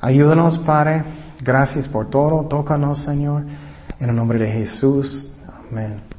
Ayúdanos, 0.00 0.58
Padre. 0.60 1.04
Gracias 1.42 1.86
por 1.88 2.08
todo. 2.08 2.46
Tócanos, 2.46 3.04
Señor. 3.04 3.44
En 3.98 4.08
el 4.08 4.16
nombre 4.16 4.38
de 4.38 4.50
Jesús. 4.50 5.30
Amén. 5.70 6.11